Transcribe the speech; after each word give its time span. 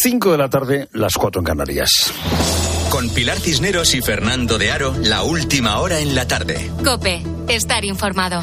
5 0.00 0.30
de 0.30 0.38
la 0.38 0.48
tarde, 0.48 0.88
las 0.92 1.14
4 1.14 1.40
en 1.40 1.44
Canarias. 1.44 2.12
Con 2.88 3.08
Pilar 3.10 3.36
Cisneros 3.40 3.96
y 3.96 4.00
Fernando 4.00 4.56
de 4.56 4.70
Aro, 4.70 4.94
la 5.02 5.24
última 5.24 5.80
hora 5.80 5.98
en 5.98 6.14
la 6.14 6.28
tarde. 6.28 6.70
Cope, 6.84 7.20
estar 7.48 7.84
informado. 7.84 8.40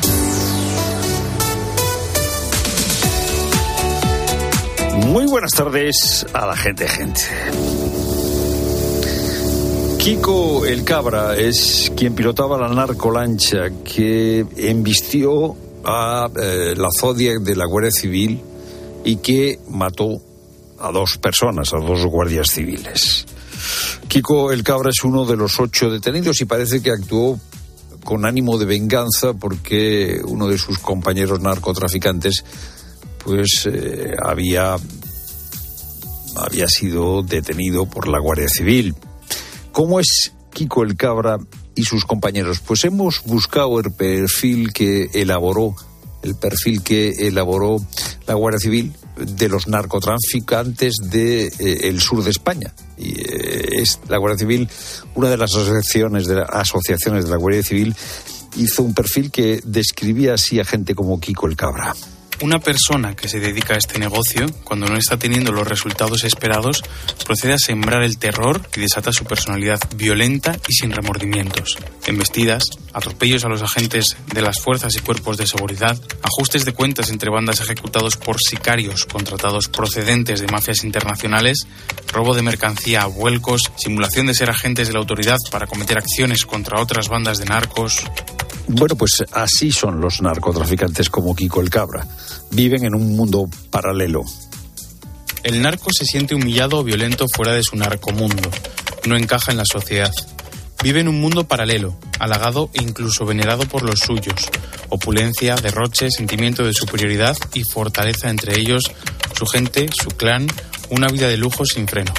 Muy 5.07 5.28
buenas 5.28 5.52
tardes 5.52 6.26
a 6.33 6.46
la 6.46 6.57
gente, 6.57 6.89
gente. 6.89 7.21
Kiko 9.99 10.65
el 10.65 10.83
Cabra 10.83 11.37
es 11.37 11.90
quien 11.96 12.15
pilotaba 12.15 12.58
la 12.58 12.67
narcolancha 12.67 13.69
que 13.85 14.46
embistió 14.58 15.56
a 15.85 16.30
eh, 16.35 16.73
la 16.76 16.90
Zodiac 16.99 17.40
de 17.40 17.55
la 17.55 17.66
Guardia 17.66 17.91
Civil 17.91 18.41
y 19.05 19.16
que 19.17 19.58
mató 19.70 20.22
a 20.80 20.91
dos 20.91 21.17
personas, 21.17 21.73
a 21.73 21.77
dos 21.77 22.05
guardias 22.05 22.52
civiles. 22.52 23.26
Kiko 24.08 24.52
el 24.52 24.63
Cabra 24.63 24.90
es 24.90 25.04
uno 25.04 25.26
de 25.26 25.36
los 25.36 25.59
ocho 25.59 25.90
detenidos 25.90 26.41
y 26.41 26.45
parece 26.45 26.81
que 26.81 26.91
actuó 26.91 27.40
con 28.04 28.26
ánimo 28.26 28.58
de 28.58 28.66
venganza 28.66 29.34
porque 29.34 30.22
uno 30.26 30.48
de 30.48 30.58
sus 30.58 30.77
compañeros 30.77 31.41
narcotraficantes 31.41 32.45
pues 33.23 33.67
eh, 33.72 34.16
había 34.22 34.77
había 36.36 36.67
sido 36.67 37.23
detenido 37.23 37.86
por 37.86 38.08
la 38.08 38.20
Guardia 38.20 38.48
Civil. 38.50 38.94
¿Cómo 39.72 40.00
es 40.00 40.34
Kiko 40.53 40.84
el 40.84 40.95
Cabra 40.95 41.38
y 41.73 41.84
sus 41.86 42.05
compañeros? 42.05 42.59
Pues 42.59 42.84
hemos 42.86 43.23
buscado 43.26 43.80
el 43.80 43.92
perfil 43.92 44.72
que 44.73 45.09
elaboró 45.14 45.76
el 46.22 46.36
perfil 46.36 46.81
que 46.81 47.28
elaboró 47.28 47.78
la 48.28 48.34
Guardia 48.34 48.59
Civil 48.59 48.94
de 49.18 49.50
los 49.50 49.68
narcotraficantes 49.68 50.96
del 51.02 51.52
de, 51.52 51.90
eh, 51.90 52.00
sur 52.00 52.23
de 52.23 52.32
España. 52.32 52.73
Y 52.98 53.20
eh, 53.20 53.82
es 53.82 54.00
la 54.08 54.18
Guardia 54.18 54.40
Civil, 54.40 54.70
una 55.16 55.30
de 55.30 55.38
las 55.38 55.56
asociaciones 55.56 56.28
de, 56.28 56.36
la, 56.36 56.44
asociaciones 56.44 57.26
de 57.26 57.31
la 57.31 57.38
Guardia 57.38 57.64
Civil, 57.64 57.95
hizo 58.58 58.84
un 58.84 58.94
perfil 58.94 59.31
que 59.31 59.62
describía 59.64 60.34
así 60.34 60.59
a 60.59 60.66
gente 60.66 60.95
como 60.95 61.20
Kiko 61.20 61.48
el 61.48 61.56
Cabra. 61.56 61.94
Una 62.41 62.59
persona 62.59 63.16
que 63.16 63.30
se 63.30 63.39
dedica 63.39 63.75
a 63.75 63.78
este 63.78 63.97
negocio, 63.97 64.45
cuando 64.66 64.88
no 64.88 64.97
está 64.97 65.17
teniendo 65.17 65.53
los 65.53 65.66
resultados 65.66 66.25
esperados, 66.25 66.83
procede 67.25 67.53
a 67.53 67.58
sembrar 67.58 68.03
el 68.03 68.17
terror 68.17 68.61
que 68.69 68.81
desata 68.81 69.14
su 69.14 69.23
personalidad 69.23 69.80
violenta 69.95 70.58
y 70.67 70.73
sin 70.73 70.92
remordimientos. 70.92 71.77
Embestidas, 72.05 72.64
atropellos 72.92 73.45
a 73.45 73.50
los 73.50 73.61
agentes 73.61 74.17
de 74.33 74.42
las 74.42 74.59
fuerzas 74.59 74.95
y 74.95 75.00
cuerpos 75.00 75.38
de 75.38 75.47
seguridad, 75.47 75.97
ajustes 76.22 76.66
de 76.66 76.73
cuentas 76.73 77.09
entre 77.09 77.30
bandas 77.30 77.61
ejecutados 77.61 78.17
por 78.17 78.38
sicarios 78.42 79.05
contratados 79.05 79.70
procedentes 79.70 80.42
de 80.42 80.47
mafias 80.47 80.83
internacionales, 80.83 81.66
robo 82.11 82.36
de 82.36 82.42
mercancía 82.42 83.03
a 83.03 83.08
vuelcos, 83.08 83.72
simulación 83.77 84.27
de 84.27 84.33
ser 84.33 84.49
agentes 84.49 84.88
de 84.88 84.94
la 84.94 84.99
autoridad 84.99 85.38
para 85.52 85.67
cometer 85.67 85.97
acciones 85.97 86.45
contra 86.45 86.81
otras 86.81 87.08
bandas 87.08 87.38
de 87.38 87.45
narcos, 87.45 88.03
bueno, 88.67 88.95
pues 88.95 89.23
así 89.31 89.71
son 89.71 90.02
los 90.02 90.21
narcotraficantes 90.21 91.09
como 91.09 91.35
Kiko 91.35 91.61
el 91.61 91.69
Cabra. 91.69 92.08
Viven 92.52 92.85
en 92.85 92.95
un 92.95 93.16
mundo 93.16 93.49
paralelo. 93.69 94.23
El 95.44 95.61
narco 95.61 95.91
se 95.94 96.05
siente 96.05 96.33
humillado 96.33 96.80
o 96.80 96.83
violento 96.83 97.27
fuera 97.33 97.53
de 97.53 97.63
su 97.63 97.75
narcomundo. 97.75 98.49
No 99.08 99.16
encaja 99.16 99.52
en 99.52 99.58
la 99.58 99.66
sociedad. 99.66 100.11
Vive 100.83 101.02
en 101.02 101.08
un 101.08 101.21
mundo 101.21 101.47
paralelo, 101.47 101.95
halagado 102.19 102.69
e 102.73 102.81
incluso 102.81 103.25
venerado 103.25 103.67
por 103.67 103.83
los 103.83 103.99
suyos. 103.99 104.49
Opulencia, 104.89 105.55
derroche, 105.55 106.09
sentimiento 106.11 106.63
de 106.63 106.73
superioridad 106.73 107.38
y 107.53 107.63
fortaleza 107.63 108.30
entre 108.30 108.59
ellos, 108.59 108.91
su 109.38 109.45
gente, 109.45 109.88
su 109.91 110.09
clan, 110.09 110.47
una 110.89 111.08
vida 111.08 111.27
de 111.27 111.38
lujo 111.38 111.66
sin 111.66 111.88
freno. 111.88 112.13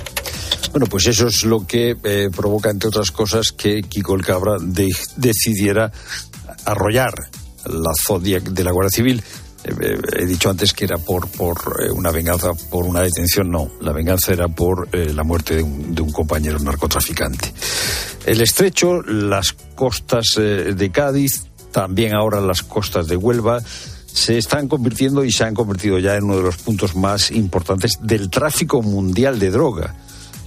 Bueno, 0.70 0.86
pues 0.86 1.06
eso 1.06 1.28
es 1.28 1.44
lo 1.44 1.66
que 1.66 1.96
eh, 2.02 2.28
provoca, 2.34 2.70
entre 2.70 2.88
otras 2.88 3.10
cosas, 3.10 3.52
que 3.52 3.82
Kiko 3.82 4.14
el 4.14 4.24
Cabra 4.24 4.56
de, 4.60 4.88
decidiera 5.16 5.90
arrollar 6.66 7.14
la 7.64 7.92
Zodiac 7.94 8.42
de 8.42 8.64
la 8.64 8.72
Guardia 8.72 8.90
Civil. 8.90 9.22
Eh, 9.64 9.98
he 10.18 10.26
dicho 10.26 10.50
antes 10.50 10.72
que 10.72 10.84
era 10.84 10.98
por, 10.98 11.28
por 11.28 11.58
eh, 11.82 11.90
una 11.90 12.10
venganza, 12.10 12.52
por 12.70 12.84
una 12.84 13.00
detención, 13.00 13.50
no. 13.50 13.70
La 13.80 13.92
venganza 13.92 14.32
era 14.32 14.48
por 14.48 14.88
eh, 14.92 15.12
la 15.12 15.24
muerte 15.24 15.56
de 15.56 15.62
un, 15.62 15.94
de 15.94 16.02
un, 16.02 16.12
compañero 16.12 16.58
narcotraficante. 16.58 17.52
El 18.26 18.40
estrecho, 18.40 19.02
las 19.02 19.52
costas 19.74 20.34
eh, 20.38 20.74
de 20.74 20.90
Cádiz, 20.90 21.46
también 21.72 22.14
ahora 22.14 22.40
las 22.40 22.62
costas 22.62 23.08
de 23.08 23.16
Huelva, 23.16 23.60
se 24.16 24.38
están 24.38 24.66
convirtiendo 24.66 25.24
y 25.24 25.30
se 25.30 25.44
han 25.44 25.54
convertido 25.54 25.98
ya 25.98 26.16
en 26.16 26.24
uno 26.24 26.38
de 26.38 26.42
los 26.42 26.56
puntos 26.56 26.96
más 26.96 27.30
importantes 27.30 27.98
del 28.00 28.30
tráfico 28.30 28.82
mundial 28.82 29.38
de 29.38 29.50
droga. 29.50 29.94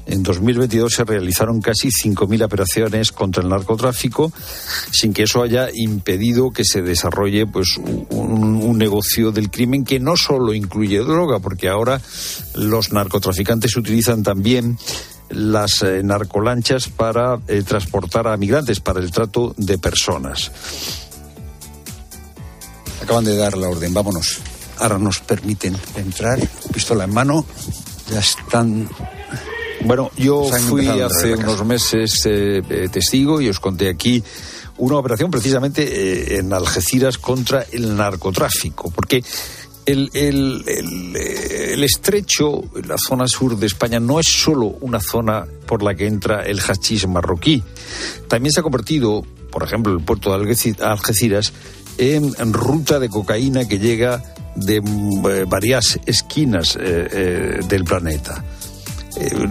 En 0.10 0.24
2022 0.24 0.92
se 0.92 1.04
realizaron 1.04 1.62
casi 1.62 1.90
5.000 1.90 2.44
operaciones 2.44 3.12
contra 3.12 3.44
el 3.44 3.50
narcotráfico, 3.50 4.34
sin 4.92 5.14
que 5.14 5.24
eso 5.24 5.44
haya 5.44 5.70
impedido 5.72 6.50
que 6.50 6.66
se 6.66 6.82
desarrolle 6.82 7.46
pues, 7.46 7.78
un, 7.78 8.56
un, 8.56 8.78
negocio 8.80 9.32
del 9.32 9.52
crimen 9.52 9.86
que 9.86 10.00
no 10.00 10.18
solo 10.18 10.56
incluye 10.56 10.98
droga, 10.98 11.38
porque 11.38 11.70
ahora 11.70 12.02
los 12.56 12.92
narcotraficantes 12.92 13.78
utilizan 13.78 14.24
también 14.24 14.80
las 15.30 15.84
eh, 15.84 16.02
narcolanchas 16.04 16.88
para 16.88 17.40
eh, 17.48 17.62
transportar 17.62 18.28
a 18.28 18.36
migrantes, 18.36 18.80
para 18.80 19.00
el 19.02 19.12
trato 19.12 19.54
de 19.58 19.78
personas. 19.78 20.52
Acaban 23.04 23.26
de 23.26 23.38
dar 23.38 23.56
la 23.58 23.70
orden, 23.70 23.94
vámonos. 23.94 24.40
Ahora 24.80 24.98
nos 24.98 25.20
permiten 25.20 25.78
entrar, 25.96 26.40
pistola 26.74 27.04
en 27.04 27.14
mano, 27.14 27.46
ya 28.10 28.20
están 28.20 28.90
bueno, 29.86 30.12
yo 30.18 30.44
fui 30.68 30.88
hace 30.88 31.36
unos 31.36 31.66
meses 31.66 32.26
eh, 32.26 32.62
eh, 32.70 32.90
testigo 32.92 33.42
y 33.42 33.50
os 33.50 33.60
conté 33.60 33.90
aquí 33.90 34.24
una 34.78 34.98
operación 34.98 35.30
precisamente 35.30 35.84
eh, 35.84 36.40
en 36.40 36.54
Algeciras 36.54 37.18
contra 37.18 37.66
el 37.72 37.96
narcotráfico, 37.96 38.92
porque 38.92 39.24
el, 39.86 40.10
el, 40.14 40.64
el, 40.68 41.16
el, 41.16 41.84
estrecho, 41.84 42.64
la 42.88 42.98
zona 42.98 43.28
sur 43.28 43.58
de 43.58 43.68
España, 43.68 44.00
no 44.00 44.20
es 44.20 44.28
solo 44.28 44.78
una 44.82 45.00
zona 45.00 45.46
por 45.66 45.82
la 45.82 45.96
que 45.96 46.08
entra 46.08 46.44
el 46.44 46.60
hachís 46.60 47.08
marroquí. 47.08 47.64
También 48.28 48.54
se 48.54 48.60
ha 48.60 48.64
convertido, 48.64 49.26
por 49.52 49.64
ejemplo, 49.64 49.94
el 49.94 50.04
puerto 50.04 50.30
de 50.30 50.46
Algeciras 50.82 51.54
en, 51.98 52.34
en 52.38 52.54
ruta 52.54 53.00
de 53.00 53.10
cocaína 53.10 53.68
que 53.68 53.80
llega 53.80 54.24
de 54.56 54.78
eh, 54.78 55.46
varias 55.48 56.00
esquinas 56.06 56.76
eh, 56.76 57.08
eh, 57.12 57.60
del 57.68 57.84
planeta 57.84 58.44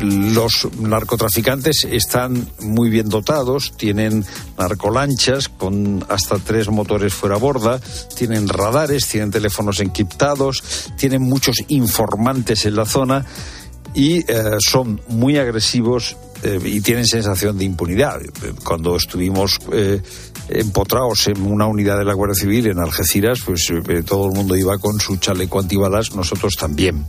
los 0.01 0.69
narcotraficantes 0.81 1.87
están 1.91 2.49
muy 2.61 2.91
bien 2.91 3.09
dotados, 3.09 3.73
tienen 3.77 4.25
narcolanchas 4.57 5.49
con 5.49 6.05
hasta 6.09 6.39
tres 6.39 6.69
motores 6.69 7.13
fuera 7.15 7.37
borda, 7.37 7.81
tienen 8.17 8.49
radares, 8.49 9.07
tienen 9.07 9.31
teléfonos 9.31 9.81
encriptados, 9.81 10.91
tienen 10.97 11.23
muchos 11.23 11.57
informantes 11.69 12.67
en 12.67 12.77
la 12.77 12.87
zona 12.87 13.25
y 13.95 14.19
eh, 14.19 14.59
son 14.59 15.01
muy 15.09 15.39
agresivos 15.39 16.17
eh, 16.43 16.61
y 16.65 16.81
tienen 16.81 17.07
sensación 17.07 17.59
de 17.59 17.65
impunidad. 17.65 18.21
Cuando 18.65 18.97
estuvimos 18.97 19.59
eh, 19.73 20.01
empotrados 20.49 21.27
en 21.29 21.43
una 21.43 21.67
unidad 21.67 21.99
de 21.99 22.05
la 22.05 22.15
Guardia 22.15 22.35
Civil 22.35 22.69
en 22.69 22.79
Algeciras, 22.79 23.41
pues 23.45 23.73
todo 24.07 24.29
el 24.29 24.35
mundo 24.35 24.57
iba 24.57 24.79
con 24.79 25.01
su 25.01 25.17
chaleco 25.17 25.59
antibalas, 25.59 26.15
nosotros 26.15 26.55
también. 26.55 27.07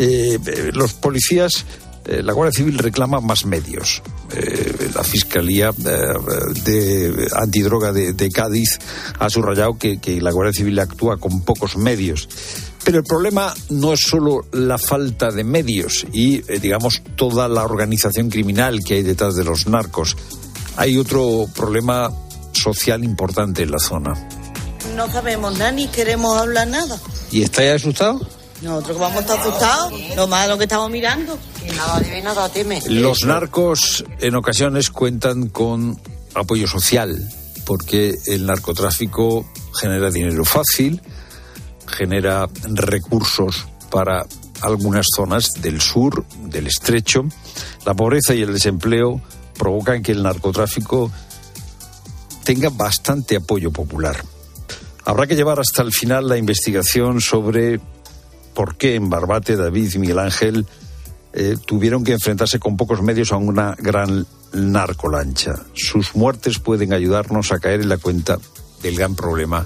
Eh, 0.00 0.38
los 0.74 0.94
policías, 0.94 1.64
eh, 2.04 2.22
la 2.22 2.32
Guardia 2.32 2.56
Civil 2.56 2.78
reclama 2.78 3.20
más 3.20 3.44
medios. 3.44 4.00
Eh, 4.32 4.90
la 4.94 5.02
Fiscalía 5.02 5.72
de 5.76 7.28
Antidroga 7.34 7.92
de, 7.92 8.12
de, 8.12 8.28
Cádiz 8.30 8.78
ha 9.18 9.28
subrayado 9.28 9.76
que, 9.76 9.98
que 9.98 10.20
la 10.20 10.30
Guardia 10.30 10.52
Civil 10.52 10.78
actúa 10.78 11.16
con 11.16 11.42
pocos 11.42 11.76
medios. 11.76 12.28
Pero 12.84 12.98
el 12.98 13.04
problema 13.04 13.52
no 13.70 13.92
es 13.92 14.00
solo 14.00 14.46
la 14.52 14.78
falta 14.78 15.30
de 15.32 15.42
medios 15.42 16.06
y, 16.12 16.42
digamos, 16.58 17.02
toda 17.16 17.48
la 17.48 17.64
organización 17.64 18.30
criminal 18.30 18.84
que 18.84 18.94
hay 18.94 19.02
detrás 19.02 19.34
de 19.34 19.42
los 19.42 19.66
narcos. 19.66 20.16
Hay 20.76 20.96
otro 20.96 21.48
problema 21.56 22.12
social 22.52 23.02
importante 23.02 23.64
en 23.64 23.72
la 23.72 23.80
zona. 23.80 24.14
No 24.94 25.10
sabemos 25.10 25.58
nada 25.58 25.72
ni 25.72 25.88
queremos 25.88 26.36
hablar 26.36 26.68
nada. 26.68 26.98
¿Y 27.32 27.42
estáis 27.42 27.72
asustado? 27.72 28.20
Nosotros 28.62 28.96
que 28.96 29.02
vamos 29.02 29.16
a 29.16 29.20
estar 29.20 29.38
asustados, 29.38 29.92
lo 30.16 30.26
más 30.26 30.48
lo 30.48 30.58
que 30.58 30.64
estamos 30.64 30.90
mirando. 30.90 31.38
Que 31.62 31.72
nada 31.72 32.00
debe, 32.00 32.22
nada 32.22 32.48
teme. 32.48 32.82
Los 32.88 33.24
narcos 33.24 34.04
en 34.20 34.34
ocasiones 34.34 34.90
cuentan 34.90 35.48
con 35.48 36.00
apoyo 36.34 36.66
social, 36.66 37.16
porque 37.64 38.16
el 38.26 38.46
narcotráfico 38.46 39.46
genera 39.80 40.10
dinero 40.10 40.44
fácil, 40.44 41.00
genera 41.86 42.48
recursos 42.64 43.66
para 43.90 44.26
algunas 44.60 45.06
zonas 45.14 45.52
del 45.60 45.80
sur, 45.80 46.24
del 46.44 46.66
estrecho. 46.66 47.24
La 47.84 47.94
pobreza 47.94 48.34
y 48.34 48.42
el 48.42 48.52
desempleo 48.52 49.20
provocan 49.56 50.02
que 50.02 50.12
el 50.12 50.22
narcotráfico 50.22 51.10
tenga 52.44 52.70
bastante 52.70 53.36
apoyo 53.36 53.70
popular. 53.70 54.24
Habrá 55.04 55.26
que 55.26 55.36
llevar 55.36 55.60
hasta 55.60 55.82
el 55.82 55.92
final 55.92 56.28
la 56.28 56.36
investigación 56.36 57.20
sobre 57.20 57.80
por 58.58 58.74
qué 58.74 58.96
en 58.96 59.08
Barbate 59.08 59.54
David 59.54 59.92
y 59.94 59.98
Miguel 60.00 60.18
Ángel 60.18 60.66
eh, 61.32 61.54
tuvieron 61.64 62.02
que 62.02 62.14
enfrentarse 62.14 62.58
con 62.58 62.76
pocos 62.76 63.02
medios 63.02 63.30
a 63.30 63.36
una 63.36 63.76
gran 63.78 64.26
narcolancha. 64.52 65.54
Sus 65.74 66.16
muertes 66.16 66.58
pueden 66.58 66.92
ayudarnos 66.92 67.52
a 67.52 67.60
caer 67.60 67.82
en 67.82 67.88
la 67.88 67.98
cuenta 67.98 68.36
del 68.82 68.96
gran 68.96 69.14
problema 69.14 69.64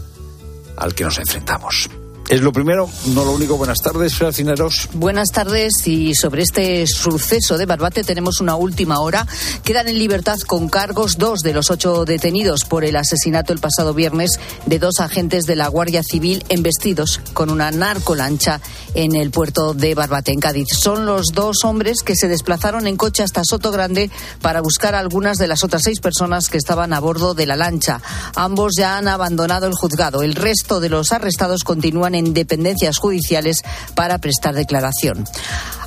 al 0.77 0.95
que 0.95 1.05
nos 1.05 1.19
enfrentamos. 1.19 1.89
Es 2.29 2.41
lo 2.41 2.53
primero, 2.53 2.89
no 3.09 3.25
lo 3.25 3.33
único. 3.33 3.57
Buenas 3.57 3.79
tardes, 3.81 4.19
Cineros. 4.33 4.89
Buenas 4.95 5.29
tardes 5.31 5.87
y 5.87 6.15
sobre 6.15 6.43
este 6.43 6.87
suceso 6.87 7.59
de 7.59 7.67
Barbate 7.67 8.05
tenemos 8.05 8.41
una 8.41 8.57
última 8.57 9.01
hora. 9.01 9.27
Quedan 9.65 9.89
en 9.89 9.99
libertad 9.99 10.39
con 10.47 10.69
cargos 10.69 11.19
dos 11.19 11.41
de 11.41 11.53
los 11.53 11.71
ocho 11.71 12.05
detenidos 12.05 12.65
por 12.65 12.85
el 12.85 12.97
asesinato 12.97 13.53
el 13.53 13.59
pasado 13.59 13.93
viernes 13.93 14.31
de 14.67 14.79
dos 14.79 15.01
agentes 15.01 15.45
de 15.45 15.57
la 15.57 15.69
Guardia 15.69 16.03
Civil 16.03 16.45
embestidos 16.49 17.21
con 17.35 17.51
una 17.51 17.71
narcolancha 17.71 18.61
en 18.95 19.15
el 19.15 19.31
puerto 19.31 19.75
de 19.75 19.95
Barbate, 19.95 20.33
en 20.33 20.41
Cádiz. 20.41 20.69
Son 20.71 21.05
los 21.05 21.29
dos 21.35 21.65
hombres 21.65 22.03
que 22.03 22.17
se 22.17 22.29
desplazaron 22.29 22.87
en 22.87 22.97
coche 22.97 23.23
hasta 23.23 23.43
Soto 23.45 23.73
Grande 23.73 24.11
para 24.41 24.61
buscar 24.61 24.95
a 24.95 25.01
algunas 25.01 25.39
de 25.39 25.49
las 25.49 25.65
otras 25.65 25.83
seis 25.83 26.01
personas 26.01 26.49
que 26.49 26.59
estaban 26.59 26.93
a 26.93 27.01
bordo 27.01 27.35
de 27.35 27.47
la 27.47 27.57
lancha. 27.57 28.01
Ambos 28.37 28.73
ya 28.79 28.97
han 28.97 29.09
abandonado 29.09 29.67
el 29.67 29.75
juzgado. 29.75 30.23
El 30.23 30.35
resto 30.35 30.81
de 30.81 30.89
los 30.89 31.13
arrestados 31.13 31.65
continúan 31.65 32.12
en 32.15 32.35
dependencias 32.35 32.99
judiciales 32.99 33.63
para 33.95 34.19
prestar 34.19 34.55
declaración. 34.55 35.25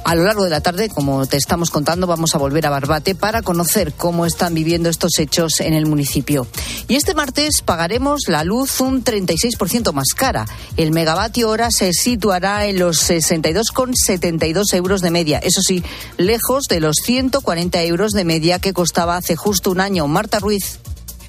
A 0.05 0.13
lo 0.13 0.23
largo 0.23 0.43
de 0.43 0.51
la 0.51 0.61
tarde, 0.61 0.87
como 0.89 1.25
te 1.25 1.35
estamos 1.35 1.71
contando, 1.71 2.05
vamos 2.05 2.35
a 2.35 2.37
volver 2.37 2.67
a 2.67 2.69
Barbate 2.69 3.15
para 3.15 3.41
conocer 3.41 3.91
cómo 3.91 4.27
están 4.27 4.53
viviendo 4.53 4.87
estos 4.87 5.17
hechos 5.17 5.59
en 5.61 5.73
el 5.73 5.87
municipio. 5.87 6.45
Y 6.87 6.93
este 6.93 7.15
martes 7.15 7.63
pagaremos 7.65 8.27
la 8.27 8.43
luz 8.43 8.81
un 8.81 9.03
36% 9.03 9.93
más 9.93 10.09
cara. 10.15 10.45
El 10.77 10.91
megavatio 10.91 11.49
hora 11.49 11.69
se 11.71 11.91
situará 11.91 12.67
en 12.67 12.77
los 12.77 13.09
62,72 13.09 14.75
euros 14.75 15.01
de 15.01 15.09
media. 15.09 15.39
Eso 15.39 15.61
sí, 15.61 15.83
lejos 16.17 16.65
de 16.65 16.81
los 16.81 16.97
140 17.03 17.81
euros 17.81 18.11
de 18.11 18.25
media 18.25 18.59
que 18.59 18.73
costaba 18.73 19.17
hace 19.17 19.35
justo 19.35 19.71
un 19.71 19.79
año. 19.79 20.07
Marta 20.07 20.37
Ruiz. 20.37 20.79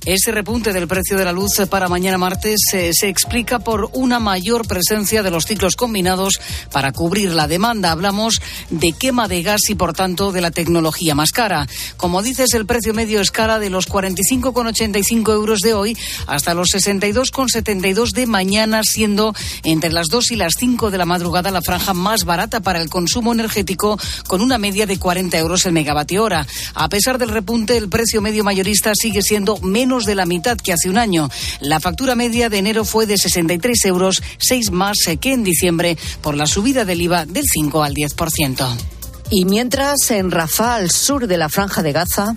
Ese 0.07 0.31
repunte 0.31 0.73
del 0.73 0.87
precio 0.87 1.19
de 1.19 1.25
la 1.25 1.33
luz 1.33 1.61
para 1.69 1.89
mañana 1.89 2.17
martes 2.17 2.61
eh, 2.73 2.93
se 2.93 3.09
explica 3.09 3.59
por 3.59 3.91
una 3.93 4.21
mayor 4.21 4.65
presencia 4.69 5.25
de 5.25 5.33
los 5.33 5.47
ciclos 5.47 5.75
combinados 5.75 6.39
para 6.71 6.93
cubrir 6.93 7.33
la 7.33 7.49
demanda. 7.49 7.91
Hablamos 7.91 8.41
de 8.71 8.93
quema 8.93 9.27
de 9.27 9.43
gas 9.43 9.63
y, 9.69 9.75
por 9.75 9.95
tanto, 9.95 10.31
de 10.31 10.41
la 10.41 10.53
tecnología 10.53 11.17
más 11.17 11.33
cara. 11.33 11.67
Como 11.97 12.23
dices, 12.23 12.55
el 12.55 12.67
precio 12.67 12.95
medio 12.95 13.21
es 13.21 13.33
cara 13.33 13.59
de 13.59 13.69
los 13.69 13.89
45,85 13.89 15.33
euros 15.33 15.59
de 15.59 15.75
hoy 15.75 15.99
hasta 16.29 16.55
los 16.55 16.69
62,72 16.69 18.13
de 18.13 18.27
mañana, 18.29 18.85
siendo 18.85 19.35
entre 19.65 19.91
las 19.91 20.07
2 20.07 20.31
y 20.31 20.37
las 20.37 20.53
5 20.57 20.93
de 20.93 20.99
la 20.99 21.05
madrugada 21.05 21.51
la 21.51 21.63
franja 21.63 21.95
más 21.95 22.23
barata 22.25 22.61
para 22.61 22.81
el 22.81 22.89
consumo 22.89 23.33
energético, 23.33 23.99
con 24.29 24.41
una 24.41 24.57
media 24.57 24.87
de 24.87 25.01
40 25.01 25.37
euros 25.37 25.67
el 25.67 25.73
megavatio 25.73 26.23
hora. 26.23 26.47
A 26.75 26.89
pesar 26.89 27.19
del 27.19 27.31
repunte, 27.31 27.77
el 27.77 27.89
precio 27.89 28.23
medio 28.23 28.45
mayorista 28.45 28.93
sigue 28.95 29.23
siendo 29.23 29.59
menos 29.63 29.96
de 30.05 30.15
la 30.15 30.27
mitad 30.27 30.57
que 30.59 30.73
hace 30.73 30.91
un 30.91 30.99
año. 30.99 31.29
La 31.61 31.81
factura 31.81 32.15
media 32.15 32.49
de 32.49 32.59
enero 32.59 32.85
fue 32.85 33.07
de 33.07 33.17
63 33.17 33.85
euros, 33.87 34.23
6 34.39 34.71
más 34.71 34.97
que 35.21 35.33
en 35.33 35.45
diciembre, 35.45 35.97
por 36.21 36.37
la 36.37 36.47
subida 36.47 36.85
del 36.85 37.01
IVA 37.03 37.25
del 37.25 37.45
5 37.47 37.83
al 37.83 37.95
10%. 37.95 38.67
Y 39.31 39.45
mientras 39.45 40.11
en 40.11 40.31
Rafah, 40.31 40.77
al 40.77 40.91
sur 40.91 41.27
de 41.27 41.37
la 41.37 41.49
franja 41.49 41.83
de 41.83 41.93
Gaza, 41.93 42.37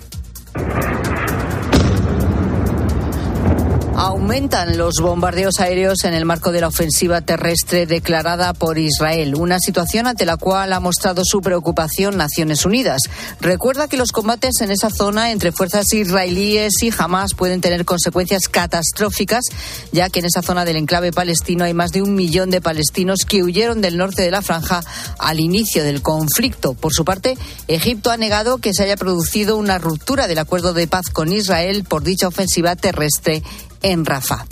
Aumentan 4.02 4.78
los 4.78 4.94
bombardeos 5.02 5.60
aéreos 5.60 6.04
en 6.04 6.14
el 6.14 6.24
marco 6.24 6.52
de 6.52 6.62
la 6.62 6.68
ofensiva 6.68 7.20
terrestre 7.20 7.84
declarada 7.84 8.54
por 8.54 8.78
Israel, 8.78 9.34
una 9.34 9.58
situación 9.58 10.06
ante 10.06 10.24
la 10.24 10.38
cual 10.38 10.72
ha 10.72 10.80
mostrado 10.80 11.20
su 11.22 11.42
preocupación 11.42 12.16
Naciones 12.16 12.64
Unidas. 12.64 13.02
Recuerda 13.42 13.88
que 13.88 13.98
los 13.98 14.12
combates 14.12 14.62
en 14.62 14.70
esa 14.70 14.88
zona 14.88 15.32
entre 15.32 15.52
fuerzas 15.52 15.92
israelíes 15.92 16.82
y 16.82 16.90
Hamas 16.96 17.34
pueden 17.34 17.60
tener 17.60 17.84
consecuencias 17.84 18.48
catastróficas, 18.48 19.44
ya 19.92 20.08
que 20.08 20.20
en 20.20 20.24
esa 20.24 20.40
zona 20.40 20.64
del 20.64 20.76
enclave 20.76 21.12
palestino 21.12 21.66
hay 21.66 21.74
más 21.74 21.92
de 21.92 22.00
un 22.00 22.14
millón 22.14 22.48
de 22.48 22.62
palestinos 22.62 23.26
que 23.28 23.42
huyeron 23.42 23.82
del 23.82 23.98
norte 23.98 24.22
de 24.22 24.30
la 24.30 24.40
franja 24.40 24.82
al 25.18 25.40
inicio 25.40 25.84
del 25.84 26.00
conflicto. 26.00 26.72
Por 26.72 26.94
su 26.94 27.04
parte, 27.04 27.36
Egipto 27.68 28.10
ha 28.10 28.16
negado 28.16 28.56
que 28.56 28.72
se 28.72 28.82
haya 28.82 28.96
producido 28.96 29.58
una 29.58 29.76
ruptura 29.76 30.26
del 30.26 30.38
acuerdo 30.38 30.72
de 30.72 30.86
paz 30.86 31.10
con 31.12 31.30
Israel 31.30 31.84
por 31.84 32.02
dicha 32.02 32.28
ofensiva 32.28 32.76
terrestre 32.76 33.42
en 33.82 34.04
Rafa. 34.04 34.46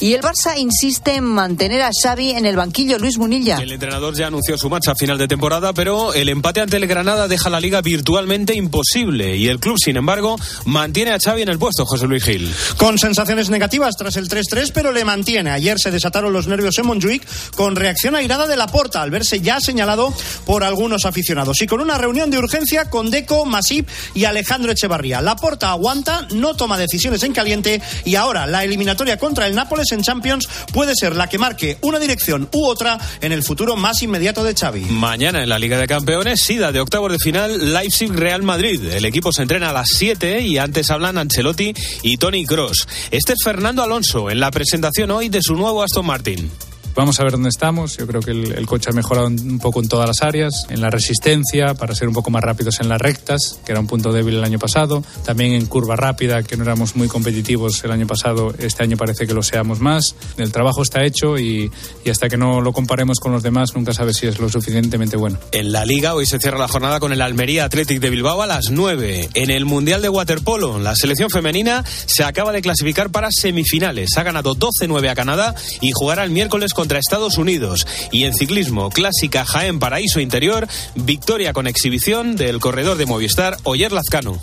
Y 0.00 0.14
el 0.14 0.20
Barça 0.20 0.58
insiste 0.58 1.14
en 1.14 1.24
mantener 1.24 1.82
a 1.82 1.90
Xavi 1.92 2.30
en 2.30 2.44
el 2.44 2.56
banquillo 2.56 2.98
Luis 2.98 3.18
Munilla. 3.18 3.58
El 3.58 3.70
entrenador 3.70 4.16
ya 4.16 4.26
anunció 4.26 4.58
su 4.58 4.68
marcha 4.68 4.92
a 4.92 4.94
final 4.96 5.16
de 5.16 5.28
temporada, 5.28 5.72
pero 5.72 6.12
el 6.12 6.28
empate 6.28 6.60
ante 6.60 6.76
el 6.76 6.88
Granada 6.88 7.28
deja 7.28 7.50
la 7.50 7.60
liga 7.60 7.80
virtualmente 7.82 8.54
imposible 8.54 9.36
y 9.36 9.46
el 9.48 9.60
club, 9.60 9.76
sin 9.78 9.96
embargo, 9.96 10.36
mantiene 10.64 11.12
a 11.12 11.18
Xavi 11.18 11.42
en 11.42 11.48
el 11.48 11.58
puesto, 11.58 11.86
José 11.86 12.08
Luis 12.08 12.24
Gil. 12.24 12.52
Con 12.78 12.98
sensaciones 12.98 13.48
negativas 13.48 13.94
tras 13.96 14.16
el 14.16 14.28
3-3, 14.28 14.72
pero 14.74 14.90
le 14.90 15.04
mantiene. 15.04 15.50
Ayer 15.50 15.78
se 15.78 15.90
desataron 15.92 16.32
los 16.32 16.48
nervios 16.48 16.76
en 16.78 16.86
Montjuic 16.86 17.24
con 17.54 17.76
reacción 17.76 18.16
airada 18.16 18.46
de 18.46 18.56
la 18.56 18.66
porta 18.66 19.02
al 19.02 19.10
verse 19.10 19.40
ya 19.40 19.60
señalado 19.60 20.12
por 20.44 20.64
algunos 20.64 21.04
aficionados 21.04 21.62
y 21.62 21.66
con 21.66 21.80
una 21.80 21.98
reunión 21.98 22.30
de 22.30 22.38
urgencia 22.38 22.90
con 22.90 23.10
Deco, 23.10 23.44
Masip 23.44 23.88
y 24.14 24.24
Alejandro 24.24 24.72
Echevarría. 24.72 25.20
La 25.20 25.36
porta 25.36 25.70
aguanta, 25.70 26.26
no 26.32 26.54
toma 26.54 26.76
decisiones 26.76 27.22
en 27.22 27.32
caliente 27.32 27.80
y 28.04 28.16
ahora 28.16 28.46
la 28.46 28.64
eliminatoria 28.72 29.18
contra 29.18 29.46
el 29.46 29.54
Nápoles 29.54 29.92
en 29.92 30.02
Champions 30.02 30.48
puede 30.72 30.94
ser 30.96 31.14
la 31.14 31.28
que 31.28 31.38
marque 31.38 31.76
una 31.82 31.98
dirección 31.98 32.48
u 32.52 32.64
otra 32.64 32.98
en 33.20 33.32
el 33.32 33.42
futuro 33.42 33.76
más 33.76 34.02
inmediato 34.02 34.42
de 34.42 34.54
Xavi. 34.54 34.80
Mañana 34.80 35.42
en 35.42 35.48
la 35.48 35.58
Liga 35.58 35.78
de 35.78 35.86
Campeones, 35.86 36.40
SIDA 36.40 36.72
de 36.72 36.80
octavos 36.80 37.12
de 37.12 37.18
final, 37.18 37.72
Leipzig-Real 37.72 38.42
Madrid. 38.42 38.82
El 38.84 39.04
equipo 39.04 39.32
se 39.32 39.42
entrena 39.42 39.70
a 39.70 39.72
las 39.72 39.88
7 39.90 40.40
y 40.40 40.58
antes 40.58 40.90
hablan 40.90 41.18
Ancelotti 41.18 41.74
y 42.02 42.16
Tony 42.16 42.46
Cross. 42.46 42.88
Este 43.10 43.34
es 43.34 43.38
Fernando 43.44 43.82
Alonso 43.82 44.30
en 44.30 44.40
la 44.40 44.50
presentación 44.50 45.10
hoy 45.10 45.28
de 45.28 45.40
su 45.42 45.54
nuevo 45.54 45.82
Aston 45.82 46.06
Martin. 46.06 46.50
Vamos 46.94 47.18
a 47.20 47.24
ver 47.24 47.32
dónde 47.32 47.48
estamos. 47.48 47.96
Yo 47.96 48.06
creo 48.06 48.20
que 48.20 48.30
el, 48.30 48.66
coche 48.66 48.90
ha 48.90 48.92
mejorado 48.92 49.28
un 49.28 49.58
poco 49.58 49.80
en 49.80 49.88
todas 49.88 50.06
las 50.06 50.22
áreas, 50.22 50.66
en 50.68 50.80
la 50.80 50.90
resistencia, 50.90 51.74
para 51.74 51.94
ser 51.94 52.08
un 52.08 52.14
poco 52.14 52.30
más 52.30 52.42
rápidos 52.42 52.80
en 52.80 52.88
las 52.88 53.00
rectas, 53.00 53.60
que 53.64 53.72
era 53.72 53.80
un 53.80 53.86
punto 53.86 54.12
débil 54.12 54.36
el 54.36 54.44
año 54.44 54.58
pasado. 54.58 55.02
También 55.24 55.52
en 55.52 55.66
curva 55.66 55.96
rápida, 55.96 56.42
que 56.42 56.56
no 56.56 56.64
éramos 56.64 56.96
muy 56.96 57.08
competitivos 57.08 57.82
el 57.84 57.92
año 57.92 58.06
pasado, 58.06 58.54
este 58.58 58.82
año 58.82 58.96
parece 58.96 59.26
que 59.26 59.34
lo 59.34 59.42
seamos 59.42 59.80
más. 59.80 60.14
El 60.36 60.52
trabajo 60.52 60.82
está 60.82 61.04
hecho 61.04 61.38
y, 61.38 61.70
y 62.04 62.10
hasta 62.10 62.28
que 62.28 62.36
no 62.36 62.60
lo 62.60 62.72
comparemos 62.72 63.20
con 63.20 63.32
los 63.32 63.42
demás, 63.42 63.74
nunca 63.74 63.92
sabes 63.92 64.16
si 64.16 64.26
es 64.26 64.38
lo 64.38 64.48
suficientemente 64.48 65.16
bueno. 65.16 65.38
En 65.50 65.72
la 65.72 65.84
Liga, 65.84 66.14
hoy 66.14 66.26
se 66.26 66.38
cierra 66.38 66.58
la 66.58 66.68
jornada 66.68 67.00
con 67.00 67.12
el 67.12 67.22
Almería 67.22 67.64
Athletic 67.64 68.00
de 68.00 68.10
Bilbao 68.10 68.42
a 68.42 68.46
las 68.46 68.70
9. 68.70 69.30
En 69.34 69.50
el 69.50 69.64
Mundial 69.64 70.02
de 70.02 70.08
Waterpolo, 70.08 70.78
la 70.78 70.94
selección 70.94 71.30
femenina 71.30 71.84
se 71.86 72.24
acaba 72.24 72.52
de 72.52 72.62
clasificar 72.62 73.10
para 73.10 73.30
semifinales. 73.30 74.10
Ha 74.16 74.22
ganado 74.22 74.54
12-9 74.54 75.08
a 75.08 75.14
Canadá 75.14 75.54
y 75.80 75.90
jugará 75.92 76.24
el 76.24 76.30
miércoles 76.30 76.74
con 76.74 76.81
contra 76.82 76.98
Estados 76.98 77.38
Unidos. 77.38 77.86
Y 78.10 78.24
en 78.24 78.34
ciclismo, 78.34 78.90
clásica 78.90 79.44
Jaén 79.44 79.78
Paraíso 79.78 80.18
Interior, 80.18 80.66
victoria 80.96 81.52
con 81.52 81.68
exhibición 81.68 82.34
del 82.34 82.58
corredor 82.58 82.96
de 82.96 83.06
Movistar, 83.06 83.56
Oyer 83.62 83.92
Lazcano. 83.92 84.42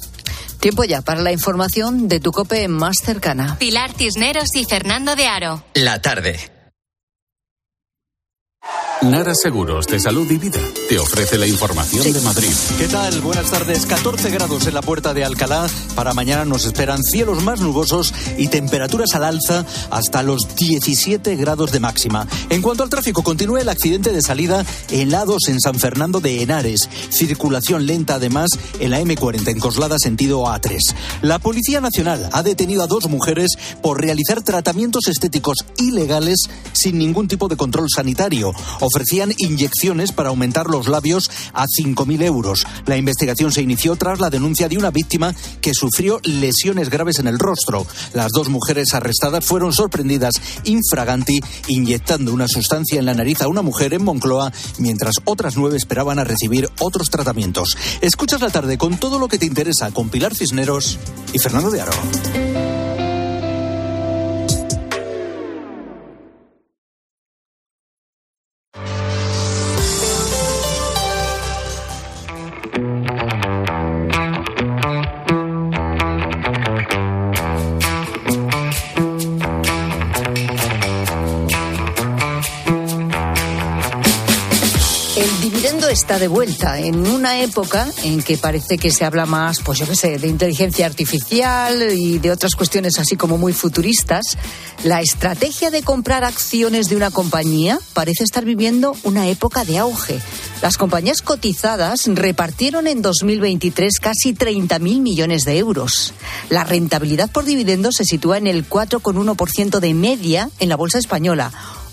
Tiempo 0.61 0.85
ya 0.85 1.01
para 1.01 1.21
la 1.21 1.33
información 1.33 2.07
de 2.07 2.21
tu 2.21 2.31
cope 2.31 2.69
más 2.69 2.99
cercana. 3.03 3.57
Pilar 3.59 3.91
Cisneros 3.93 4.55
y 4.55 4.63
Fernando 4.63 5.17
de 5.17 5.27
Aro. 5.27 5.65
La 5.73 6.01
tarde. 6.01 6.58
Nara 9.01 9.33
Seguros 9.33 9.87
de 9.87 9.97
Salud 9.97 10.29
y 10.29 10.37
Vida 10.37 10.59
te 10.89 10.99
ofrece 10.99 11.37
la 11.37 11.47
información 11.47 12.11
de 12.11 12.19
Madrid. 12.19 12.51
¿Qué 12.77 12.87
tal? 12.89 13.21
Buenas 13.21 13.49
tardes. 13.49 13.85
14 13.85 14.29
grados 14.29 14.67
en 14.67 14.73
la 14.73 14.81
puerta 14.81 15.13
de 15.13 15.23
Alcalá. 15.23 15.67
Para 15.95 16.13
mañana 16.13 16.43
nos 16.43 16.65
esperan 16.65 17.01
cielos 17.01 17.41
más 17.41 17.61
nubosos 17.61 18.13
y 18.37 18.49
temperaturas 18.49 19.15
al 19.15 19.23
alza 19.23 19.65
hasta 19.89 20.21
los 20.21 20.53
17 20.53 21.37
grados 21.37 21.71
de 21.71 21.79
máxima. 21.79 22.27
En 22.49 22.61
cuanto 22.61 22.83
al 22.83 22.89
tráfico, 22.89 23.23
continúa 23.23 23.61
el 23.61 23.69
accidente 23.69 24.11
de 24.11 24.21
salida 24.21 24.65
en 24.91 25.11
lados 25.11 25.47
en 25.47 25.61
San 25.61 25.79
Fernando 25.79 26.19
de 26.19 26.43
Henares. 26.43 26.89
Circulación 27.09 27.85
lenta 27.85 28.15
además 28.15 28.49
en 28.81 28.91
la 28.91 28.99
M40 28.99 29.47
en 29.47 29.59
Coslada 29.59 29.97
sentido 29.97 30.43
A3. 30.43 30.77
La 31.21 31.39
Policía 31.39 31.79
Nacional 31.79 32.29
ha 32.33 32.43
detenido 32.43 32.83
a 32.83 32.87
dos 32.87 33.07
mujeres 33.07 33.51
por 33.81 34.01
realizar 34.01 34.43
tratamientos 34.43 35.07
estéticos 35.07 35.59
ilegales 35.77 36.49
sin 36.73 36.97
ningún 36.97 37.29
tipo 37.29 37.47
de 37.47 37.55
control 37.55 37.87
sanitario 37.89 38.53
ofrecían 38.93 39.33
inyecciones 39.37 40.11
para 40.11 40.29
aumentar 40.29 40.67
los 40.67 40.87
labios 40.87 41.29
a 41.53 41.65
5.000 41.65 42.23
euros. 42.23 42.65
La 42.85 42.97
investigación 42.97 43.51
se 43.51 43.61
inició 43.61 43.95
tras 43.95 44.19
la 44.19 44.29
denuncia 44.29 44.67
de 44.67 44.77
una 44.77 44.91
víctima 44.91 45.33
que 45.61 45.73
sufrió 45.73 46.19
lesiones 46.23 46.89
graves 46.89 47.19
en 47.19 47.27
el 47.27 47.39
rostro. 47.39 47.85
Las 48.13 48.31
dos 48.31 48.49
mujeres 48.49 48.93
arrestadas 48.93 49.45
fueron 49.45 49.73
sorprendidas 49.73 50.35
infraganti 50.63 51.39
inyectando 51.67 52.33
una 52.33 52.47
sustancia 52.47 52.99
en 52.99 53.05
la 53.05 53.13
nariz 53.13 53.41
a 53.41 53.47
una 53.47 53.61
mujer 53.61 53.93
en 53.93 54.03
Moncloa, 54.03 54.51
mientras 54.79 55.15
otras 55.25 55.55
nueve 55.55 55.77
esperaban 55.77 56.19
a 56.19 56.23
recibir 56.23 56.69
otros 56.79 57.09
tratamientos. 57.09 57.77
Escuchas 58.01 58.41
la 58.41 58.49
tarde 58.49 58.77
con 58.77 58.97
todo 58.97 59.19
lo 59.19 59.27
que 59.27 59.37
te 59.37 59.45
interesa 59.45 59.91
con 59.91 60.09
Pilar 60.09 60.35
Cisneros 60.35 60.97
y 61.33 61.39
Fernando 61.39 61.69
de 61.69 61.81
Aro. 61.81 62.48
Está 86.09 86.17
de 86.17 86.27
vuelta 86.27 86.79
en 86.79 87.05
una 87.05 87.39
época 87.43 87.87
en 88.03 88.23
que 88.23 88.35
parece 88.35 88.79
que 88.79 88.89
se 88.89 89.05
habla 89.05 89.27
más, 89.27 89.59
pues 89.59 89.77
yo 89.77 89.85
qué 89.85 89.95
sé, 89.95 90.17
de 90.17 90.27
inteligencia 90.27 90.87
artificial 90.87 91.91
y 91.95 92.17
de 92.17 92.31
otras 92.31 92.55
cuestiones 92.55 92.97
así 92.97 93.15
como 93.15 93.37
muy 93.37 93.53
futuristas. 93.53 94.35
La 94.83 95.01
estrategia 95.01 95.69
de 95.69 95.83
comprar 95.83 96.23
acciones 96.23 96.89
de 96.89 96.95
una 96.95 97.11
compañía 97.11 97.77
parece 97.93 98.23
estar 98.23 98.43
viviendo 98.43 98.97
una 99.03 99.27
época 99.27 99.65
de 99.65 99.77
auge. 99.77 100.19
Las 100.63 100.77
compañías 100.77 101.21
cotizadas 101.21 102.07
repartieron 102.07 102.87
en 102.87 103.03
2023 103.03 103.99
casi 103.99 104.33
30.000 104.33 105.01
millones 105.01 105.43
de 105.43 105.59
euros. 105.59 106.15
La 106.49 106.63
rentabilidad 106.63 107.29
por 107.29 107.45
dividendos 107.45 107.93
se 107.97 108.05
sitúa 108.05 108.39
en 108.39 108.47
el 108.47 108.67
4,1% 108.67 109.79
de 109.79 109.93
media 109.93 110.49
en 110.57 110.69
la 110.69 110.75
bolsa 110.75 110.97
española 110.97 111.51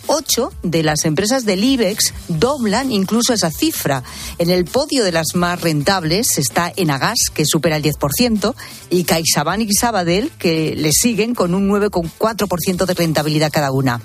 Ocho 0.08 0.52
de 0.62 0.84
las 0.84 1.04
empresas 1.04 1.44
del 1.44 1.64
IBEX 1.64 2.14
doblan 2.28 2.92
incluso 2.92 3.32
esa 3.32 3.50
cifra. 3.50 4.04
En 4.38 4.50
el 4.50 4.64
podio 4.64 5.02
de 5.02 5.10
las 5.10 5.34
más 5.34 5.60
rentables 5.60 6.38
está 6.38 6.72
Enagas, 6.76 7.18
que 7.34 7.44
supera 7.44 7.76
el 7.76 7.82
10%, 7.82 8.54
y 8.90 9.04
CaixaBank 9.04 9.68
y 9.68 9.74
Sabadell, 9.74 10.30
que 10.38 10.74
le 10.76 10.92
siguen 10.92 11.34
con 11.34 11.54
un 11.54 11.68
9,4% 11.68 12.86
de 12.86 12.94
rentabilidad 12.94 13.50
cada 13.50 13.72
una. 13.72 14.00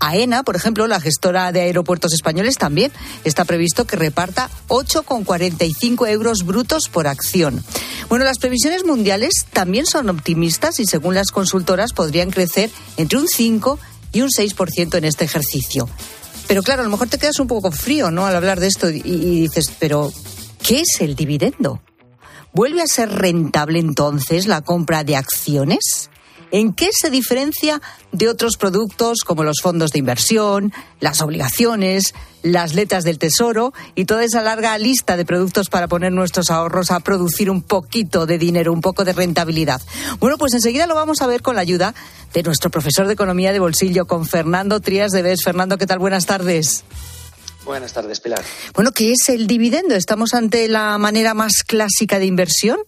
AENA, 0.00 0.42
por 0.42 0.56
ejemplo, 0.56 0.88
la 0.88 1.00
gestora 1.00 1.52
de 1.52 1.60
aeropuertos 1.60 2.12
españoles, 2.12 2.58
también 2.58 2.90
está 3.22 3.44
previsto 3.44 3.86
que 3.86 3.96
reparta 3.96 4.50
8,45 4.68 6.08
euros 6.08 6.44
brutos 6.44 6.88
por 6.88 7.06
acción. 7.06 7.64
Bueno, 8.08 8.24
las 8.24 8.38
previsiones 8.38 8.84
mundiales 8.84 9.46
también 9.52 9.86
son 9.86 10.10
optimistas 10.10 10.80
y 10.80 10.84
según 10.84 11.14
las 11.14 11.30
consultoras 11.30 11.92
podrían 11.92 12.30
crecer 12.30 12.70
entre 12.96 13.18
un 13.18 13.28
5 13.28 13.78
y 14.14 14.22
un 14.22 14.30
6% 14.30 14.96
en 14.96 15.04
este 15.04 15.24
ejercicio. 15.24 15.88
Pero 16.46 16.62
claro, 16.62 16.80
a 16.80 16.84
lo 16.84 16.90
mejor 16.90 17.08
te 17.08 17.18
quedas 17.18 17.38
un 17.40 17.48
poco 17.48 17.70
frío, 17.70 18.10
¿no? 18.10 18.26
Al 18.26 18.36
hablar 18.36 18.60
de 18.60 18.68
esto 18.68 18.88
y, 18.88 19.02
y 19.04 19.40
dices, 19.42 19.70
pero 19.78 20.12
¿qué 20.62 20.80
es 20.80 21.00
el 21.00 21.16
dividendo? 21.16 21.82
¿Vuelve 22.52 22.82
a 22.82 22.86
ser 22.86 23.10
rentable 23.10 23.80
entonces 23.80 24.46
la 24.46 24.60
compra 24.62 25.04
de 25.04 25.16
acciones? 25.16 26.10
¿En 26.54 26.72
qué 26.72 26.90
se 26.92 27.10
diferencia 27.10 27.82
de 28.12 28.28
otros 28.28 28.56
productos 28.56 29.24
como 29.26 29.42
los 29.42 29.60
fondos 29.60 29.90
de 29.90 29.98
inversión, 29.98 30.72
las 31.00 31.20
obligaciones, 31.20 32.14
las 32.44 32.74
letras 32.74 33.02
del 33.02 33.18
tesoro 33.18 33.72
y 33.96 34.04
toda 34.04 34.22
esa 34.22 34.40
larga 34.40 34.78
lista 34.78 35.16
de 35.16 35.24
productos 35.24 35.68
para 35.68 35.88
poner 35.88 36.12
nuestros 36.12 36.52
ahorros 36.52 36.92
a 36.92 37.00
producir 37.00 37.50
un 37.50 37.60
poquito 37.60 38.24
de 38.24 38.38
dinero, 38.38 38.72
un 38.72 38.82
poco 38.82 39.04
de 39.04 39.12
rentabilidad? 39.12 39.82
Bueno, 40.20 40.38
pues 40.38 40.54
enseguida 40.54 40.86
lo 40.86 40.94
vamos 40.94 41.22
a 41.22 41.26
ver 41.26 41.42
con 41.42 41.56
la 41.56 41.62
ayuda 41.62 41.92
de 42.32 42.44
nuestro 42.44 42.70
profesor 42.70 43.08
de 43.08 43.14
economía 43.14 43.52
de 43.52 43.58
bolsillo, 43.58 44.06
con 44.06 44.24
Fernando 44.24 44.78
Trías 44.78 45.10
de 45.10 45.22
Bes. 45.22 45.42
Fernando, 45.42 45.76
¿qué 45.76 45.88
tal? 45.88 45.98
Buenas 45.98 46.26
tardes. 46.26 46.84
Buenas 47.64 47.94
tardes, 47.94 48.20
Pilar. 48.20 48.44
Bueno, 48.74 48.92
¿qué 48.92 49.10
es 49.10 49.28
el 49.28 49.48
dividendo? 49.48 49.96
¿Estamos 49.96 50.34
ante 50.34 50.68
la 50.68 50.96
manera 50.98 51.34
más 51.34 51.64
clásica 51.66 52.20
de 52.20 52.26
inversión? 52.26 52.78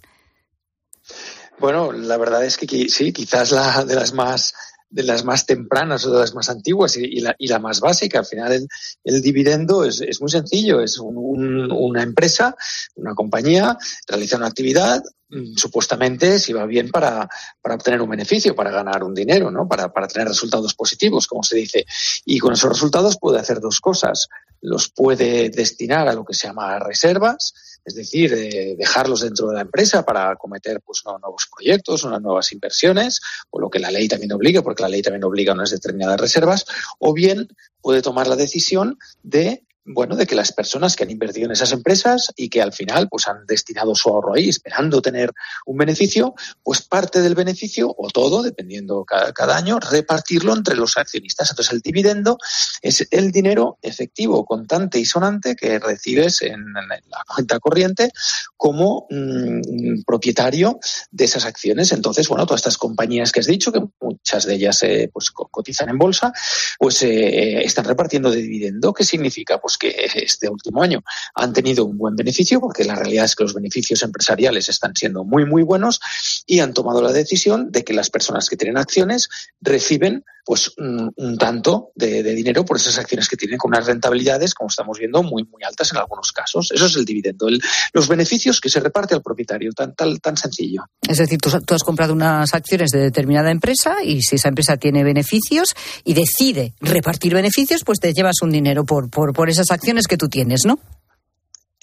Bueno, 1.59 1.93
la 1.93 2.17
verdad 2.19 2.45
es 2.45 2.57
que 2.57 2.89
sí, 2.89 3.13
quizás 3.13 3.51
la 3.51 3.85
de 3.85 3.95
las 3.95 4.13
más 4.13 4.53
de 4.89 5.03
las 5.03 5.25
más 5.25 5.47
tempranas 5.47 6.07
o 6.07 6.13
de 6.13 6.21
las 6.21 6.35
más 6.35 6.49
antiguas 6.49 6.97
y, 6.97 7.21
la, 7.21 7.35
y 7.39 7.49
la, 7.49 7.59
más 7.59 7.81
básica. 7.81 8.21
Al 8.21 8.27
final 8.27 8.67
el, 9.05 9.23
dividendo 9.23 9.85
es, 9.85 10.21
muy 10.21 10.31
sencillo, 10.31 10.81
es 10.81 10.99
una 11.01 12.03
empresa, 12.03 12.57
una 12.95 13.15
compañía, 13.15 13.77
realiza 14.07 14.37
una 14.37 14.47
actividad, 14.47 15.03
mm, 15.29 15.57
supuestamente 15.57 16.39
si 16.39 16.53
va 16.53 16.67
bien 16.67 16.91
para, 16.91 17.29
para, 17.61 17.75
obtener 17.75 18.01
un 18.01 18.11
beneficio, 18.11 18.55
para 18.55 18.71
ganar 18.71 19.03
un 19.03 19.13
dinero, 19.13 19.51
¿no? 19.51 19.67
Para, 19.67 19.93
para 19.93 20.07
tener 20.07 20.29
resultados 20.29 20.75
positivos, 20.75 21.27
como 21.27 21.43
se 21.43 21.57
dice. 21.57 21.85
Y 22.25 22.39
con 22.39 22.53
esos 22.53 22.71
resultados 22.71 23.19
puede 23.19 23.41
hacer 23.41 23.61
dos 23.61 23.81
cosas. 23.81 24.29
Los 24.61 24.89
puede 24.89 25.51
destinar 25.51 26.09
a 26.09 26.15
lo 26.15 26.25
que 26.25 26.35
se 26.35 26.47
llama 26.47 26.79
reservas, 26.79 27.53
es 27.87 27.95
decir, 27.95 28.35
dejarlos 28.77 29.21
dentro 29.21 29.49
de 29.49 29.55
la 29.55 29.61
empresa 29.61 30.05
para 30.05 30.35
cometer 30.35 30.81
pues, 30.85 31.03
nuevos 31.05 31.49
proyectos, 31.55 32.03
unas 32.03 32.21
nuevas 32.21 32.51
inversiones, 32.53 33.21
o 33.51 33.61
lo 33.61 33.71
que 33.71 33.79
la 33.79 33.93
ley 33.93 34.09
también 34.09 34.33
obliga, 34.33 34.61
porque 34.61 34.83
la 34.83 34.89
ley 34.89 35.03
también 35.03 35.23
obliga 35.23 35.53
a 35.53 35.55
unas 35.55 35.71
determinadas 35.71 36.21
reservas, 36.21 36.67
o 36.99 37.15
bien 37.15 37.49
puede 37.81 38.03
tomar 38.03 38.27
la 38.27 38.35
decisión 38.35 38.99
de 39.23 39.66
bueno, 39.87 40.17
de 40.17 40.27
que 40.27 40.35
las 40.35 40.53
personas 40.53 40.97
que 40.97 41.05
han 41.05 41.11
invertido 41.11 41.47
en 41.47 41.53
esas 41.53 41.73
empresas 41.73 42.33
y 42.37 42.49
que 42.49 42.61
al 42.61 42.73
final 42.73 43.09
pues 43.09 43.29
han 43.29 43.47
destinado 43.47 43.95
su 43.95 44.09
ahorro 44.09 44.35
ahí 44.35 44.49
esperando 44.49 45.01
tener 45.01 45.33
un 45.65 45.77
beneficio, 45.77 46.35
pues 46.63 46.83
parte 46.83 47.23
del 47.23 47.35
beneficio 47.35 47.95
o 47.97 48.09
todo, 48.11 48.43
dependiendo 48.43 49.05
cada, 49.05 49.57
año, 49.57 49.79
repartirlo 49.79 50.55
entre 50.55 50.75
los 50.75 50.97
accionistas. 50.97 51.51
Entonces 51.51 51.73
el 51.73 51.81
dividendo 51.81 52.39
es 52.83 53.07
el 53.11 53.31
dinero 53.31 53.79
efectivo, 53.81 54.45
contante 54.45 54.99
y 54.99 55.05
sonante 55.05 55.55
que 55.55 55.79
recibes 55.79 56.43
en, 56.43 56.65
la 56.75 57.25
cuenta 57.33 57.61
corriente 57.61 58.11
como 58.57 59.07
mm, 59.09 60.03
propietario 60.05 60.81
de 61.11 61.25
esas 61.25 61.45
acciones. 61.45 61.93
Entonces, 61.93 62.29
bueno, 62.29 62.45
todas 62.45 62.61
estas 62.61 62.77
compañías 62.77 63.31
que 63.31 63.41
has 63.41 63.47
dicho, 63.47 63.73
que 63.73 63.83
muchas 64.01 64.47
de 64.47 64.55
ellas 64.55 64.83
eh, 64.83 65.11
pues 65.13 65.31
cotizan 65.31 65.89
en 65.89 65.99
bolsa, 65.99 66.33
pues 66.79 67.03
eh, 67.03 67.63
están 67.65 67.85
repartiendo 67.85 68.31
de 68.31 68.43
dividendo. 68.43 68.93
¿Qué 68.93 69.05
significa? 69.05 69.61
Pues 69.61 69.76
que 69.77 69.95
este 70.15 70.49
último 70.49 70.83
año 70.83 71.03
han 71.35 71.53
tenido 71.53 71.85
un 71.85 71.99
buen 71.99 72.17
beneficio, 72.17 72.61
porque 72.61 72.85
la 72.85 72.95
realidad 72.95 73.25
es 73.25 73.35
que 73.35 73.45
los 73.45 73.55
beneficios 73.55 74.03
empresariales 74.03 74.69
están 74.69 74.95
siendo 74.95 75.25
muy, 75.25 75.45
muy 75.45 75.63
buenos 75.63 76.01
y 76.47 76.61
han 76.61 76.75
tomado 76.75 77.03
la 77.03 77.13
decisión 77.13 77.71
de 77.71 77.85
que 77.85 77.93
las 77.93 78.11
personas 78.11 78.49
que 78.49 78.57
tienen 78.57 78.79
acciones 78.79 79.29
reciben 79.61 80.25
pues 80.47 80.73
un, 80.79 81.37
tanto 81.39 81.91
de, 81.97 82.23
dinero 82.23 82.65
por 82.65 82.77
esas 82.77 82.97
acciones 82.99 83.29
que 83.29 83.37
tienen 83.37 83.59
con 83.59 83.71
unas 83.71 83.85
rentabilidades, 83.85 84.55
como 84.55 84.69
estamos 84.69 84.97
viendo, 84.97 85.25
muy, 85.25 85.43
muy 85.43 85.65
altas 85.65 85.91
en 85.91 85.99
algunos 85.99 86.31
casos. 86.31 86.71
Eso 86.71 86.87
es 86.87 86.95
el 86.95 87.05
dividendo, 87.05 87.49
los 87.93 88.07
beneficios 88.09 88.61
que 88.61 88.69
se 88.69 88.79
reparte 88.79 89.17
al 89.17 89.23
propietario, 89.23 89.73
tan, 89.73 89.97
tan, 89.97 90.17
tan 90.19 90.37
sencillo. 90.37 90.85
Es 91.07 91.19
decir, 91.19 91.41
tú, 91.41 91.51
tú 91.67 91.75
has 91.75 91.83
comprado 91.83 92.13
unas 92.13 92.55
acciones 92.55 92.91
de 92.93 93.01
determinada 93.01 93.51
empresa 93.51 93.97
y 94.05 94.23
si 94.23 94.37
esa 94.37 94.49
empresa 94.49 94.77
tiene 94.77 95.03
beneficios 95.03 95.75
y 96.05 96.15
decide 96.15 96.75
repartir 96.81 97.35
beneficios, 97.35 97.83
pues 97.85 97.99
te 97.99 98.13
llevas 98.13 98.37
un 98.41 98.51
dinero 98.51 98.85
por, 98.85 99.11
por, 99.11 99.33
por 99.33 99.51
esas 99.51 99.73
acciones 99.73 100.07
que 100.07 100.17
tú 100.17 100.29
tienes, 100.29 100.65
¿no? 100.65 100.79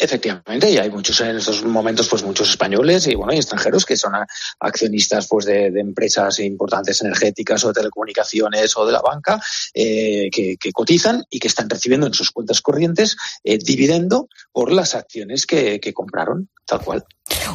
Efectivamente, 0.04 0.70
y 0.70 0.78
hay 0.78 0.90
muchos 0.90 1.22
en 1.22 1.38
estos 1.38 1.64
momentos, 1.64 2.10
pues 2.10 2.24
muchos 2.24 2.50
españoles 2.50 3.08
y 3.08 3.16
bueno, 3.16 3.32
y 3.32 3.38
extranjeros 3.38 3.86
que 3.86 3.96
son 3.96 4.12
accionistas 4.60 5.30
pues 5.30 5.46
de, 5.46 5.68
empresas 5.68 6.40
importantes 6.40 7.02
energéticas 7.02 7.64
o 7.64 7.70
de 7.70 7.76
telecomunicaciones 7.76 8.76
o 8.76 8.86
de 8.86 8.92
la 8.92 9.02
banca 9.02 9.42
eh, 9.74 10.30
que, 10.30 10.58
cotizan 10.74 11.24
y 11.30 11.40
que 11.40 11.48
están 11.48 11.70
recibiendo 11.70 12.06
en 12.06 12.14
sus 12.14 12.32
cuentas 12.32 12.60
corrientes 12.60 13.16
eh, 13.46 13.58
dividendo 13.58 14.28
por 14.52 14.74
las 14.74 14.94
acciones 14.94 15.46
que, 15.46 15.80
que 15.80 15.94
compraron, 15.94 16.50
tal 16.66 16.82
cual. 16.82 17.06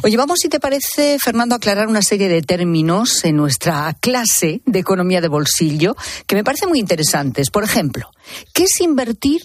Oye, 0.01 0.17
vamos, 0.17 0.39
si 0.41 0.49
te 0.49 0.59
parece, 0.59 1.17
Fernando, 1.23 1.53
aclarar 1.53 1.87
una 1.87 2.01
serie 2.01 2.29
de 2.29 2.41
términos 2.41 3.23
en 3.25 3.35
nuestra 3.37 3.95
clase 4.01 4.61
de 4.65 4.79
economía 4.79 5.21
de 5.21 5.27
bolsillo 5.27 5.95
que 6.25 6.35
me 6.35 6.43
parecen 6.43 6.69
muy 6.69 6.79
interesantes. 6.79 7.51
Por 7.51 7.63
ejemplo, 7.63 8.09
¿qué 8.55 8.63
es 8.63 8.81
invertir 8.81 9.43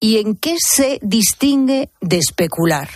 y 0.00 0.18
en 0.18 0.34
qué 0.34 0.56
se 0.58 0.98
distingue 1.02 1.90
de 2.00 2.16
especular? 2.16 2.88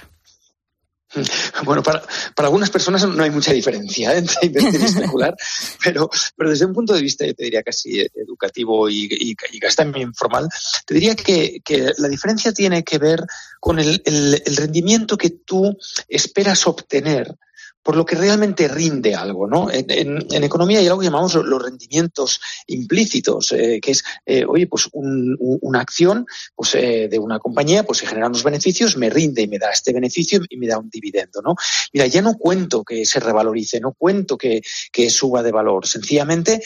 Bueno, 1.65 1.83
para, 1.83 2.03
para, 2.35 2.49
algunas 2.49 2.71
personas 2.71 3.07
no 3.07 3.23
hay 3.23 3.31
mucha 3.31 3.53
diferencia 3.53 4.17
entre 4.17 4.47
invertir 4.47 4.81
y 4.81 4.85
especular, 4.85 5.37
pero, 5.85 6.11
pero 6.37 6.51
desde 6.51 6.67
un 6.67 6.73
punto 6.73 6.93
de 6.93 7.03
vista, 7.03 7.25
yo 7.25 7.35
te 7.35 7.45
diría 7.45 7.63
casi 7.63 8.01
educativo 8.01 8.89
y, 8.89 9.07
y, 9.11 9.37
y 9.53 9.61
también 9.77 10.09
informal, 10.09 10.49
te 10.85 10.95
diría 10.95 11.15
que, 11.15 11.61
que, 11.65 11.93
la 11.99 12.09
diferencia 12.09 12.53
tiene 12.53 12.83
que 12.83 12.99
ver 12.99 13.21
con 13.61 13.79
el, 13.79 14.03
el, 14.05 14.43
el 14.45 14.57
rendimiento 14.57 15.17
que 15.17 15.31
tú 15.31 15.77
esperas 16.09 16.67
obtener 16.67 17.37
por 17.85 17.97
lo 17.97 18.05
que 18.05 18.17
realmente 18.17 18.67
rinde 18.67 19.14
algo, 19.14 19.47
¿no? 19.47 19.69
En, 19.71 20.43
economía 20.43 20.79
hay 20.79 20.87
algo 20.87 21.00
que 21.00 21.07
llamamos 21.07 21.35
los 21.35 21.62
rendimientos 21.62 22.41
implícitos, 22.67 23.53
eh, 23.53 23.79
que 23.81 23.93
es, 23.93 24.03
eh, 24.25 24.45
oye, 24.49 24.67
pues 24.67 24.88
una 24.93 25.81
acción 25.81 26.26
pues, 26.57 26.75
eh, 26.75 27.09
de 27.11 27.19
una 27.19 27.38
compañía, 27.38 27.85
pues 27.85 27.99
se 27.99 28.07
generan 28.07 28.31
unos 28.31 28.43
beneficios, 28.43 28.97
me 28.97 29.11
rinde 29.11 29.43
y 29.43 29.49
me 29.49 29.59
da 29.59 29.71
este 29.71 29.93
beneficio 29.93 30.41
y 30.49 30.57
me 30.57 30.67
da 30.67 30.79
un 30.79 30.88
dividendo, 30.88 31.43
¿no? 31.43 31.57
Mira, 31.93 32.07
ya 32.07 32.23
no 32.23 32.35
cuento 32.38 32.83
que 32.85 33.05
se 33.05 33.21
revalorice, 33.21 33.81
no 33.81 33.93
cuento 33.93 34.38
que, 34.38 34.62
suba 35.11 35.43
de 35.43 35.53
valor, 35.53 35.87
sencillamente, 35.87 36.62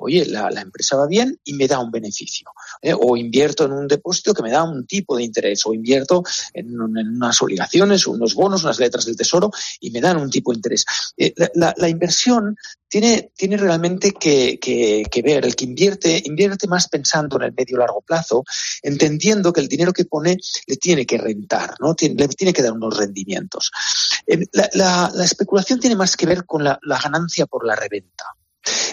oye, 0.00 0.24
la, 0.24 0.48
empresa 0.62 0.96
va 0.96 1.06
bien 1.06 1.38
y 1.44 1.52
me 1.52 1.68
da 1.68 1.78
un 1.78 1.90
beneficio, 1.90 2.48
o 3.00 3.16
invierto 3.16 3.66
en 3.66 3.72
un 3.72 3.86
depósito 3.86 4.32
que 4.32 4.42
me 4.42 4.50
da 4.50 4.62
un 4.62 4.86
tipo 4.86 5.16
de 5.16 5.24
interés, 5.24 5.66
o 5.66 5.74
invierto 5.74 6.22
en, 6.54 6.68
en 6.68 7.16
unas 7.16 7.42
obligaciones, 7.42 8.06
unos 8.06 8.34
bonos, 8.34 8.64
unas 8.64 8.78
letras 8.78 9.04
del 9.04 9.16
tesoro 9.16 9.50
y 9.78 9.90
me 9.90 10.00
dan 10.00 10.16
un 10.16 10.30
tipo 10.30 10.52
de 10.52 10.61
Eh, 11.16 11.34
la, 11.54 11.88
inversión 11.88 12.56
tiene, 12.88 13.30
realmente 13.38 14.12
que, 14.12 14.58
ver, 15.24 15.44
el 15.44 15.56
que 15.56 15.64
invierte, 15.64 16.22
invierte 16.24 16.66
más 16.68 16.88
pensando 16.88 17.36
en 17.36 17.44
el 17.44 17.54
medio 17.54 17.78
largo 17.78 18.02
plazo, 18.02 18.44
entendiendo 18.82 19.52
que 19.52 19.60
el 19.60 19.68
dinero 19.68 19.92
que 19.92 20.04
pone 20.04 20.38
le 20.66 20.76
tiene 20.76 21.06
que 21.06 21.18
rentar, 21.18 21.74
¿no? 21.80 21.94
le 21.98 22.28
tiene 22.28 22.52
que 22.52 22.62
dar 22.62 22.72
unos 22.72 22.96
rendimientos. 22.96 23.70
Eh, 24.26 24.46
la, 24.52 25.10
especulación 25.24 25.80
tiene 25.80 25.96
más 25.96 26.16
que 26.16 26.26
ver 26.26 26.44
con 26.44 26.64
la, 26.64 26.78
ganancia 26.82 27.46
por 27.46 27.66
la 27.66 27.74
reventa. 27.74 28.24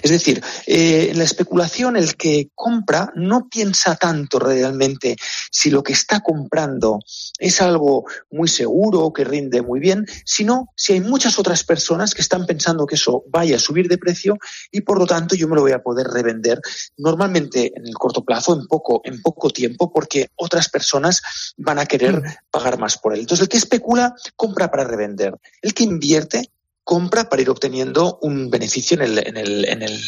Es 0.01 0.11
decir, 0.11 0.41
eh, 0.65 1.09
en 1.11 1.17
la 1.17 1.23
especulación 1.23 1.95
el 1.95 2.15
que 2.15 2.49
compra 2.55 3.11
no 3.15 3.47
piensa 3.49 3.95
tanto 3.95 4.39
realmente 4.39 5.15
si 5.51 5.69
lo 5.69 5.83
que 5.83 5.93
está 5.93 6.21
comprando 6.21 6.99
es 7.37 7.61
algo 7.61 8.05
muy 8.31 8.47
seguro, 8.47 9.13
que 9.13 9.23
rinde 9.23 9.61
muy 9.61 9.79
bien, 9.79 10.05
sino 10.25 10.69
si 10.75 10.93
hay 10.93 11.01
muchas 11.01 11.37
otras 11.37 11.63
personas 11.63 12.13
que 12.13 12.21
están 12.21 12.45
pensando 12.45 12.85
que 12.85 12.95
eso 12.95 13.23
vaya 13.29 13.57
a 13.57 13.59
subir 13.59 13.87
de 13.87 13.97
precio 13.97 14.37
y 14.71 14.81
por 14.81 14.97
lo 14.97 15.05
tanto 15.05 15.35
yo 15.35 15.47
me 15.47 15.55
lo 15.55 15.61
voy 15.61 15.73
a 15.73 15.83
poder 15.83 16.07
revender 16.07 16.59
normalmente 16.97 17.71
en 17.75 17.85
el 17.85 17.93
corto 17.93 18.23
plazo, 18.23 18.53
en 18.53 18.65
poco, 18.67 19.01
en 19.03 19.21
poco 19.21 19.49
tiempo, 19.49 19.91
porque 19.91 20.29
otras 20.35 20.69
personas 20.69 21.21
van 21.57 21.79
a 21.79 21.85
querer 21.85 22.21
pagar 22.51 22.79
más 22.79 22.97
por 22.97 23.13
él. 23.13 23.21
Entonces 23.21 23.43
el 23.43 23.49
que 23.49 23.57
especula 23.57 24.13
compra 24.35 24.71
para 24.71 24.83
revender. 24.83 25.35
El 25.61 25.73
que 25.73 25.83
invierte 25.83 26.49
compra 26.89 27.29
para 27.29 27.43
ir 27.43 27.51
obteniendo 27.51 28.17
un 28.23 28.49
beneficio 28.49 28.95
en 28.95 29.03
el, 29.03 29.19
en, 29.19 29.37
el, 29.37 29.63
en 29.63 29.83
el, 29.83 30.01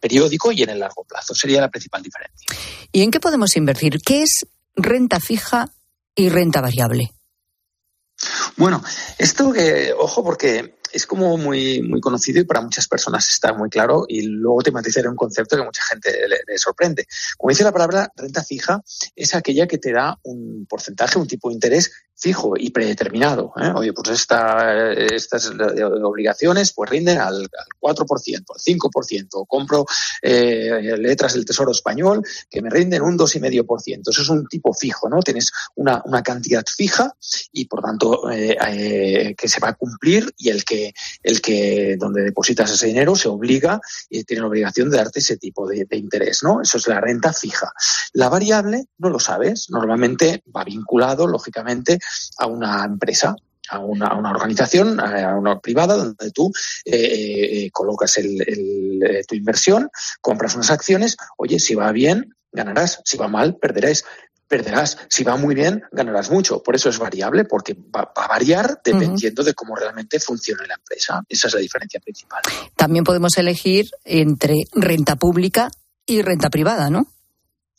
periódico 0.00 0.50
y 0.50 0.64
en 0.64 0.70
el 0.70 0.80
largo 0.80 1.04
plazo. 1.04 1.32
Sería 1.32 1.60
la 1.60 1.68
principal 1.68 2.02
diferencia. 2.02 2.48
¿Y 2.90 3.02
en 3.02 3.12
qué 3.12 3.20
podemos 3.20 3.56
invertir? 3.56 4.00
¿Qué 4.04 4.24
es 4.24 4.44
renta 4.74 5.20
fija 5.20 5.70
y 6.12 6.30
renta 6.30 6.60
variable? 6.60 7.12
Bueno, 8.56 8.82
esto 9.16 9.52
que, 9.52 9.94
ojo, 9.96 10.24
porque 10.24 10.74
es 10.94 11.06
como 11.06 11.36
muy, 11.36 11.82
muy 11.82 12.00
conocido 12.00 12.40
y 12.40 12.44
para 12.44 12.60
muchas 12.60 12.86
personas 12.86 13.28
está 13.28 13.52
muy 13.52 13.68
claro 13.68 14.04
y 14.08 14.22
luego 14.22 14.62
te 14.62 14.70
matizaré 14.70 15.08
un 15.08 15.16
concepto 15.16 15.56
que 15.56 15.64
mucha 15.64 15.82
gente 15.82 16.10
le, 16.28 16.56
sorprende. 16.56 17.06
Como 17.36 17.50
dice 17.50 17.64
la 17.64 17.72
palabra, 17.72 18.12
renta 18.16 18.44
fija 18.44 18.80
es 19.16 19.34
aquella 19.34 19.66
que 19.66 19.78
te 19.78 19.92
da 19.92 20.18
un 20.22 20.66
porcentaje, 20.68 21.18
un 21.18 21.26
tipo 21.26 21.48
de 21.48 21.54
interés 21.54 21.90
fijo 22.16 22.54
y 22.56 22.70
predeterminado. 22.70 23.52
¿eh? 23.56 23.72
Oye, 23.74 23.92
pues 23.92 24.10
esta, 24.10 24.92
estas 24.92 25.50
obligaciones 26.02 26.72
pues 26.72 26.90
rinden 26.90 27.18
al, 27.18 27.42
al 27.42 27.48
4%, 27.80 28.06
al 28.08 28.44
5%. 28.44 29.46
compro 29.48 29.84
eh, 30.22 30.96
letras 30.96 31.34
del 31.34 31.44
Tesoro 31.44 31.72
Español 31.72 32.22
que 32.48 32.62
me 32.62 32.70
rinden 32.70 33.02
un 33.02 33.18
2,5%. 33.18 34.10
Eso 34.10 34.22
es 34.22 34.28
un 34.28 34.46
tipo 34.46 34.72
fijo, 34.72 35.08
¿no? 35.08 35.20
Tienes 35.20 35.50
una, 35.74 36.02
una 36.04 36.22
cantidad 36.22 36.64
fija 36.64 37.14
y, 37.52 37.66
por 37.66 37.82
tanto, 37.82 38.30
eh, 38.30 38.56
eh, 38.68 39.34
que 39.36 39.48
se 39.48 39.60
va 39.60 39.70
a 39.70 39.74
cumplir 39.74 40.32
y 40.38 40.50
el 40.50 40.64
que, 40.64 40.83
el 41.22 41.40
que 41.40 41.96
donde 41.98 42.22
depositas 42.22 42.70
ese 42.70 42.88
dinero 42.88 43.14
se 43.14 43.28
obliga 43.28 43.80
y 44.10 44.24
tiene 44.24 44.42
la 44.42 44.48
obligación 44.48 44.90
de 44.90 44.96
darte 44.96 45.20
ese 45.20 45.36
tipo 45.36 45.68
de, 45.68 45.86
interés, 45.92 46.42
¿no? 46.42 46.60
Eso 46.60 46.78
es 46.78 46.88
la 46.88 47.00
renta 47.00 47.32
fija. 47.32 47.72
La 48.12 48.28
variable, 48.28 48.86
no 48.98 49.08
lo 49.08 49.18
sabes. 49.18 49.70
Normalmente 49.70 50.42
va 50.54 50.64
vinculado, 50.64 51.26
lógicamente, 51.26 51.98
a 52.38 52.46
una 52.46 52.84
empresa, 52.84 53.36
a 53.70 53.78
una, 53.78 54.08
organización, 54.30 55.00
a 55.00 55.36
una 55.36 55.60
privada, 55.60 55.96
donde 55.96 56.30
tú 56.32 56.52
eh, 56.84 57.64
eh, 57.64 57.70
colocas 57.70 58.18
el, 58.18 58.42
el, 58.46 59.02
eh, 59.02 59.24
tu 59.26 59.34
inversión, 59.34 59.88
compras 60.20 60.54
unas 60.54 60.70
acciones, 60.70 61.16
oye, 61.36 61.58
si 61.58 61.74
va 61.74 61.92
bien, 61.92 62.34
ganarás, 62.54 63.00
si 63.04 63.16
va 63.18 63.28
mal, 63.28 63.56
perderás. 63.56 64.04
Perderás. 64.48 64.98
Si 65.08 65.24
va 65.24 65.36
muy 65.36 65.54
bien, 65.54 65.82
ganarás 65.92 66.30
mucho. 66.30 66.62
Por 66.62 66.74
eso 66.74 66.88
es 66.88 66.98
variable, 66.98 67.44
porque 67.44 67.74
va, 67.74 68.12
a 68.14 68.28
variar 68.28 68.80
dependiendo 68.84 69.42
uh 69.42 69.44
-huh. 69.44 69.48
de 69.48 69.54
cómo 69.54 69.74
realmente 69.74 70.20
funcione 70.20 70.66
la 70.66 70.74
empresa. 70.74 71.22
Esa 71.28 71.48
es 71.48 71.54
la 71.54 71.60
diferencia 71.60 72.00
principal. 72.00 72.42
También 72.76 73.04
podemos 73.04 73.36
elegir 73.38 73.86
entre 74.04 74.64
renta 74.72 75.16
pública 75.16 75.70
y 76.06 76.22
renta 76.22 76.50
privada, 76.50 76.90
¿no? 76.90 77.06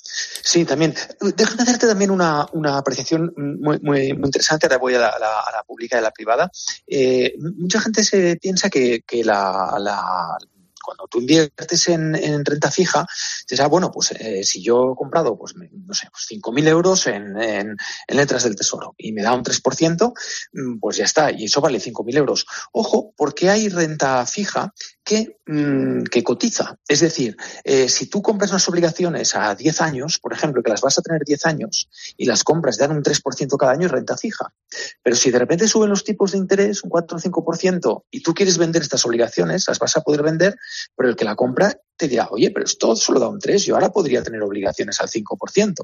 Sí, 0.08 0.66
también. 0.66 0.94
Déjame 1.36 1.64
hacerte 1.64 1.88
también 1.88 2.12
una, 2.12 2.48
una 2.54 2.78
apreciación 2.78 3.34
muy, 3.36 3.80
muy, 3.80 4.14
muy, 4.14 4.26
interesante. 4.26 4.68
Ahora 4.68 4.78
voy 4.78 4.94
a 4.94 5.00
la, 5.00 5.10
a 5.10 5.20
la, 5.20 5.40
a 5.40 5.52
la 5.52 5.64
pública 5.64 5.98
y 5.98 6.00
a 6.00 6.04
la 6.04 6.12
privada. 6.12 6.52
Eh, 6.88 7.36
mucha 7.40 7.82
gente 7.82 8.04
se 8.04 8.38
piensa 8.38 8.70
que, 8.70 9.02
que 9.06 9.24
la, 9.24 9.76
la, 9.80 10.38
cuando 10.86 11.08
tú 11.08 11.20
inviertes 11.20 11.88
en, 11.90 12.16
en, 12.16 12.46
renta 12.46 12.72
fija, 12.72 13.06
dices, 13.48 13.60
ah, 13.60 13.68
bueno, 13.68 13.92
pues 13.92 14.12
eh, 14.12 14.44
si 14.44 14.62
yo 14.62 14.94
he 14.94 14.96
comprado, 14.96 15.38
pues, 15.38 15.56
no 15.56 15.94
sé, 15.94 16.08
pues 16.12 16.28
5.000 16.30 16.68
euros 16.68 17.08
en, 17.08 17.36
letras 18.08 18.44
del 18.44 18.56
tesoro 18.56 18.94
y 18.98 19.12
me 19.12 19.24
da 19.24 19.34
un 19.34 19.44
3%, 19.44 20.14
mm, 20.54 20.80
pues 20.80 20.98
ya 20.98 21.06
está, 21.06 21.32
y 21.32 21.46
eso 21.46 21.62
vale 21.62 21.80
5.000 21.80 22.18
euros. 22.18 22.46
Ojo, 22.72 23.14
porque 23.18 23.50
hay 23.50 23.70
renta 23.70 24.26
fija 24.26 24.74
que, 25.06 25.38
mmm, 25.46 26.04
que 26.04 26.24
cotiza. 26.24 26.80
Es 26.88 27.00
decir, 27.00 27.38
eh, 27.64 27.88
si 27.88 28.08
tú 28.08 28.24
compras 28.24 28.50
unas 28.50 28.68
obligaciones 28.68 29.36
a 29.36 29.54
10 29.54 29.82
años, 29.82 30.20
por 30.20 30.34
ejemplo, 30.34 30.64
que 30.64 30.72
las 30.72 30.82
vas 30.82 30.98
a 30.98 31.04
tener 31.04 31.24
10 31.24 31.46
años 31.46 31.88
y 32.18 32.26
las 32.26 32.44
compras 32.44 32.78
dan 32.78 32.92
un 32.92 33.04
3% 33.04 33.56
cada 33.56 33.72
año, 33.72 33.86
es 33.86 33.92
renta 33.92 34.18
fija. 34.18 34.52
Pero 35.04 35.16
si 35.16 35.30
de 35.30 35.38
repente 35.38 35.68
suben 35.68 35.92
los 35.92 36.04
tipos 36.04 36.32
de 36.32 36.40
interés 36.40 36.84
un 36.84 36.90
4 36.90 37.18
o 37.18 37.22
5% 37.22 38.04
y 38.10 38.22
tú 38.22 38.34
quieres 38.34 38.58
vender 38.58 38.82
estas 38.82 39.06
obligaciones, 39.06 39.66
las 39.68 39.78
vas 39.78 39.96
a 39.96 40.02
poder 40.02 40.24
vender, 40.24 40.58
pero 40.96 41.10
el 41.10 41.16
que 41.16 41.24
la 41.24 41.36
compra 41.36 41.80
te 41.98 42.08
dirá, 42.08 42.28
oye, 42.30 42.52
pero 42.52 42.66
esto 42.66 42.96
solo 42.96 43.20
da 43.20 43.30
un 43.30 43.40
3, 43.40 43.64
yo 43.66 43.76
ahora 43.76 43.92
podría 43.92 44.22
tener 44.22 44.42
obligaciones 44.42 45.00
al 45.00 45.10
5%. 45.10 45.84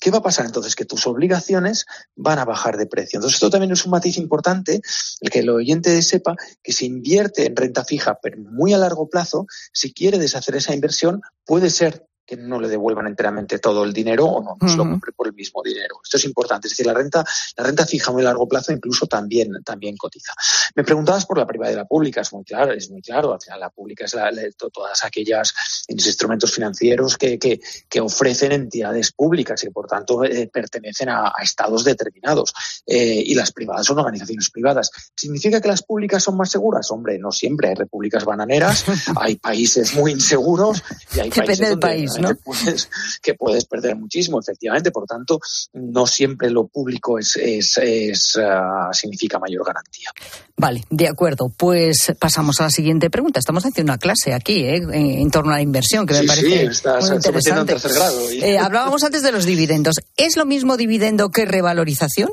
¿Qué 0.00 0.10
va 0.10 0.18
a 0.18 0.22
pasar 0.22 0.46
entonces? 0.46 0.74
Que 0.74 0.84
tus 0.84 1.06
obligaciones 1.06 1.86
van 2.16 2.38
a 2.38 2.44
bajar 2.44 2.76
de 2.76 2.86
precio. 2.86 3.18
Entonces, 3.18 3.36
esto 3.36 3.50
también 3.50 3.72
es 3.72 3.84
un 3.84 3.92
matiz 3.92 4.16
importante, 4.16 4.80
el 5.20 5.30
que 5.30 5.40
el 5.40 5.50
oyente 5.50 6.00
sepa 6.02 6.34
que 6.62 6.72
si 6.72 6.86
invierte 6.86 7.46
en 7.46 7.56
renta 7.56 7.84
fija, 7.84 8.18
pero 8.20 8.38
muy 8.38 8.61
a 8.72 8.78
largo 8.78 9.08
plazo, 9.08 9.46
si 9.72 9.92
quiere 9.92 10.18
deshacer 10.18 10.54
esa 10.54 10.74
inversión, 10.74 11.22
puede 11.44 11.70
ser 11.70 12.06
que 12.32 12.38
no 12.38 12.58
le 12.58 12.68
devuelvan 12.68 13.06
enteramente 13.06 13.58
todo 13.58 13.84
el 13.84 13.92
dinero 13.92 14.24
o 14.24 14.42
no, 14.42 14.56
no 14.58 14.68
se 14.68 14.76
lo 14.76 14.84
compre 14.84 15.12
por 15.12 15.26
el 15.26 15.34
mismo 15.34 15.62
dinero. 15.62 16.00
Esto 16.02 16.16
es 16.16 16.24
importante. 16.24 16.66
Es 16.66 16.72
decir, 16.72 16.86
la 16.86 16.94
renta, 16.94 17.22
la 17.58 17.64
renta 17.64 17.84
fija 17.84 18.10
a 18.10 18.14
muy 18.14 18.22
largo 18.22 18.48
plazo 18.48 18.72
incluso 18.72 19.06
también, 19.06 19.62
también 19.62 19.98
cotiza. 19.98 20.32
Me 20.74 20.82
preguntabas 20.82 21.26
por 21.26 21.36
la 21.36 21.46
privada 21.46 21.72
y 21.72 21.76
la 21.76 21.84
pública. 21.84 22.22
Es 22.22 22.32
muy 22.32 22.42
claro, 22.42 22.72
es 22.72 22.90
muy 22.90 23.02
claro. 23.02 23.34
Al 23.34 23.40
final 23.40 23.60
la 23.60 23.68
pública 23.68 24.06
es 24.06 24.14
la, 24.14 24.30
la, 24.30 24.44
todas 24.72 25.04
aquellas 25.04 25.52
instrumentos 25.88 26.50
financieros 26.52 27.18
que, 27.18 27.38
que, 27.38 27.60
que, 27.88 28.00
ofrecen 28.00 28.52
entidades 28.52 29.12
públicas 29.12 29.62
y 29.64 29.70
por 29.70 29.86
tanto 29.86 30.24
eh, 30.24 30.48
pertenecen 30.50 31.10
a, 31.10 31.26
a, 31.36 31.42
estados 31.42 31.84
determinados. 31.84 32.54
Eh, 32.86 33.22
y 33.26 33.34
las 33.34 33.52
privadas 33.52 33.86
son 33.86 33.98
organizaciones 33.98 34.48
privadas. 34.48 34.90
¿Significa 35.14 35.60
que 35.60 35.68
las 35.68 35.82
públicas 35.82 36.22
son 36.22 36.38
más 36.38 36.50
seguras? 36.50 36.90
Hombre, 36.90 37.18
no 37.18 37.30
siempre. 37.30 37.68
Hay 37.68 37.74
repúblicas 37.74 38.24
bananeras, 38.24 38.86
hay 39.20 39.36
países 39.36 39.94
muy 39.94 40.12
inseguros 40.12 40.82
y 41.14 41.20
hay 41.20 41.28
Depende 41.28 41.46
países 41.46 41.58
del 41.58 41.70
donde, 41.70 41.86
país, 41.86 42.18
¿no? 42.18 42.21
puedes, 42.44 42.88
que 43.22 43.34
puedes 43.34 43.64
perder 43.64 43.96
muchísimo, 43.96 44.40
efectivamente. 44.40 44.90
Por 44.90 45.06
tanto, 45.06 45.40
no 45.74 46.06
siempre 46.06 46.50
lo 46.50 46.66
público 46.66 47.18
es, 47.18 47.36
es, 47.36 47.78
es 47.78 48.36
uh, 48.36 48.92
significa 48.92 49.38
mayor 49.38 49.64
garantía. 49.64 50.10
Vale, 50.56 50.84
de 50.90 51.08
acuerdo. 51.08 51.52
Pues 51.56 52.12
pasamos 52.18 52.60
a 52.60 52.64
la 52.64 52.70
siguiente 52.70 53.10
pregunta. 53.10 53.40
Estamos 53.40 53.64
haciendo 53.64 53.92
una 53.92 53.98
clase 53.98 54.32
aquí, 54.32 54.64
¿eh? 54.64 54.76
en, 54.76 54.94
en, 54.94 55.30
torno 55.30 55.52
a 55.52 55.56
la 55.56 55.62
inversión, 55.62 56.06
que 56.06 56.14
sí, 56.14 56.20
me 56.20 56.26
parece 56.26 56.48
sí, 56.48 56.54
estás 56.54 57.08
muy 57.08 57.16
interesante. 57.16 57.60
En 57.60 57.66
tercer 57.78 57.92
grado. 57.94 58.30
Eh, 58.30 58.58
hablábamos 58.58 59.02
antes 59.04 59.22
de 59.22 59.32
los 59.32 59.44
dividendos. 59.44 59.96
¿Es 60.16 60.36
lo 60.36 60.44
mismo 60.44 60.76
dividendo 60.76 61.30
que 61.30 61.44
revalorización? 61.44 62.30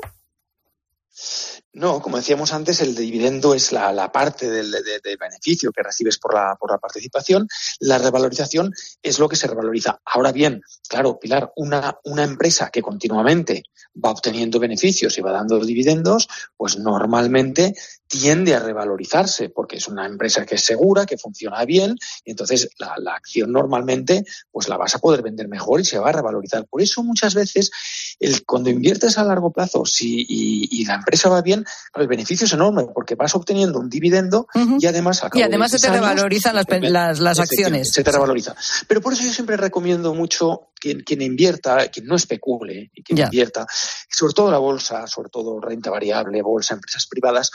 No, 1.72 2.02
como 2.02 2.16
decíamos 2.16 2.52
antes, 2.52 2.80
el 2.80 2.96
dividendo 2.96 3.54
es 3.54 3.70
la, 3.70 3.92
la 3.92 4.10
parte 4.10 4.50
del, 4.50 4.72
de, 4.72 5.16
beneficio 5.16 5.70
que 5.70 5.84
recibes 5.84 6.18
por 6.18 6.34
la, 6.34 6.56
por 6.58 6.72
la 6.72 6.78
participación. 6.78 7.46
La 7.78 7.98
revalorización 7.98 8.74
es 9.00 9.20
lo 9.20 9.28
que 9.28 9.36
se 9.36 9.46
revaloriza. 9.46 10.00
Ahora 10.04 10.32
bien, 10.32 10.62
claro, 10.88 11.20
Pilar, 11.20 11.52
una, 11.54 11.96
una 12.04 12.24
empresa 12.24 12.70
que 12.72 12.82
continuamente 12.82 13.62
va 14.04 14.10
obteniendo 14.10 14.58
beneficios 14.58 15.16
y 15.16 15.20
va 15.20 15.32
dando 15.32 15.64
dividendos, 15.64 16.28
pues 16.56 16.76
normalmente 16.76 17.74
tiende 18.06 18.54
a 18.56 18.60
revalorizarse 18.60 19.50
porque 19.50 19.76
es 19.76 19.86
una 19.86 20.06
empresa 20.06 20.44
que 20.44 20.56
es 20.56 20.64
segura, 20.64 21.06
que 21.06 21.18
funciona 21.18 21.64
bien 21.64 21.96
y 22.24 22.32
entonces 22.32 22.68
la, 22.78 22.94
acción 23.14 23.52
normalmente 23.52 24.24
pues 24.50 24.68
la 24.68 24.76
vas 24.76 24.94
a 24.94 24.98
poder 24.98 25.22
vender 25.22 25.48
mejor 25.48 25.80
y 25.80 25.84
se 25.84 25.98
va 25.98 26.08
a 26.08 26.12
revalorizar. 26.12 26.66
Por 26.66 26.82
eso 26.82 27.02
muchas 27.04 27.34
veces 27.34 27.70
el, 28.18 28.44
cuando 28.44 28.70
inviertes 28.70 29.18
a 29.18 29.24
largo 29.24 29.52
plazo 29.52 29.84
si, 29.84 30.26
y 30.28 30.84
la 30.84 30.94
empresa 30.94 31.28
va 31.28 31.42
bien, 31.42 31.59
el 31.94 32.08
beneficio 32.08 32.46
es 32.46 32.52
enorme 32.52 32.86
porque 32.94 33.14
vas 33.14 33.34
obteniendo 33.34 33.78
un 33.78 33.88
dividendo 33.88 34.46
uh 34.54 34.58
-huh. 34.58 34.76
y 34.80 34.86
además 34.86 35.22
y 35.32 35.42
además 35.42 35.70
se 35.70 35.78
te 35.78 35.88
años, 35.88 36.00
revalorizan 36.00 36.54
las, 36.54 36.66
las, 36.82 37.18
las 37.20 37.38
acciones. 37.38 37.92
Se 37.92 38.02
te 38.02 38.12
revaloriza. 38.12 38.54
Pero 38.86 39.00
por 39.00 39.12
eso 39.12 39.22
yo 39.22 39.32
siempre 39.32 39.56
recomiendo 39.56 40.14
mucho 40.14 40.70
quien, 40.80 41.00
quien 41.00 41.22
invierta, 41.22 41.88
quien 41.88 42.06
no 42.06 42.16
especule 42.16 42.90
y 42.94 43.02
quien 43.02 43.18
ya. 43.18 43.24
invierta, 43.24 43.66
sobre 44.08 44.32
todo 44.32 44.50
la 44.50 44.58
bolsa, 44.58 45.06
sobre 45.06 45.28
todo 45.28 45.60
renta 45.60 45.90
variable, 45.90 46.42
bolsa, 46.42 46.74
empresas 46.74 47.06
privadas, 47.06 47.50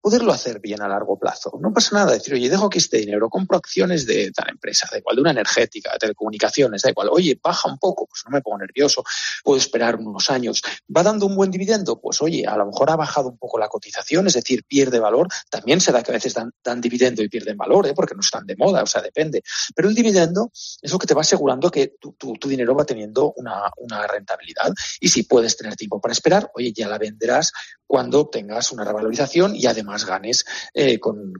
poderlo 0.00 0.32
hacer 0.32 0.60
bien 0.60 0.80
a 0.82 0.88
largo 0.88 1.18
plazo. 1.18 1.58
No 1.60 1.72
pasa 1.72 1.96
nada 1.96 2.12
decir, 2.12 2.34
oye, 2.34 2.48
dejo 2.48 2.66
aquí 2.66 2.78
este 2.78 2.98
dinero, 2.98 3.28
compro 3.28 3.58
acciones 3.58 4.06
de 4.06 4.32
tal 4.32 4.48
empresa, 4.50 4.88
da 4.90 4.98
igual, 4.98 5.16
de 5.16 5.22
una 5.22 5.30
energética, 5.30 5.92
de 5.92 5.98
telecomunicaciones, 5.98 6.82
da 6.82 6.90
igual, 6.90 7.08
oye, 7.10 7.38
baja 7.42 7.68
un 7.68 7.78
poco, 7.78 8.06
pues 8.06 8.22
no 8.24 8.30
me 8.30 8.40
pongo 8.40 8.58
nervioso, 8.58 9.04
puedo 9.44 9.58
esperar 9.58 9.96
unos 9.96 10.30
años. 10.30 10.62
¿Va 10.94 11.02
dando 11.02 11.26
un 11.26 11.36
buen 11.36 11.50
dividendo? 11.50 12.00
Pues 12.00 12.20
oye, 12.22 12.46
a 12.46 12.56
lo 12.56 12.66
mejor 12.66 12.90
ha 12.90 12.96
bajado 12.96 13.28
un 13.28 13.38
poco 13.38 13.58
la 13.58 13.68
cotización, 13.68 14.26
es 14.26 14.34
decir, 14.34 14.64
pierde 14.64 14.98
valor. 14.98 15.28
También 15.50 15.80
se 15.80 15.92
da 15.92 16.02
que 16.02 16.12
a 16.12 16.14
veces 16.14 16.34
dan, 16.34 16.52
dan 16.64 16.80
dividendo 16.80 17.22
y 17.22 17.28
pierden 17.28 17.56
valor, 17.56 17.86
¿eh? 17.86 17.94
porque 17.94 18.14
no 18.14 18.20
están 18.20 18.46
de 18.46 18.56
moda, 18.56 18.82
o 18.82 18.86
sea, 18.86 19.02
depende. 19.02 19.42
Pero 19.74 19.88
el 19.88 19.94
dividendo 19.94 20.50
es 20.52 20.90
lo 20.90 20.98
que 20.98 21.06
te 21.06 21.14
va 21.14 21.20
asegurando 21.20 21.70
que 21.70 21.96
tu, 22.00 22.12
tu, 22.12 22.34
tu 22.34 22.48
dinero 22.48 22.74
va 22.74 22.84
teniendo 22.84 23.32
una, 23.36 23.70
una 23.78 24.06
rentabilidad. 24.06 24.72
Y 25.00 25.08
si 25.08 25.24
puedes 25.24 25.56
tener 25.56 25.76
tiempo 25.76 26.00
para 26.00 26.12
esperar, 26.12 26.50
oye, 26.54 26.72
ya 26.72 26.88
la 26.88 26.98
venderás 26.98 27.52
cuando 27.86 28.28
tengas 28.28 28.70
una 28.70 28.84
revalorización 28.84 29.56
y 29.56 29.66
además 29.66 29.89
además 29.90 30.06
ganes 30.06 30.44
eh, 30.72 30.98
con, 30.98 31.32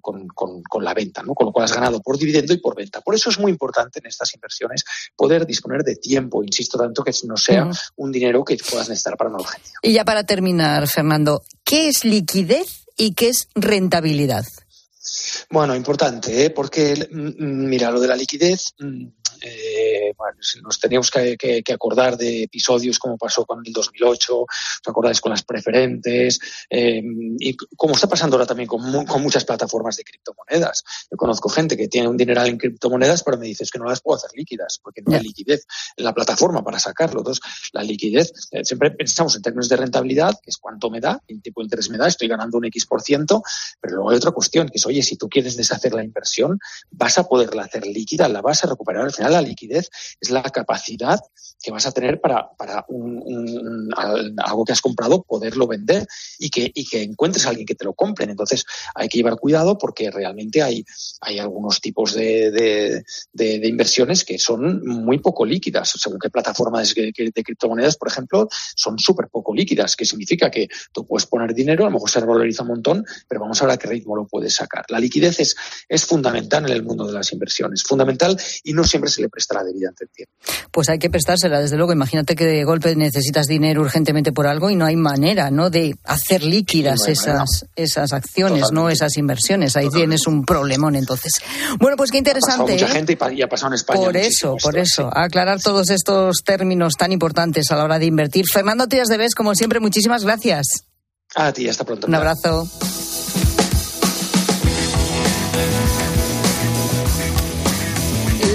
la 0.80 0.94
venta, 0.94 1.22
¿no? 1.22 1.34
Con 1.34 1.46
lo 1.46 1.52
cual 1.52 1.64
has 1.64 1.72
ganado 1.72 2.00
por 2.00 2.18
dividendo 2.18 2.52
y 2.52 2.58
por 2.58 2.74
venta. 2.74 3.00
Por 3.00 3.14
eso 3.14 3.30
es 3.30 3.38
muy 3.38 3.50
importante 3.50 4.00
en 4.00 4.06
estas 4.06 4.34
inversiones 4.34 4.84
poder 5.16 5.46
disponer 5.46 5.82
de 5.82 5.96
tiempo, 5.96 6.42
insisto 6.42 6.78
tanto, 6.78 7.02
que 7.02 7.12
no 7.24 7.36
sea 7.36 7.70
un 7.96 8.12
dinero 8.12 8.44
que 8.44 8.56
puedas 8.56 8.88
necesitar 8.88 9.16
para 9.16 9.30
una 9.30 9.40
urgencia. 9.40 9.74
Y 9.82 9.92
ya 9.92 10.04
para 10.04 10.24
terminar, 10.24 10.88
Fernando, 10.88 11.42
¿qué 11.64 11.88
es 11.88 12.04
liquidez 12.04 12.86
y 12.96 13.14
qué 13.14 13.28
es 13.28 13.48
rentabilidad? 13.54 14.44
Bueno, 15.50 15.74
importante, 15.74 16.44
¿eh? 16.44 16.50
porque 16.50 17.08
mm, 17.10 17.18
mm, 17.18 17.68
mira, 17.68 17.90
lo 17.90 18.00
de 18.00 18.08
la 18.08 18.16
liquidez, 18.16 18.74
mm, 18.78 19.06
eh, 19.40 20.12
bueno, 20.16 20.38
nos 20.62 20.78
teníamos 20.78 21.10
que, 21.10 21.62
acordar 21.72 22.16
de 22.16 22.44
episodios 22.44 22.98
como 22.98 23.16
pasó 23.16 23.44
con 23.46 23.62
el 23.64 23.72
2008, 23.72 24.40
os 24.40 24.46
acordáis 24.86 25.20
con 25.20 25.30
las 25.30 25.42
preferentes, 25.42 26.38
eh, 26.68 27.02
y 27.38 27.56
como 27.76 27.94
está 27.94 28.08
pasando 28.08 28.36
ahora 28.36 28.46
también 28.46 28.68
con, 28.68 28.80
muchas 29.22 29.44
plataformas 29.44 29.96
de 29.96 30.04
criptomonedas. 30.04 30.84
Yo 31.10 31.16
conozco 31.16 31.48
gente 31.48 31.76
que 31.76 31.88
tiene 31.88 32.08
un 32.08 32.16
dineral 32.16 32.48
en 32.48 32.58
criptomonedas, 32.58 33.22
pero 33.22 33.38
me 33.38 33.46
dices 33.46 33.70
que 33.70 33.78
no 33.78 33.84
las 33.84 34.00
puedo 34.00 34.16
hacer 34.16 34.30
líquidas, 34.34 34.80
porque 34.82 35.02
no 35.02 35.14
hay 35.14 35.22
liquidez 35.22 35.66
en 35.96 36.04
la 36.04 36.14
plataforma 36.14 36.62
para 36.62 36.78
sacarlo. 36.78 37.20
Entonces, 37.20 37.42
la 37.72 37.82
liquidez, 37.82 38.32
eh, 38.50 38.64
siempre 38.64 38.90
pensamos 38.90 39.36
en 39.36 39.42
términos 39.42 39.68
de 39.68 39.76
rentabilidad, 39.76 40.38
que 40.42 40.50
es 40.50 40.58
cuánto 40.58 40.90
me 40.90 41.00
da, 41.00 41.22
qué 41.26 41.36
tipo 41.36 41.60
de 41.60 41.64
interés 41.64 41.90
me 41.90 41.98
da, 41.98 42.06
estoy 42.06 42.28
ganando 42.28 42.58
un 42.58 42.64
X 42.66 42.86
por 42.86 43.02
ciento, 43.02 43.42
pero 43.80 43.96
luego 43.96 44.10
hay 44.10 44.16
otra 44.16 44.32
cuestión, 44.32 44.68
que 44.68 44.78
es, 44.78 44.86
oye, 44.86 45.02
si 45.02 45.16
tú 45.16 45.28
quieres 45.28 45.56
deshacer 45.56 45.92
la 45.94 46.04
inversión, 46.04 46.58
vas 46.90 47.18
a 47.18 47.24
poderla 47.24 47.64
hacer 47.64 47.86
líquida, 47.86 48.28
la 48.28 48.40
vas 48.40 48.64
a 48.64 48.68
recuperar 48.68 49.04
al 49.04 49.12
final 49.12 49.29
la 49.30 49.42
liquidez 49.42 49.90
es 50.20 50.30
la 50.30 50.42
capacidad 50.42 51.20
que 51.62 51.70
vas 51.70 51.86
a 51.86 51.92
tener 51.92 52.20
para, 52.20 52.50
para 52.56 52.86
algo 54.38 54.64
que 54.64 54.72
has 54.72 54.80
comprado 54.80 55.22
poderlo 55.22 55.66
vender 55.66 56.06
y 56.38 56.50
que, 56.50 56.70
y 56.74 56.86
que 56.86 57.02
encuentres 57.02 57.46
a 57.46 57.50
alguien 57.50 57.66
que 57.66 57.74
te 57.74 57.84
lo 57.84 57.92
compre. 57.92 58.24
Entonces 58.24 58.64
hay 58.94 59.08
que 59.08 59.18
llevar 59.18 59.36
cuidado 59.36 59.76
porque 59.76 60.10
realmente 60.10 60.62
hay, 60.62 60.84
hay 61.20 61.38
algunos 61.38 61.80
tipos 61.80 62.14
de, 62.14 62.50
de, 62.50 63.68
inversiones 63.68 64.24
que 64.24 64.38
son 64.38 64.86
muy 64.86 65.18
poco 65.18 65.44
líquidas. 65.44 65.90
Según 65.96 66.18
qué 66.18 66.30
plataformas 66.30 66.94
de, 66.94 67.12
de 67.12 67.42
criptomonedas, 67.42 67.96
por 67.96 68.08
ejemplo, 68.08 68.48
son 68.74 68.98
súper 68.98 69.28
poco 69.28 69.54
líquidas, 69.54 69.96
que 69.96 70.04
significa 70.04 70.50
que 70.50 70.68
tú 70.92 71.06
puedes 71.06 71.26
poner 71.26 71.54
dinero, 71.54 71.84
a 71.84 71.88
lo 71.88 71.94
mejor 71.94 72.10
se 72.10 72.20
valoriza 72.20 72.62
un 72.62 72.68
montón, 72.68 73.04
pero 73.28 73.42
vamos 73.42 73.60
a 73.60 73.66
ver 73.66 73.74
a 73.74 73.78
qué 73.78 73.88
ritmo 73.88 74.16
lo 74.16 74.26
puedes 74.26 74.54
sacar. 74.54 74.84
La 74.88 74.98
liquidez 74.98 75.40
es, 75.40 75.56
es 75.88 76.04
fundamental 76.04 76.64
en 76.66 76.72
el 76.72 76.82
mundo 76.82 77.06
de 77.06 77.12
las 77.12 77.32
inversiones, 77.32 77.82
fundamental 77.82 78.36
y 78.64 78.72
no 78.72 78.84
siempre 78.84 79.10
se 79.10 79.19
le 79.20 79.28
presta 79.28 79.54
la 79.54 79.64
debida 79.64 79.90
atención. 79.90 80.28
Pues 80.70 80.88
hay 80.88 80.98
que 80.98 81.10
prestársela, 81.10 81.60
desde 81.60 81.76
luego. 81.76 81.92
Imagínate 81.92 82.34
que 82.34 82.44
de 82.46 82.64
golpe 82.64 82.94
necesitas 82.96 83.46
dinero 83.46 83.80
urgentemente 83.80 84.32
por 84.32 84.46
algo 84.46 84.70
y 84.70 84.76
no 84.76 84.86
hay 84.86 84.96
manera, 84.96 85.50
¿no, 85.50 85.70
de 85.70 85.94
hacer 86.04 86.42
líquidas 86.42 87.08
esas 87.08 87.66
esas 87.76 88.12
acciones, 88.12 88.72
no 88.72 88.88
esas 88.88 89.16
inversiones. 89.16 89.76
Ahí 89.76 89.88
tienes 89.88 90.26
un 90.26 90.44
problemón, 90.44 90.96
entonces. 90.96 91.32
Bueno, 91.78 91.96
pues 91.96 92.10
qué 92.10 92.18
interesante. 92.18 92.72
mucha 92.72 92.86
¿eh? 92.86 92.90
gente 92.90 93.18
y 93.32 93.42
ha 93.42 93.48
pasado 93.48 93.68
en 93.68 93.74
España. 93.74 94.00
Por 94.00 94.16
eso, 94.16 94.56
por 94.62 94.78
eso, 94.78 95.10
aclarar 95.12 95.60
todos 95.60 95.90
estos 95.90 96.38
términos 96.44 96.94
tan 96.94 97.12
importantes 97.12 97.70
a 97.70 97.76
la 97.76 97.84
hora 97.84 97.98
de 97.98 98.06
invertir. 98.06 98.44
Fernando 98.52 98.86
Tías 98.86 99.08
de 99.08 99.18
Bes, 99.18 99.34
como 99.34 99.54
siempre, 99.54 99.80
muchísimas 99.80 100.24
gracias. 100.24 100.66
A 101.34 101.52
ti, 101.52 101.68
hasta 101.68 101.84
pronto. 101.84 102.06
Un 102.06 102.14
abrazo. 102.14 102.68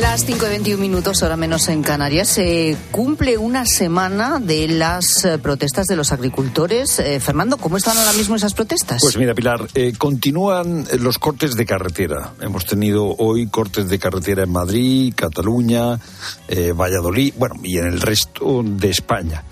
Las 0.05 0.23
5 0.23 0.45
y 0.45 0.49
21 0.49 0.79
minutos, 0.79 1.23
ahora 1.23 1.35
menos 1.35 1.67
en 1.67 1.81
Canarias, 1.81 2.27
se 2.27 2.77
cumple 2.91 3.39
una 3.39 3.65
semana 3.65 4.39
de 4.39 4.67
las 4.67 5.25
eh, 5.25 5.39
protestas 5.39 5.87
de 5.87 5.95
los 5.95 6.11
agricultores. 6.11 6.99
Eh, 6.99 7.19
Fernando, 7.19 7.57
¿cómo 7.57 7.75
están 7.75 7.97
ahora 7.97 8.13
mismo 8.13 8.35
esas 8.35 8.53
protestas? 8.53 9.01
Pues 9.01 9.17
mira, 9.17 9.33
Pilar, 9.33 9.67
eh, 9.73 9.93
continúan 9.97 10.85
los 10.99 11.17
cortes 11.17 11.55
de 11.55 11.65
carretera. 11.65 12.33
Hemos 12.39 12.65
tenido 12.65 13.15
hoy 13.17 13.47
cortes 13.47 13.89
de 13.89 13.97
carretera 13.97 14.43
en 14.43 14.51
Madrid, 14.51 15.11
Cataluña, 15.15 15.99
Valladolid, 16.75 17.33
bueno, 17.37 17.55
y 17.63 17.79
en 17.79 17.87
el 17.87 17.99
resto 17.99 18.61
de 18.63 18.91
España 18.91 19.43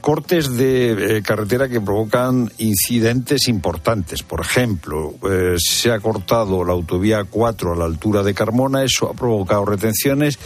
cortes 0.00 0.56
de 0.56 1.18
eh, 1.18 1.22
carretera 1.22 1.68
que 1.68 1.80
provocan 1.80 2.50
incidentes 2.58 3.48
importantes. 3.48 4.22
Por 4.22 4.40
ejemplo, 4.40 5.14
eh, 5.30 5.56
se 5.58 5.92
ha 5.92 6.00
cortado 6.00 6.64
la 6.64 6.72
autovía 6.72 7.24
4 7.24 7.72
a 7.72 7.76
la 7.76 7.84
altura 7.84 8.22
de 8.22 8.34
Carmona, 8.34 8.82
eso 8.82 9.08
ha 9.08 9.14
provocado 9.14 9.64
retenciones, 9.64 10.38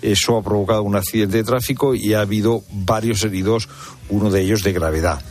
eso 0.00 0.36
ha 0.36 0.42
provocado 0.42 0.82
un 0.82 0.96
accidente 0.96 1.38
de 1.38 1.44
tráfico 1.44 1.94
y 1.94 2.14
ha 2.14 2.20
habido 2.20 2.62
varios 2.72 3.22
heridos, 3.24 3.68
uno 4.08 4.30
de 4.30 4.42
ellos 4.42 4.62
de 4.62 4.72
gravedad. 4.72 5.22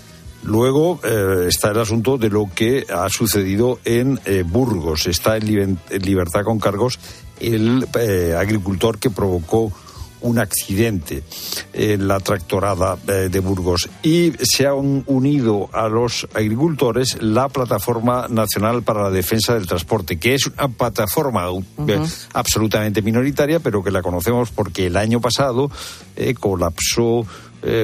Luego 0.43 0.99
eh, 1.03 1.45
está 1.47 1.69
el 1.71 1.79
asunto 1.79 2.17
de 2.17 2.29
lo 2.29 2.49
que 2.53 2.85
ha 2.89 3.09
sucedido 3.09 3.79
en 3.85 4.19
Burgos. 4.45 5.05
Está 5.05 5.37
en, 5.37 5.77
libertad 6.01 6.43
con 6.43 6.59
cargos 6.59 6.99
el 7.39 7.87
agricultor 8.37 8.97
que 8.97 9.09
provocó 9.09 9.71
un 10.21 10.39
accidente 10.39 11.23
en 11.73 12.07
la 12.07 12.19
tractorada 12.19 12.97
eh, 13.07 13.29
de 13.29 13.39
Burgos 13.39 13.89
y 14.03 14.33
se 14.41 14.67
han 14.67 15.03
unido 15.07 15.69
a 15.73 15.87
los 15.87 16.27
agricultores 16.33 17.21
la 17.21 17.49
Plataforma 17.49 18.27
Nacional 18.29 18.83
para 18.83 19.03
la 19.03 19.09
Defensa 19.09 19.53
del 19.53 19.67
Transporte, 19.67 20.17
que 20.17 20.35
es 20.35 20.47
una 20.47 20.67
plataforma 20.69 21.47
eh, 21.87 21.99
absolutamente 22.33 23.01
minoritaria, 23.01 23.59
pero 23.59 23.83
que 23.83 23.91
la 23.91 24.01
conocemos 24.01 24.51
porque 24.51 24.87
el 24.87 24.97
año 24.97 25.21
pasado 25.21 25.69
eh, 26.15 26.33
colapsó 26.33 27.25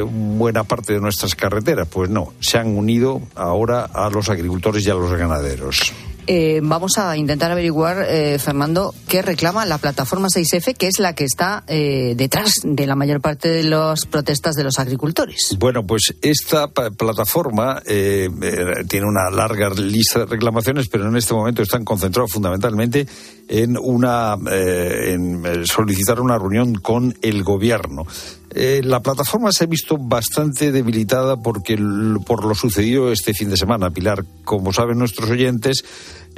buena 0.10 0.63
parte 0.63 0.93
de 0.93 1.00
nuestras 1.00 1.36
carreteras. 1.36 1.88
Pues 1.88 2.10
no, 2.10 2.34
se 2.39 2.58
han 2.58 2.76
unido 2.76 3.21
ahora 3.36 3.86
a 3.86 4.10
los 4.10 4.28
agricultores 4.28 4.88
y 4.88 4.89
a 4.89 4.95
los 4.95 5.12
ganaderos. 5.13 5.93
Eh, 6.30 6.60
vamos 6.62 6.98
a 6.98 7.16
intentar 7.16 7.52
averiguar, 7.54 8.06
eh, 8.10 8.38
Fernando, 8.38 8.94
qué 9.08 9.22
reclama 9.22 9.66
la 9.66 9.78
plataforma 9.78 10.28
6F, 10.28 10.76
que 10.76 10.88
es 10.88 11.00
la 11.00 11.16
que 11.16 11.24
está 11.24 11.63
eh, 11.68 12.16
detrás 12.18 12.56
de 12.63 12.86
la 12.86 12.96
mayor 12.96 13.22
parte 13.22 13.48
de 13.48 13.63
las 13.63 14.06
protestas 14.06 14.56
de 14.56 14.66
los 14.66 14.78
agricultores. 14.78 15.56
Bueno, 15.58 15.88
pues 15.88 16.13
esta 16.22 16.68
plataforma 16.68 17.82
tiene 17.86 19.06
una 19.06 19.30
larga 19.30 19.70
lista 19.70 20.20
de 20.20 20.26
reclamaciones, 20.26 20.90
pero 20.90 21.08
en 21.08 21.16
este 21.16 21.34
momento 21.34 21.62
están 21.62 21.86
concentrados 21.86 22.32
fundamentalmente 22.32 23.08
en 23.48 23.78
una 23.78 24.36
en 24.52 25.66
solicitar 25.66 26.20
una 26.20 26.38
reunión 26.38 26.76
con 26.76 27.16
el 27.22 27.44
gobierno. 27.44 28.06
La 28.53 29.01
plataforma 29.01 29.51
se 29.51 29.65
ha 29.65 29.67
visto 29.67 29.97
bastante 29.97 30.71
debilitada 30.71 31.38
porque 31.38 31.77
por 32.25 32.45
lo 32.45 32.55
sucedido 32.55 33.12
este 33.12 33.33
fin 33.33 33.49
de 33.49 33.57
semana. 33.57 33.91
Pilar, 33.91 34.23
como 34.43 34.73
saben 34.73 34.97
nuestros 34.97 35.29
oyentes, 35.29 35.83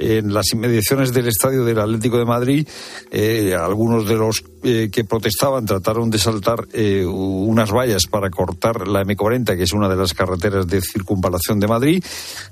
en 0.00 0.32
las 0.32 0.52
inmediaciones 0.52 1.12
del 1.12 1.28
estadio 1.28 1.64
del 1.64 1.78
Atlético 1.78 2.18
de 2.18 2.24
Madrid, 2.24 2.66
eh, 3.10 3.54
algunos 3.54 4.08
de 4.08 4.16
los 4.16 4.42
eh, 4.62 4.88
que 4.90 5.04
protestaban 5.04 5.66
trataron 5.66 6.10
de 6.10 6.18
saltar 6.18 6.66
eh, 6.72 7.04
unas 7.04 7.70
vallas 7.70 8.06
para 8.06 8.30
cortar 8.30 8.88
la 8.88 9.02
M40, 9.04 9.56
que 9.56 9.64
es 9.64 9.72
una 9.72 9.88
de 9.88 9.96
las 9.96 10.14
carreteras 10.14 10.66
de 10.66 10.80
circunvalación 10.80 11.60
de 11.60 11.68
Madrid. 11.68 12.04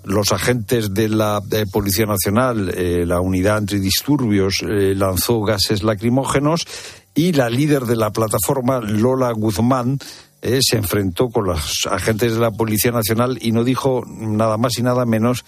Los 0.04 0.32
agentes 0.32 0.92
de 0.92 1.08
la 1.08 1.40
Policía 1.72 2.06
Nacional, 2.06 2.72
la 3.06 3.20
unidad 3.20 3.58
antidisturbios, 3.58 4.62
lanzó 4.62 5.40
gases 5.42 5.82
lacrimógenos 5.82 6.66
y 7.18 7.32
la 7.32 7.50
líder 7.50 7.82
de 7.82 7.96
la 7.96 8.12
plataforma, 8.12 8.78
Lola 8.78 9.32
Guzmán, 9.32 9.98
se 10.40 10.76
enfrentó 10.76 11.30
con 11.30 11.46
los 11.46 11.88
agentes 11.90 12.34
de 12.34 12.38
la 12.38 12.52
Policía 12.52 12.92
Nacional 12.92 13.38
y 13.40 13.50
no 13.50 13.64
dijo 13.64 14.04
nada 14.06 14.56
más 14.56 14.78
y 14.78 14.82
nada 14.82 15.04
menos 15.04 15.44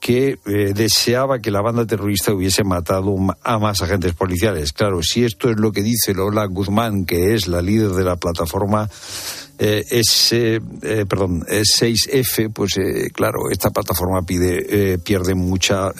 que 0.00 0.40
eh, 0.46 0.72
deseaba 0.74 1.38
que 1.38 1.52
la 1.52 1.62
banda 1.62 1.86
terrorista 1.86 2.34
hubiese 2.34 2.64
matado 2.64 3.14
a 3.40 3.58
más 3.60 3.82
agentes 3.82 4.14
policiales. 4.14 4.72
Claro, 4.72 5.00
si 5.00 5.24
esto 5.24 5.48
es 5.48 5.60
lo 5.60 5.70
que 5.70 5.82
dice 5.82 6.12
Lola 6.12 6.44
Guzmán, 6.46 7.04
que 7.04 7.34
es 7.34 7.46
la 7.46 7.62
líder 7.62 7.90
de 7.90 8.02
la 8.02 8.16
plataforma 8.16 8.90
eh, 9.60 9.84
S, 9.90 10.60
eh, 10.82 11.06
perdón, 11.08 11.42
6F, 11.46 12.52
pues 12.52 12.72
claro, 13.12 13.48
esta 13.48 13.70
plataforma 13.70 14.22
pide, 14.22 14.98
pierde 14.98 15.36
mucha 15.36 15.92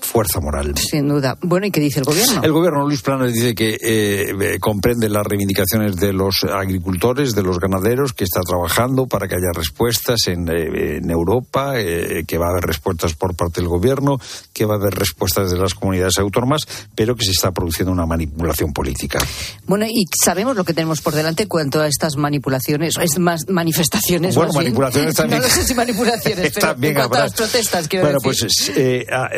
fuerza 0.00 0.40
moral. 0.40 0.76
Sin 0.76 1.08
duda. 1.08 1.36
Bueno, 1.40 1.66
¿y 1.66 1.70
qué 1.70 1.80
dice 1.80 2.00
el 2.00 2.04
gobierno? 2.04 2.42
El 2.42 2.52
gobierno, 2.52 2.86
Luis 2.86 3.02
Planas, 3.02 3.32
dice 3.32 3.54
que 3.54 3.78
eh, 3.80 4.58
comprende 4.60 5.08
las 5.08 5.26
reivindicaciones 5.26 5.96
de 5.96 6.12
los 6.12 6.44
agricultores, 6.44 7.34
de 7.34 7.42
los 7.42 7.58
ganaderos, 7.58 8.12
que 8.12 8.24
está 8.24 8.40
trabajando 8.40 9.06
para 9.06 9.28
que 9.28 9.36
haya 9.36 9.50
respuestas 9.54 10.26
en, 10.26 10.48
eh, 10.48 11.00
Europa, 11.08 11.74
eh, 11.76 12.24
que 12.26 12.38
va 12.38 12.46
a 12.46 12.50
haber 12.50 12.64
respuestas 12.64 13.14
por 13.14 13.34
parte 13.34 13.60
del 13.60 13.68
gobierno, 13.68 14.18
que 14.52 14.64
va 14.64 14.74
a 14.74 14.78
haber 14.78 14.94
respuestas 14.94 15.50
de 15.50 15.58
las 15.58 15.74
comunidades 15.74 16.18
autónomas, 16.18 16.66
pero 16.94 17.14
que 17.14 17.24
se 17.24 17.32
está 17.32 17.52
produciendo 17.52 17.92
una 17.92 18.06
manipulación 18.06 18.72
política. 18.72 19.18
Bueno, 19.66 19.86
y 19.86 20.04
sabemos 20.22 20.56
lo 20.56 20.64
que 20.64 20.74
tenemos 20.74 21.00
por 21.00 21.14
delante 21.14 21.46
cuanto 21.46 21.80
a 21.80 21.86
estas 21.86 22.16
manipulaciones, 22.16 22.94
es 23.00 23.18
más 23.18 23.48
manifestaciones. 23.48 24.34
Bueno, 24.34 24.52
manipulaciones 24.52 25.14
también. 25.16 25.42
no, 25.42 25.48
sé 25.48 25.64
si 25.64 25.74
manipulaciones, 25.74 26.52
pero 26.54 26.76
en 26.80 26.94
cuanto 26.94 27.16
a 27.16 27.20
las 27.20 27.32
protestas, 27.32 27.88
quiero 27.88 28.06
bueno, 28.06 28.18
pues 28.22 28.70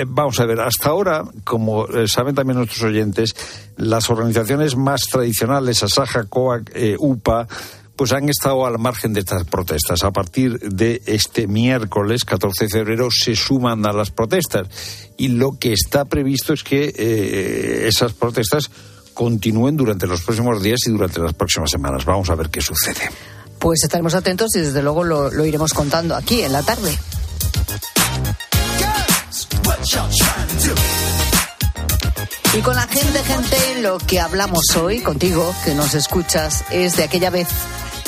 vamos 0.07 0.38
a 0.40 0.46
ver 0.46 0.51
hasta 0.60 0.90
ahora, 0.90 1.24
como 1.44 1.86
eh, 1.86 2.08
saben 2.08 2.34
también 2.34 2.58
nuestros 2.58 2.82
oyentes, 2.82 3.34
las 3.76 4.10
organizaciones 4.10 4.76
más 4.76 5.02
tradicionales, 5.02 5.82
Asaja, 5.82 6.24
COAC, 6.24 6.70
eh, 6.74 6.96
UPA, 6.98 7.46
pues 7.96 8.12
han 8.12 8.28
estado 8.28 8.66
al 8.66 8.78
margen 8.78 9.12
de 9.12 9.20
estas 9.20 9.44
protestas. 9.44 10.02
A 10.02 10.10
partir 10.10 10.58
de 10.58 11.02
este 11.06 11.46
miércoles, 11.46 12.24
14 12.24 12.64
de 12.64 12.70
febrero, 12.70 13.08
se 13.10 13.36
suman 13.36 13.86
a 13.86 13.92
las 13.92 14.10
protestas. 14.10 14.68
Y 15.16 15.28
lo 15.28 15.58
que 15.58 15.72
está 15.72 16.04
previsto 16.06 16.52
es 16.52 16.62
que 16.62 16.92
eh, 16.96 17.86
esas 17.86 18.12
protestas 18.12 18.70
continúen 19.14 19.76
durante 19.76 20.06
los 20.06 20.22
próximos 20.22 20.62
días 20.62 20.80
y 20.86 20.90
durante 20.90 21.20
las 21.20 21.34
próximas 21.34 21.70
semanas. 21.70 22.04
Vamos 22.04 22.30
a 22.30 22.34
ver 22.34 22.48
qué 22.48 22.60
sucede. 22.60 23.10
Pues 23.58 23.84
estaremos 23.84 24.14
atentos 24.14 24.48
y 24.56 24.60
desde 24.60 24.82
luego 24.82 25.04
lo, 25.04 25.30
lo 25.30 25.44
iremos 25.44 25.72
contando 25.72 26.16
aquí 26.16 26.42
en 26.42 26.52
la 26.52 26.62
tarde. 26.62 26.98
Y 32.54 32.60
con 32.60 32.76
la 32.76 32.86
gente, 32.86 33.24
gente, 33.24 33.80
lo 33.80 33.98
que 33.98 34.20
hablamos 34.20 34.76
hoy 34.76 35.00
contigo, 35.00 35.52
que 35.64 35.74
nos 35.74 35.94
escuchas, 35.94 36.64
es 36.70 36.96
de 36.96 37.02
aquella 37.02 37.30
vez 37.30 37.48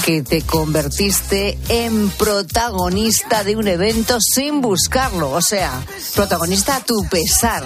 que 0.05 0.23
te 0.23 0.43
convertiste 0.43 1.59
en 1.69 2.11
protagonista 2.11 3.43
de 3.43 3.57
un 3.57 3.67
evento 3.67 4.19
sin 4.21 4.61
buscarlo, 4.61 5.31
o 5.31 5.43
sea, 5.43 5.83
protagonista 6.15 6.77
a 6.77 6.81
tu 6.81 7.07
pesar. 7.09 7.65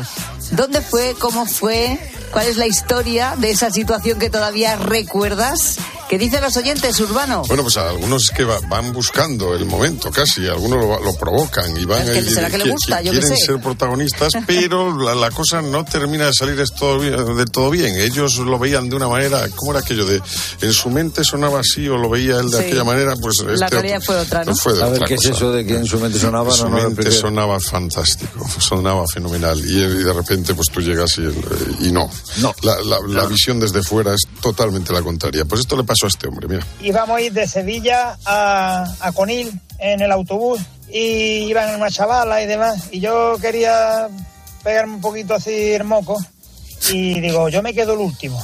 ¿Dónde 0.53 0.81
fue? 0.81 1.15
¿Cómo 1.19 1.45
fue? 1.47 1.99
¿Cuál 2.33 2.47
es 2.47 2.57
la 2.57 2.67
historia 2.67 3.35
de 3.37 3.51
esa 3.51 3.71
situación 3.71 4.19
que 4.19 4.31
todavía 4.31 4.77
recuerdas? 4.77 5.79
¿Qué 6.09 6.17
dicen 6.17 6.41
los 6.41 6.57
oyentes, 6.57 6.99
Urbano? 7.01 7.43
Bueno, 7.49 7.63
pues 7.65 7.77
algunos 7.77 8.23
es 8.23 8.31
que 8.31 8.43
van 8.45 8.93
buscando 8.95 9.55
el 9.55 9.67
momento 9.67 10.11
casi, 10.11 10.47
algunos 10.47 11.03
lo, 11.03 11.15
provocan 11.19 11.77
y 11.77 11.85
van 11.85 12.09
a 12.09 12.15
¿Será 12.23 12.49
que 12.49 12.57
le 12.57 12.71
gusta? 12.71 13.03
Yo 13.03 13.13
quieren 13.13 13.29
sé. 13.29 13.37
ser 13.37 13.61
protagonistas, 13.61 14.33
pero 14.47 15.15
la, 15.15 15.31
cosa 15.31 15.61
no 15.61 15.85
termina 15.85 16.27
de 16.27 16.33
salir 16.33 16.57
de 16.57 16.65
todo, 16.65 17.01
de 17.01 17.45
todo 17.45 17.69
bien. 17.69 17.95
Ellos 17.97 18.39
lo 18.39 18.59
veían 18.59 18.89
de 18.89 18.97
una 18.97 19.07
manera, 19.07 19.47
¿cómo 19.55 19.73
era 19.73 19.81
aquello 19.81 20.07
de 20.07 20.23
en 20.63 20.73
su 20.73 20.89
mente 20.89 21.25
sonaba 21.25 21.61
así 21.61 21.87
o 21.89 21.99
lo 21.99 22.09
veía 22.09 22.39
él 22.39 22.51
de 22.51 22.61
aquella 22.61 22.85
manera? 22.85 23.15
Pues 23.21 23.43
la 23.45 23.67
este 23.67 23.69
realidad 23.69 24.01
fue 24.03 24.17
otra, 24.17 24.45
¿no? 24.45 24.53
a 24.53 24.89
ver, 24.89 25.05
¿qué 25.05 25.15
es 25.15 25.27
eso 25.27 25.53
de 25.53 25.67
que 25.67 25.75
en 25.75 25.85
su 25.85 26.01
mente 26.01 26.19
sonaba? 26.19 26.49
En 26.51 26.57
su 26.57 26.69
mente 26.71 27.13
sonaba 27.13 27.61
fantástico, 27.61 28.49
sonaba 28.61 29.05
fenomenal 29.13 29.59
y, 29.59 29.79
de 29.79 30.13
repente 30.15 30.55
pues 30.55 30.69
tú 30.69 30.81
llegas 30.81 31.19
y, 31.19 31.87
y 31.87 31.93
no. 31.93 32.09
No. 32.39 32.55
La, 32.63 32.79
la 33.07 33.27
visión 33.27 33.61
desde 33.61 33.83
fuera 33.83 34.15
es 34.15 34.23
totalmente 34.41 34.91
la 34.93 35.03
contraria. 35.03 35.45
Pues 35.45 35.61
esto 35.61 35.77
le 35.77 35.85
pasó 35.99 36.07
a 36.07 36.09
este 36.09 36.29
hombre, 36.29 36.47
mira. 36.47 36.67
Íbamos 36.81 37.17
a 37.17 37.21
ir 37.21 37.33
de 37.33 37.49
Sevilla 37.49 38.17
a, 38.25 39.11
Conil 39.15 39.61
en 39.79 40.01
el 40.01 40.13
autobús 40.13 40.61
y 40.89 41.49
iban 41.49 41.75
una 41.75 41.91
chavala 41.91 42.41
y 42.43 42.47
demás. 42.47 42.89
Y 42.93 43.01
yo 43.01 43.37
quería 43.41 44.09
pegarme 44.63 44.95
un 44.95 45.01
poquito 45.01 45.35
así 45.35 45.73
el 45.73 45.85
moco 45.85 46.17
y 46.93 47.21
digo, 47.21 47.49
yo 47.49 47.63
me 47.63 47.75
quedo 47.75 47.95
el 47.95 48.01
último. 48.01 48.41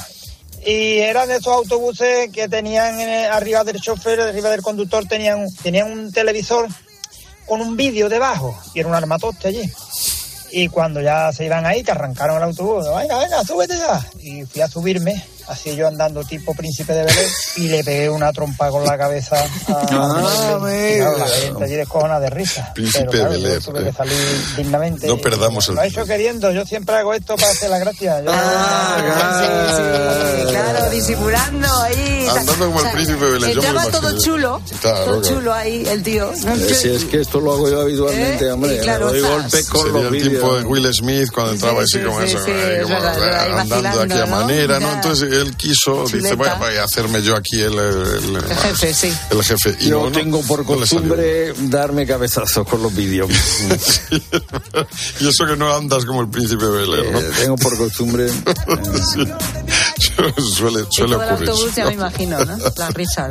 Y 0.65 0.97
eran 0.97 1.27
de 1.27 1.35
estos 1.35 1.53
autobuses 1.53 2.29
que 2.31 2.49
tenían 2.49 2.99
arriba 3.31 3.63
del 3.63 3.79
chofer, 3.79 4.19
arriba 4.19 4.49
del 4.49 4.61
conductor, 4.61 5.05
tenían, 5.05 5.47
tenían 5.61 5.91
un 5.91 6.11
televisor 6.11 6.67
con 7.45 7.61
un 7.61 7.77
vídeo 7.77 8.09
debajo 8.09 8.57
y 8.73 8.79
era 8.79 8.89
un 8.89 8.95
armatoste 8.95 9.47
allí. 9.47 9.71
Y 10.51 10.67
cuando 10.69 11.01
ya 11.01 11.31
se 11.31 11.45
iban 11.45 11.65
ahí, 11.65 11.83
que 11.83 11.91
arrancaron 11.91 12.37
el 12.37 12.43
autobús, 12.43 12.85
venga, 12.97 13.19
venga, 13.19 13.43
súbete 13.43 13.77
ya. 13.77 14.05
Y 14.19 14.43
fui 14.45 14.61
a 14.61 14.67
subirme 14.67 15.23
así 15.47 15.75
yo 15.75 15.87
andando 15.87 16.23
tipo 16.23 16.53
príncipe 16.53 16.93
de 16.93 17.03
Belén 17.03 17.29
y 17.57 17.67
le 17.67 17.83
pegué 17.83 18.09
una 18.09 18.31
trompa 18.31 18.69
con 18.69 18.83
la 18.83 18.97
cabeza 18.97 19.37
a 19.37 19.45
ah, 19.67 20.69
y 20.69 20.97
claro, 20.97 21.17
la 21.17 21.27
gente 21.27 21.63
allí 21.63 21.75
descojona 21.75 22.19
de 22.19 22.29
risa. 22.29 22.71
Príncipe 22.73 23.05
pero, 23.11 23.11
claro, 23.11 23.31
de 23.31 23.41
Belén 23.41 23.61
tuve 23.61 23.83
que 23.83 23.93
salir 23.93 24.15
dignamente 24.57 25.07
no 25.07 25.17
perdamos 25.17 25.69
el 25.69 25.75
lo 25.75 25.83
he 25.83 25.87
hecho 25.87 26.05
queriendo 26.05 26.51
yo 26.51 26.65
siempre 26.65 26.95
hago 26.95 27.13
esto 27.13 27.35
para 27.35 27.51
hacer 27.51 27.69
la 27.69 27.79
gracia. 27.79 28.21
Yo, 28.21 28.31
ah, 28.33 28.97
claro, 29.01 30.37
sí, 30.37 30.51
claro. 30.51 30.89
disimulando 30.89 31.67
ahí 31.81 32.27
andando 32.29 32.65
como 32.65 32.81
el 32.81 32.91
príncipe 32.91 33.25
de 33.25 33.31
Belén 33.31 33.49
entraba 33.51 33.85
todo 33.85 34.19
chulo 34.19 34.61
claro, 34.81 35.05
todo 35.05 35.21
chulo 35.21 35.53
ahí 35.53 35.85
el 35.87 36.03
tío. 36.03 36.31
¿no? 36.45 36.55
si 36.55 36.89
es 36.89 37.05
que 37.05 37.21
esto 37.21 37.39
lo 37.39 37.53
hago 37.53 37.69
yo 37.69 37.81
habitualmente 37.81 38.45
¿Eh? 38.45 38.51
hombre 38.51 38.79
claro, 38.79 39.09
doy 39.09 39.21
golpe 39.21 39.63
con 39.65 39.81
Sería 39.81 40.01
los 40.01 40.13
el 40.13 40.21
tiempo 40.21 40.55
de 40.55 40.63
Will 40.63 40.93
Smith 40.93 41.31
cuando 41.31 41.53
entraba 41.53 41.81
así 41.83 41.99
como 41.99 42.21
eso 42.21 42.39
andando 42.39 43.81
de 43.81 44.03
aquella 44.03 44.25
manera 44.25 44.79
¿no? 44.79 44.91
entonces 44.93 45.34
él 45.35 45.55
quiso, 45.55 46.05
dice, 46.05 46.35
voy 46.35 46.47
a, 46.47 46.83
hacerme 46.83 47.21
yo 47.21 47.35
aquí 47.35 47.59
el, 47.59 47.77
el, 47.77 48.35
el 48.35 48.55
jefe, 48.55 48.93
sí. 48.93 49.13
El 49.29 49.43
jefe. 49.43 49.75
Y 49.79 49.89
yo 49.89 50.03
no, 50.03 50.11
tengo 50.11 50.41
por 50.41 50.65
costumbre 50.65 51.53
darme 51.69 52.05
cabezazos 52.05 52.67
con 52.67 52.81
los 52.81 52.93
vídeos. 52.93 53.29
sí, 53.79 54.21
y 55.19 55.27
eso 55.27 55.45
que 55.45 55.55
no 55.55 55.73
andas 55.73 56.05
como 56.05 56.21
el 56.21 56.29
príncipe 56.29 56.65
Bel 56.65 56.89
¿no? 56.89 57.19
Eh, 57.19 57.31
tengo 57.39 57.55
por 57.55 57.77
costumbre. 57.77 58.29
sí. 59.13 59.25
suele, 60.37 60.85
suele 60.89 61.15
ocurrir. 61.15 61.43
El 61.43 61.49
autobús 61.49 61.75
ya 61.75 61.85
me 61.85 61.93
imagino, 61.93 62.43
¿no? 62.43 62.57
La 62.77 62.89
risa. 62.89 63.29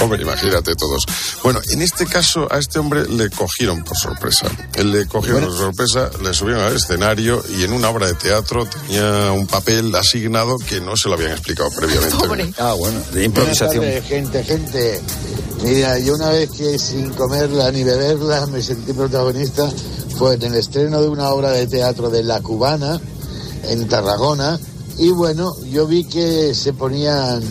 Hombre, 0.00 0.22
imagínate 0.22 0.74
todos. 0.74 1.04
Bueno, 1.42 1.60
en 1.70 1.82
este 1.82 2.06
caso 2.06 2.48
a 2.50 2.58
este 2.58 2.78
hombre 2.78 3.06
le 3.08 3.30
cogieron 3.30 3.82
por 3.84 3.96
sorpresa. 3.96 4.46
Él 4.74 4.92
le 4.92 5.06
cogieron 5.06 5.44
por 5.44 5.56
sorpresa, 5.56 6.10
le 6.22 6.34
subieron 6.34 6.62
al 6.62 6.76
escenario 6.76 7.42
y 7.56 7.64
en 7.64 7.72
una 7.72 7.90
obra 7.90 8.06
de 8.06 8.14
teatro 8.14 8.66
tenía 8.66 9.32
un 9.32 9.46
papel 9.46 9.94
asignado 9.94 10.58
que 10.58 10.80
no 10.80 10.96
se 10.96 11.08
lo 11.08 11.14
habían 11.14 11.32
explicado 11.32 11.70
previamente. 11.70 12.54
Ah, 12.58 12.74
bueno, 12.74 13.00
de 13.12 13.24
improvisación. 13.24 13.84
gente, 14.02 14.44
gente. 14.44 15.00
Mira, 15.62 15.98
yo 15.98 16.14
una 16.14 16.30
vez 16.30 16.50
que 16.50 16.78
sin 16.78 17.10
comerla 17.10 17.70
ni 17.70 17.84
beberla 17.84 18.46
me 18.46 18.62
sentí 18.62 18.92
protagonista 18.92 19.70
fue 20.18 20.34
en 20.34 20.42
el 20.42 20.54
estreno 20.56 21.00
de 21.00 21.08
una 21.08 21.28
obra 21.30 21.52
de 21.52 21.66
teatro 21.66 22.10
de 22.10 22.24
La 22.24 22.40
Cubana 22.40 23.00
en 23.64 23.88
Tarragona 23.88 24.58
y 24.98 25.10
bueno, 25.10 25.54
yo 25.70 25.86
vi 25.86 26.04
que 26.04 26.54
se 26.54 26.72
ponían 26.72 27.42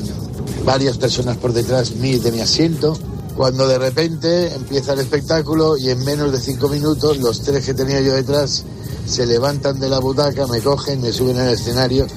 varias 0.66 0.98
personas 0.98 1.38
por 1.38 1.54
detrás 1.54 1.96
mí 1.96 2.18
de 2.18 2.32
mi 2.32 2.42
asiento 2.42 2.98
cuando 3.36 3.68
de 3.68 3.80
repente 3.80 4.54
empieza 4.54 4.94
el 4.94 5.00
espectáculo 5.00 5.78
y 5.78 5.90
en 5.90 6.04
menos 6.04 6.32
de 6.32 6.40
cinco 6.40 6.70
minutos 6.70 7.18
los 7.18 7.42
tres 7.42 7.66
que 7.66 7.74
tenía 7.74 8.02
yo 8.02 8.14
detrás 8.14 8.64
se 9.06 9.26
levantan 9.26 9.80
de 9.80 9.90
la 9.90 10.00
butaca, 10.00 10.48
me 10.48 10.62
cogen, 10.62 11.02
me 11.02 11.12
suben 11.12 11.38
al 11.40 11.54
escenario 11.54 12.08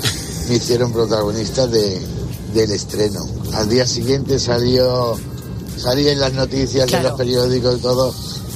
me 0.49 0.57
hicieron 0.57 0.93
protagonista 0.93 1.67
de, 1.67 2.01
del 2.53 2.71
estreno. 2.73 3.27
Al 3.55 3.69
día 3.69 3.87
siguiente 3.87 4.39
salió, 4.39 5.17
salí 5.77 6.09
en 6.09 6.21
las 6.21 6.33
noticias, 6.33 6.91
de 6.91 7.03
los 7.03 7.13
periódicos 7.13 7.79
y 7.79 7.81
todo, 7.81 8.15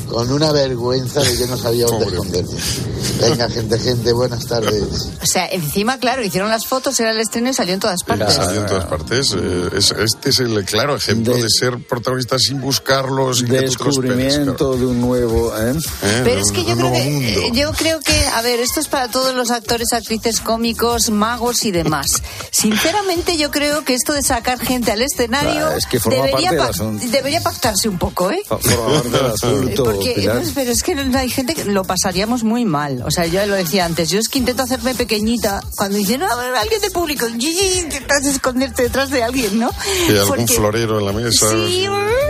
con 0.09 0.31
una 0.33 0.53
vergüenza 0.53 1.21
de 1.21 1.37
que 1.37 1.47
no 1.47 1.57
sabía 1.57 1.87
dónde 1.87 2.07
esconderme. 2.07 2.59
Venga, 3.21 3.49
gente, 3.49 3.79
gente, 3.79 4.12
buenas 4.12 4.47
tardes. 4.47 5.11
O 5.23 5.27
sea, 5.27 5.47
encima, 5.47 5.99
claro, 5.99 6.25
hicieron 6.25 6.51
las 6.51 6.66
fotos, 6.66 6.99
era 7.01 7.11
el 7.11 7.21
estreno 7.21 7.51
y 7.51 7.55
salió 7.55 7.75
en 7.75 7.81
todas 7.81 8.03
partes. 8.05 8.35
Salió 8.35 8.61
en 8.61 8.66
todas 8.66 8.85
partes. 8.87 9.35
Eh, 9.37 9.71
este 9.75 10.31
es 10.31 10.40
el 10.40 10.64
claro 10.64 10.97
ejemplo 10.97 11.37
de, 11.37 11.49
ser 11.51 11.85
protagonista 11.87 12.38
sin 12.38 12.61
buscarlos. 12.61 13.38
Sin 13.38 13.49
descubrimiento 13.49 14.77
de 14.77 14.87
un 14.87 15.01
nuevo. 15.01 15.53
¿eh? 15.57 15.75
¿Eh? 16.03 16.21
Pero 16.25 16.40
es 16.40 16.53
que 16.53 16.64
yo 16.64 16.77
creo 16.77 16.92
que, 16.92 17.51
yo 17.53 17.73
creo 17.73 18.01
que, 18.01 18.27
a 18.35 18.42
ver, 18.42 18.61
esto 18.61 18.81
es 18.81 18.88
para 18.88 19.09
todos 19.09 19.35
los 19.35 19.51
actores, 19.51 19.92
actrices 19.92 20.40
cómicos, 20.40 21.11
magos 21.11 21.64
y 21.64 21.71
demás. 21.71 22.07
Sinceramente, 22.51 23.37
yo 23.37 23.51
creo 23.51 23.85
que 23.85 23.94
esto 23.94 24.12
de 24.12 24.23
sacar 24.23 24.59
gente 24.59 24.92
al 24.92 25.03
escenario 25.03 25.68
debería, 26.09 26.53
debería 27.11 27.40
pactarse 27.42 27.88
un 27.88 27.99
poco, 27.99 28.31
¿eh? 28.31 28.42
Porque, 29.98 30.42
pero 30.54 30.70
es 30.70 30.82
que 30.82 30.92
hay 30.92 31.30
gente 31.30 31.54
que 31.54 31.64
lo 31.64 31.84
pasaríamos 31.84 32.44
muy 32.44 32.64
mal. 32.64 33.02
O 33.04 33.11
sea, 33.11 33.26
yo 33.26 33.44
lo 33.46 33.54
decía 33.54 33.84
antes, 33.84 34.11
yo 34.11 34.18
es 34.18 34.28
que 34.28 34.38
intento 34.38 34.62
hacerme 34.62 34.94
pequeñita 34.94 35.61
cuando 35.76 35.96
dicen, 35.98 36.22
a 36.22 36.34
ver, 36.37 36.54
alguien 36.54 36.80
de 36.80 36.90
público, 36.90 37.26
intentas 37.28 38.24
esconderte 38.26 38.82
detrás 38.84 39.11
de 39.11 39.22
alguien, 39.22 39.58
¿no? 39.58 39.70
Y 40.08 40.16
algún 40.16 40.48
florero 40.48 40.98
en 40.98 41.06
la 41.06 41.12
mesa. 41.12 41.50
Sí, 41.50 41.87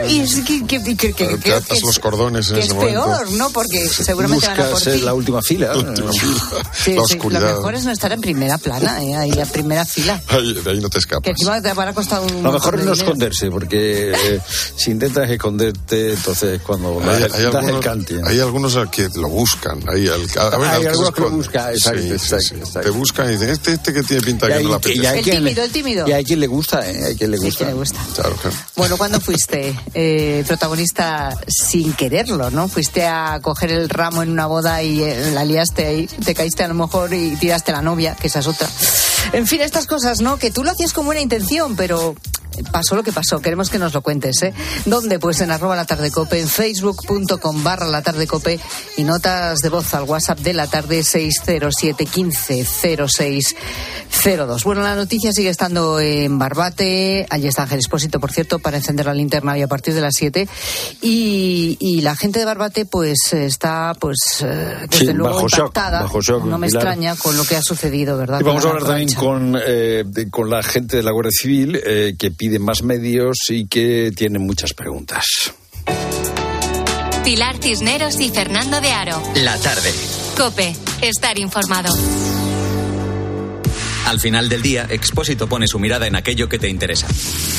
y 0.09 0.21
es 0.21 0.37
que, 0.41 0.65
que, 0.67 0.83
que, 0.83 1.13
que, 1.13 1.39
que 1.39 1.53
atas 1.53 1.83
los 1.83 1.99
cordones 1.99 2.49
en 2.49 2.55
que 2.55 2.61
ese 2.61 2.69
es 2.69 2.75
momento. 2.75 3.05
peor, 3.05 3.31
¿no? 3.33 3.51
Porque 3.51 3.87
seguramente 3.89 4.47
van 4.47 4.61
a 4.61 4.71
por 4.71 4.81
ti. 4.81 5.01
la 5.01 5.15
última 5.15 5.43
fila. 5.43 5.75
La 5.75 5.79
última 5.79 6.13
fila. 6.13 6.35
Sí, 6.73 6.95
la 6.95 7.05
sí, 7.05 7.15
oscuridad. 7.15 7.41
lo 7.41 7.57
mejor 7.57 7.75
es 7.75 7.85
no 7.85 7.91
estar 7.91 8.13
en 8.13 8.21
primera 8.21 8.57
plana, 8.59 9.03
¿eh? 9.03 9.17
ahí 9.17 9.41
a 9.41 9.47
primera 9.47 9.85
fila. 9.85 10.21
Ahí, 10.29 10.55
de 10.55 10.71
ahí 10.71 10.81
no 10.81 10.89
te 10.89 10.99
escapas. 10.99 11.25
Que 11.25 11.31
encima 11.31 11.61
te 11.61 11.73
van 11.73 11.89
a 11.89 11.95
costar 11.95 12.21
un 12.21 12.43
Lo 12.43 12.53
mejor 12.53 12.79
es 12.79 12.85
no 12.85 12.93
esconderse, 12.93 13.51
porque 13.51 14.13
eh, 14.13 14.41
si 14.77 14.91
intentas 14.91 15.29
esconderte, 15.29 16.13
entonces 16.13 16.61
cuando 16.63 17.01
Hay, 17.01 17.23
hay 17.23 17.45
algunos, 17.59 17.77
el 17.77 17.91
cante. 17.91 18.21
hay 18.25 18.41
algunos 18.41 18.77
a 18.77 18.91
que 18.91 19.09
lo 19.15 19.29
buscan. 19.29 19.81
Hay, 19.89 20.09
al, 20.09 20.27
a 20.39 20.57
ver, 20.59 20.69
Hay 20.69 20.75
al 20.75 20.77
que 20.77 20.83
se 20.83 20.89
algunos 20.89 21.13
que 21.15 21.21
lo 21.21 21.31
buscan, 21.31 21.73
exacto, 21.75 21.99
Sí, 22.01 22.09
sí, 22.09 22.13
exacto, 22.15 22.45
sí. 22.47 22.55
exacto. 22.57 22.81
Te 22.81 22.91
buscan 22.91 23.29
y 23.29 23.33
dicen, 23.33 23.49
este, 23.51 23.73
este 23.73 23.93
que 23.93 24.03
tiene 24.03 24.23
pinta 24.23 24.47
Y 24.47 24.49
que 24.49 24.55
hay- 24.55 24.65
no 24.65 24.69
la 24.71 24.75
y 24.77 24.79
apetece. 24.79 25.09
hay 25.09 25.19
El 25.19 25.25
quien 25.25 25.35
le- 25.45 25.51
tímido, 25.51 25.65
el 25.65 25.71
tímido. 25.73 26.09
Y 26.09 26.13
hay 26.13 26.25
quien 26.25 26.41
le 26.41 26.47
gusta, 26.47 26.91
¿eh? 26.91 27.05
Hay 27.07 27.17
quien 27.17 27.31
le 27.31 27.39
gusta. 27.39 27.59
que 27.59 27.65
me 27.73 27.79
gusta. 27.79 27.99
Claro, 28.15 28.37
claro. 28.37 28.57
Bueno, 28.77 28.97
¿cuándo 28.99 29.21
fuiste 29.21 29.75
eh, 29.95 30.45
protagonista 30.47 31.39
sin 31.49 31.93
quererlo, 31.95 32.51
no? 32.51 32.69
Fuiste 32.69 33.07
a 33.07 33.39
coger 33.43 33.73
el 33.73 33.89
ramo 33.89 34.23
en 34.23 34.31
una 34.31 34.47
boda 34.47 34.83
y 34.83 35.03
eh, 35.03 35.31
la 35.33 35.45
liaste 35.45 35.87
ahí, 35.87 36.07
te 36.07 36.35
caíste 36.35 36.65
a 36.65 36.69
lo 36.69 36.75
mejor 36.75 37.13
y 37.15 37.37
tiraste 37.37 37.73
a 37.73 37.77
la 37.77 37.83
novia, 37.83 38.15
que 38.15 38.27
esa 38.29 38.41
es 38.41 38.47
otra. 38.47 38.69
En 39.33 39.47
fin, 39.47 39.61
estas 39.61 39.87
cosas, 39.87 40.21
¿no? 40.21 40.39
Que 40.39 40.51
tú 40.51 40.65
lo 40.65 40.71
hacías 40.71 40.93
con 40.93 41.05
buena 41.05 41.21
intención, 41.21 41.77
pero 41.77 42.15
pasó 42.73 42.97
lo 42.97 43.03
que 43.03 43.13
pasó. 43.13 43.41
Queremos 43.41 43.71
que 43.71 43.79
nos 43.79 43.93
lo 43.95 44.03
cuentes, 44.03 44.43
¿eh? 44.43 44.53
¿Dónde? 44.87 45.19
Pues 45.19 45.41
en 45.41 45.51
arroba 45.51 45.77
la 45.77 45.85
tarde 45.87 46.11
cope, 46.11 46.41
en 46.41 46.49
facebook.com 46.49 47.63
barra 47.65 47.87
la 47.87 48.03
tarde 48.03 48.27
cope 48.27 48.59
y 48.97 49.05
notas 49.05 49.61
de 49.61 49.69
voz 49.69 49.93
al 49.95 50.05
WhatsApp 50.05 50.39
de 50.41 50.55
la 50.55 50.67
tarde 50.67 51.03
607 51.03 52.07
15 52.07 52.65
0602. 52.65 54.65
Bueno, 54.65 54.83
la 54.83 54.95
noticia 54.95 55.33
sigue 55.33 55.51
estando 55.51 56.01
en 56.01 56.39
Barbate. 56.39 57.27
Allí 57.31 57.47
está 57.49 57.63
Ángel 57.65 57.79
Expósito, 57.79 58.21
por 58.21 58.33
cierto, 58.33 58.59
para 58.59 58.77
encender 58.79 59.07
la 59.07 59.15
linterna 59.15 59.57
y 59.59 59.63
a 59.63 59.69
partir 59.69 59.95
de 59.95 60.01
las 60.01 60.15
7. 60.17 60.49
Y, 61.03 61.77
y 61.81 62.01
la 62.01 62.17
gente 62.17 62.39
de 62.39 62.45
Barbate, 62.45 62.87
pues 62.87 63.33
está, 63.33 63.95
pues, 63.99 64.17
eh, 64.43 64.77
desde 64.91 65.07
Sí, 65.07 65.13
luego 65.13 65.49
shock, 65.49 65.59
impactada. 65.69 66.03
bajo 66.03 66.21
shock, 66.21 66.45
no 66.45 66.59
me 66.59 66.67
Pilar. 66.69 66.83
extraña 66.83 67.17
con 67.17 67.37
lo 67.37 67.45
que 67.45 67.57
ha 67.57 67.63
sucedido, 67.63 68.17
¿verdad? 68.17 68.41
Y 68.41 68.45
vamos 68.45 68.65
a 68.65 68.69
hablar 68.69 68.85
también 68.85 69.13
con, 69.15 69.57
eh, 69.65 70.05
de- 70.07 70.31
con 70.31 70.51
la 70.51 70.63
gente 70.63 70.97
de 70.97 71.03
la 71.03 71.11
Guardia 71.13 71.33
Civil 71.33 71.81
eh, 71.85 72.15
que 72.19 72.31
pide 72.31 72.48
más 72.59 72.83
medios 72.83 73.37
y 73.51 73.67
que 73.67 74.11
tiene 74.17 74.39
muchas 74.39 74.73
preguntas. 74.73 75.25
Pilar 77.25 77.59
Cisneros 77.61 78.21
y 78.21 78.31
Fernando 78.31 78.81
de 78.81 78.91
Aro. 78.91 79.23
La 79.35 79.59
tarde. 79.59 79.93
Cope, 80.37 80.75
estar 81.03 81.39
informado. 81.39 81.93
Al 84.09 84.19
final 84.21 84.49
del 84.49 84.63
día, 84.63 84.87
Expósito 84.89 85.47
pone 85.49 85.67
su 85.67 85.79
mirada 85.79 86.07
en 86.07 86.17
aquello 86.17 86.49
que 86.49 86.59
te 86.59 86.67
interesa. 86.71 87.07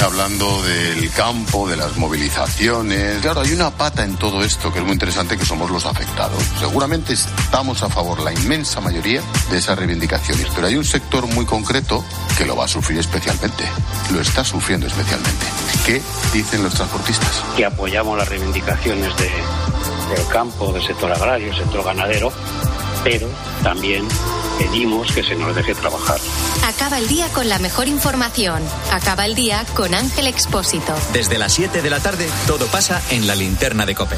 Hablando 0.03 0.63
del 0.63 1.11
campo, 1.11 1.69
de 1.69 1.77
las 1.77 1.95
movilizaciones. 1.95 3.21
Claro, 3.21 3.41
hay 3.41 3.51
una 3.53 3.69
pata 3.69 4.03
en 4.03 4.15
todo 4.15 4.43
esto 4.43 4.73
que 4.73 4.79
es 4.79 4.83
muy 4.83 4.93
interesante, 4.93 5.37
que 5.37 5.45
somos 5.45 5.69
los 5.69 5.85
afectados. 5.85 6.41
Seguramente 6.59 7.13
estamos 7.13 7.83
a 7.83 7.89
favor, 7.89 8.19
la 8.21 8.33
inmensa 8.33 8.81
mayoría, 8.81 9.21
de 9.51 9.57
esas 9.59 9.77
reivindicaciones, 9.77 10.47
pero 10.55 10.65
hay 10.65 10.75
un 10.75 10.85
sector 10.85 11.27
muy 11.27 11.45
concreto 11.45 12.03
que 12.35 12.45
lo 12.47 12.55
va 12.55 12.65
a 12.65 12.67
sufrir 12.67 12.97
especialmente. 12.97 13.63
Lo 14.11 14.19
está 14.19 14.43
sufriendo 14.43 14.87
especialmente. 14.87 15.45
¿Qué 15.85 16.01
dicen 16.33 16.63
los 16.63 16.73
transportistas? 16.73 17.43
que 17.55 17.65
apoyamos 17.65 18.17
las 18.17 18.27
reivindicaciones 18.27 19.15
de- 19.17 20.15
del 20.15 20.27
campo, 20.29 20.73
del 20.73 20.81
sector 20.83 21.11
agrario, 21.11 21.53
sector 21.55 21.83
ganadero, 21.85 22.31
pero 23.03 23.27
también 23.61 24.07
pedimos 24.59 25.11
que 25.11 25.23
se 25.23 25.35
nos 25.35 25.55
deje 25.55 25.73
trabajar. 25.73 26.19
Acaba 26.65 26.99
el 26.99 27.07
día 27.07 27.27
con 27.29 27.49
la 27.49 27.57
mejor 27.57 27.87
información. 27.87 28.61
Acaba 28.91 29.25
el 29.25 29.33
día 29.33 29.65
con 29.73 29.95
Ángel 29.95 30.27
Expósito. 30.27 30.93
Desde 31.13 31.39
las 31.39 31.53
7 31.53 31.81
de 31.81 31.89
la 31.89 31.99
tarde, 31.99 32.29
todo 32.45 32.67
pasa 32.67 33.01
en 33.09 33.25
la 33.25 33.35
linterna 33.35 33.85
de 33.85 33.95
Cope. 33.95 34.17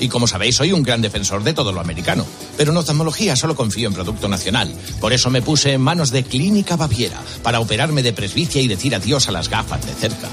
Y 0.00 0.08
como 0.08 0.26
sabéis, 0.26 0.56
soy 0.56 0.72
un 0.72 0.82
gran 0.82 1.02
defensor 1.02 1.44
de 1.44 1.54
todo 1.54 1.72
lo 1.72 1.80
americano. 1.80 2.26
Pero 2.56 2.72
en 2.72 2.78
oftalmología 2.78 3.36
solo 3.36 3.54
confío 3.54 3.88
en 3.88 3.94
producto 3.94 4.28
nacional. 4.28 4.74
Por 5.00 5.12
eso 5.12 5.30
me 5.30 5.42
puse 5.42 5.74
en 5.74 5.80
manos 5.80 6.10
de 6.10 6.24
Clínica 6.24 6.76
Baviera 6.76 7.20
para 7.42 7.60
operarme 7.60 8.02
de 8.02 8.12
presbicia 8.12 8.60
y 8.60 8.68
decir 8.68 8.94
adiós 8.94 9.28
a 9.28 9.32
las 9.32 9.48
gafas 9.48 9.84
de 9.86 9.92
cerca. 9.92 10.28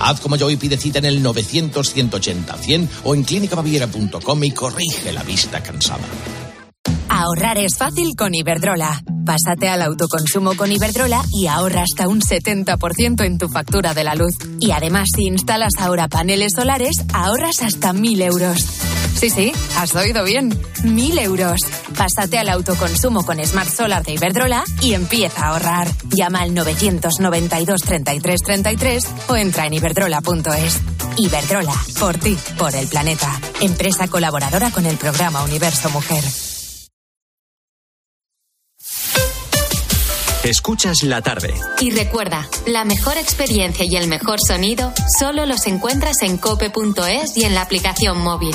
Haz 0.00 0.20
como 0.20 0.36
yo 0.36 0.50
y 0.50 0.56
pide 0.56 0.76
cita 0.76 0.98
en 0.98 1.04
el 1.06 1.24
900-180-100 1.24 2.88
o 3.04 3.14
en 3.14 3.22
clínicabaviera.com 3.22 4.44
y 4.44 4.50
corrige 4.50 5.12
la 5.12 5.22
vista 5.22 5.62
cansada. 5.62 6.04
Ahorrar 7.08 7.58
es 7.58 7.76
fácil 7.76 8.16
con 8.16 8.34
Iberdrola. 8.34 9.00
Pásate 9.24 9.68
al 9.68 9.82
autoconsumo 9.82 10.56
con 10.56 10.72
Iberdrola 10.72 11.22
y 11.32 11.46
ahorra 11.46 11.82
hasta 11.82 12.08
un 12.08 12.20
70% 12.20 13.24
en 13.24 13.38
tu 13.38 13.48
factura 13.48 13.94
de 13.94 14.04
la 14.04 14.14
luz. 14.14 14.34
Y 14.60 14.72
además, 14.72 15.06
si 15.14 15.26
instalas 15.26 15.72
ahora 15.78 16.08
paneles 16.08 16.52
solares, 16.56 16.96
ahorras 17.12 17.62
hasta 17.62 17.92
1.000 17.92 18.22
euros. 18.24 19.03
Sí, 19.14 19.30
sí, 19.30 19.52
has 19.78 19.94
oído 19.94 20.24
bien. 20.24 20.50
1.000 20.50 21.20
euros. 21.20 21.60
Pásate 21.96 22.38
al 22.38 22.48
autoconsumo 22.48 23.24
con 23.24 23.42
Smart 23.44 23.70
Solar 23.70 24.02
de 24.04 24.12
Iberdrola 24.12 24.64
y 24.82 24.94
empieza 24.94 25.46
a 25.46 25.48
ahorrar. 25.50 25.88
Llama 26.10 26.40
al 26.42 26.52
992 26.52 27.80
33 27.82 28.42
33 28.42 29.04
o 29.28 29.36
entra 29.36 29.66
en 29.66 29.74
iberdrola.es. 29.74 30.80
Iberdrola, 31.16 31.74
por 31.98 32.18
ti, 32.18 32.36
por 32.58 32.74
el 32.74 32.86
planeta. 32.88 33.40
Empresa 33.60 34.08
colaboradora 34.08 34.70
con 34.70 34.84
el 34.84 34.96
programa 34.96 35.42
Universo 35.44 35.88
Mujer. 35.90 36.24
Escuchas 40.44 41.02
la 41.04 41.22
tarde. 41.22 41.54
Y 41.80 41.90
recuerda, 41.90 42.46
la 42.66 42.84
mejor 42.84 43.16
experiencia 43.16 43.86
y 43.88 43.96
el 43.96 44.08
mejor 44.08 44.38
sonido 44.46 44.92
solo 45.18 45.46
los 45.46 45.66
encuentras 45.66 46.20
en 46.20 46.36
cope.es 46.36 47.38
y 47.38 47.44
en 47.44 47.54
la 47.54 47.62
aplicación 47.62 48.18
móvil. 48.18 48.54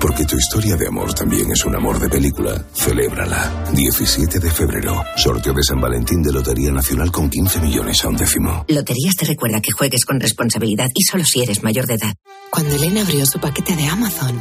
Porque 0.00 0.24
tu 0.24 0.36
historia 0.36 0.76
de 0.76 0.86
amor 0.86 1.12
también 1.12 1.50
es 1.50 1.64
un 1.64 1.74
amor 1.74 1.98
de 1.98 2.08
película. 2.08 2.64
Celébrala. 2.72 3.64
17 3.72 4.38
de 4.38 4.50
febrero. 4.50 5.02
Sorteo 5.16 5.52
de 5.52 5.62
San 5.62 5.80
Valentín 5.80 6.22
de 6.22 6.32
Lotería 6.32 6.70
Nacional 6.70 7.10
con 7.10 7.28
15 7.28 7.60
millones 7.60 8.04
a 8.04 8.08
un 8.08 8.16
décimo. 8.16 8.64
Loterías 8.68 9.16
te 9.16 9.26
recuerda 9.26 9.60
que 9.60 9.72
juegues 9.72 10.04
con 10.04 10.20
responsabilidad 10.20 10.88
y 10.94 11.02
solo 11.02 11.24
si 11.24 11.42
eres 11.42 11.62
mayor 11.62 11.86
de 11.86 11.94
edad. 11.94 12.14
Cuando 12.50 12.76
Elena 12.76 13.02
abrió 13.02 13.26
su 13.26 13.40
paquete 13.40 13.74
de 13.74 13.86
Amazon, 13.86 14.40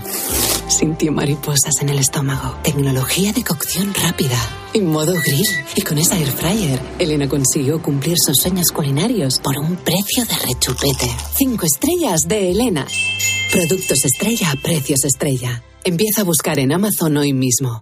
sintió 0.68 1.12
mariposas 1.12 1.82
en 1.82 1.90
el 1.90 2.00
estómago. 2.00 2.58
Tecnología 2.64 3.34
de 3.34 3.44
cocción 3.44 3.94
rápida 3.94 4.38
y 4.74 4.82
modo 4.82 5.14
grill. 5.14 5.48
Y 5.76 5.82
con 5.82 5.98
esa 5.98 6.18
air 6.18 6.32
fryer, 6.32 6.80
Elena 7.00 7.28
consiguió 7.28 7.82
cumplir 7.82 8.16
sus 8.18 8.38
sueños 8.38 8.72
culinarios 8.72 9.40
por 9.40 9.58
un 9.58 9.76
precio 9.78 10.26
de 10.26 10.36
rechupete. 10.46 11.10
Cinco 11.36 11.66
estrellas 11.66 12.22
de 12.28 12.52
Elena. 12.52 12.86
Productos 13.52 14.06
estrella 14.06 14.52
a 14.52 14.56
precios 14.56 15.04
estrella. 15.04 15.64
Empieza 15.84 16.22
a 16.22 16.26
buscar 16.26 16.60
en 16.60 16.74
Amazon 16.74 17.18
hoy 17.18 17.34
mismo. 17.34 17.82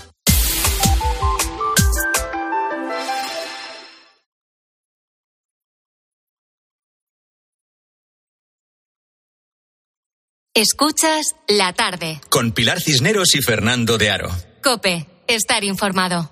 Escuchas 10.53 11.37
la 11.47 11.71
tarde. 11.71 12.19
Con 12.27 12.51
Pilar 12.51 12.81
Cisneros 12.81 13.35
y 13.35 13.41
Fernando 13.41 13.97
de 13.97 14.09
Aro. 14.09 14.29
Cope, 14.61 15.07
estar 15.25 15.63
informado. 15.63 16.29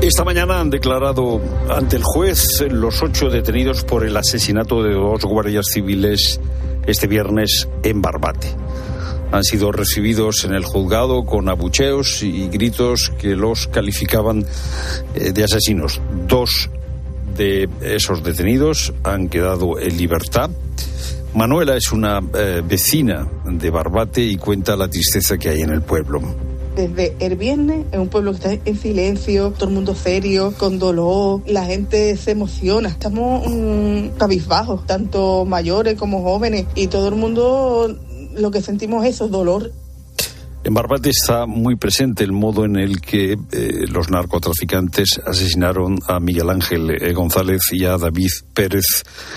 Esta 0.00 0.24
mañana 0.24 0.60
han 0.60 0.70
declarado 0.70 1.42
ante 1.68 1.96
el 1.96 2.02
juez 2.02 2.62
los 2.70 3.02
ocho 3.02 3.28
detenidos 3.28 3.84
por 3.84 4.06
el 4.06 4.16
asesinato 4.16 4.82
de 4.82 4.94
dos 4.94 5.26
guardias 5.26 5.66
civiles 5.66 6.40
este 6.86 7.06
viernes 7.06 7.68
en 7.82 8.00
Barbate. 8.00 8.48
han 9.30 9.44
sido 9.44 9.72
recibidos 9.72 10.44
en 10.44 10.54
el 10.54 10.64
juzgado 10.64 11.26
con 11.26 11.50
abucheos 11.50 12.22
y 12.22 12.48
gritos 12.48 13.12
que 13.20 13.36
los 13.36 13.66
calificaban 13.66 14.46
eh, 15.14 15.32
de 15.32 15.44
asesinos. 15.44 16.00
Dos 16.26 16.70
de 17.36 17.68
esos 17.82 18.22
detenidos 18.22 18.92
han 19.04 19.28
quedado 19.28 19.78
en 19.78 19.96
libertad. 19.96 20.50
Manuela 21.34 21.76
es 21.76 21.92
una 21.92 22.20
eh, 22.34 22.62
vecina 22.64 23.26
de 23.44 23.70
Barbate 23.70 24.22
y 24.22 24.36
cuenta 24.36 24.76
la 24.76 24.88
tristeza 24.88 25.38
que 25.38 25.50
hay 25.50 25.62
en 25.62 25.70
el 25.70 25.82
pueblo 25.82 26.20
desde 26.76 27.14
el 27.18 27.36
viernes, 27.36 27.86
en 27.92 28.00
un 28.00 28.08
pueblo 28.08 28.32
que 28.32 28.36
está 28.36 28.70
en 28.70 28.78
silencio, 28.78 29.52
todo 29.52 29.68
el 29.68 29.74
mundo 29.74 29.94
serio, 29.94 30.54
con 30.56 30.78
dolor, 30.78 31.42
la 31.46 31.64
gente 31.64 32.16
se 32.16 32.30
emociona, 32.30 32.88
estamos 32.88 33.46
um, 33.46 34.10
cabizbajos, 34.10 34.86
tanto 34.86 35.44
mayores 35.44 35.96
como 35.96 36.22
jóvenes, 36.22 36.66
y 36.74 36.86
todo 36.86 37.08
el 37.08 37.16
mundo 37.16 37.94
lo 38.34 38.50
que 38.50 38.62
sentimos 38.62 39.04
es 39.04 39.16
eso, 39.16 39.28
dolor. 39.28 39.72
En 40.62 40.74
Barbate 40.74 41.08
está 41.08 41.46
muy 41.46 41.76
presente 41.76 42.22
el 42.22 42.32
modo 42.32 42.66
en 42.66 42.76
el 42.76 43.00
que 43.00 43.32
eh, 43.32 43.86
los 43.88 44.10
narcotraficantes 44.10 45.18
asesinaron 45.24 45.98
a 46.06 46.20
Miguel 46.20 46.50
Ángel 46.50 46.90
eh, 46.90 47.14
González 47.14 47.60
y 47.72 47.86
a 47.86 47.96
David 47.96 48.28
Pérez 48.52 48.84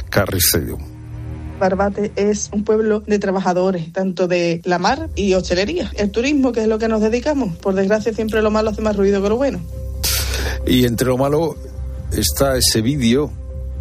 Carricedo. 0.09 0.77
Barbate 1.61 2.11
es 2.17 2.49
un 2.51 2.65
pueblo 2.65 2.99
de 3.07 3.19
trabajadores, 3.19 3.93
tanto 3.93 4.27
de 4.27 4.59
la 4.65 4.79
mar 4.79 5.09
y 5.15 5.33
hostelería. 5.33 5.89
El 5.95 6.11
turismo, 6.11 6.51
que 6.51 6.63
es 6.63 6.67
lo 6.67 6.77
que 6.77 6.89
nos 6.89 6.99
dedicamos. 6.99 7.55
Por 7.55 7.73
desgracia, 7.73 8.13
siempre 8.13 8.41
lo 8.41 8.51
malo 8.51 8.71
hace 8.71 8.81
más 8.81 8.97
ruido 8.97 9.23
que 9.23 9.29
lo 9.29 9.37
bueno. 9.37 9.61
Y 10.67 10.85
entre 10.85 11.07
lo 11.07 11.17
malo 11.17 11.55
está 12.11 12.57
ese 12.57 12.81
vídeo 12.81 13.31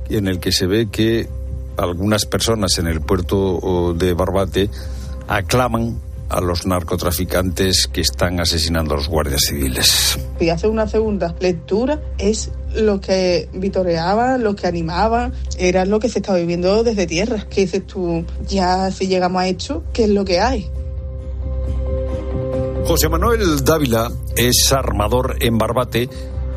en 0.09 0.29
el 0.29 0.39
que 0.39 0.53
se 0.53 0.67
ve 0.67 0.89
que 0.93 1.29
algunas 1.77 2.25
personas 2.25 2.79
en 2.79 2.87
el 2.87 3.01
puerto 3.01 3.95
de 3.95 4.15
Barbate 4.15 4.71
aclaman 5.27 5.99
a 6.33 6.41
los 6.41 6.67
narcotraficantes 6.67 7.89
que 7.93 8.01
están 8.01 8.41
asesinando 8.41 8.95
a 8.95 8.97
los 8.97 9.09
guardias 9.09 9.43
civiles. 9.49 10.19
Y 10.41 10.49
hace 10.49 10.67
una 10.67 10.89
segunda 10.89 11.35
lectura 11.39 12.01
es 12.19 12.51
lo 12.75 13.01
que 13.01 13.49
vitoreaba, 13.53 14.39
lo 14.39 14.57
que 14.57 14.67
animaba, 14.67 15.31
era 15.59 15.85
lo 15.85 16.01
que 16.01 16.09
se 16.09 16.21
estaba 16.21 16.39
viviendo 16.39 16.83
desde 16.83 17.07
tierra. 17.07 17.47
Que 17.49 17.63
dices 17.63 17.87
tú, 17.87 18.25
ya 18.49 18.91
si 18.91 19.07
llegamos 19.07 19.43
a 19.43 19.49
esto, 19.49 19.85
¿qué 19.93 20.05
es 20.05 20.11
lo 20.11 20.25
que 20.25 20.41
hay? 20.41 20.71
José 22.87 23.09
Manuel 23.09 23.65
Dávila 23.65 24.11
es 24.37 24.73
armador 24.73 25.37
en 25.41 25.59
Barbate 25.59 26.09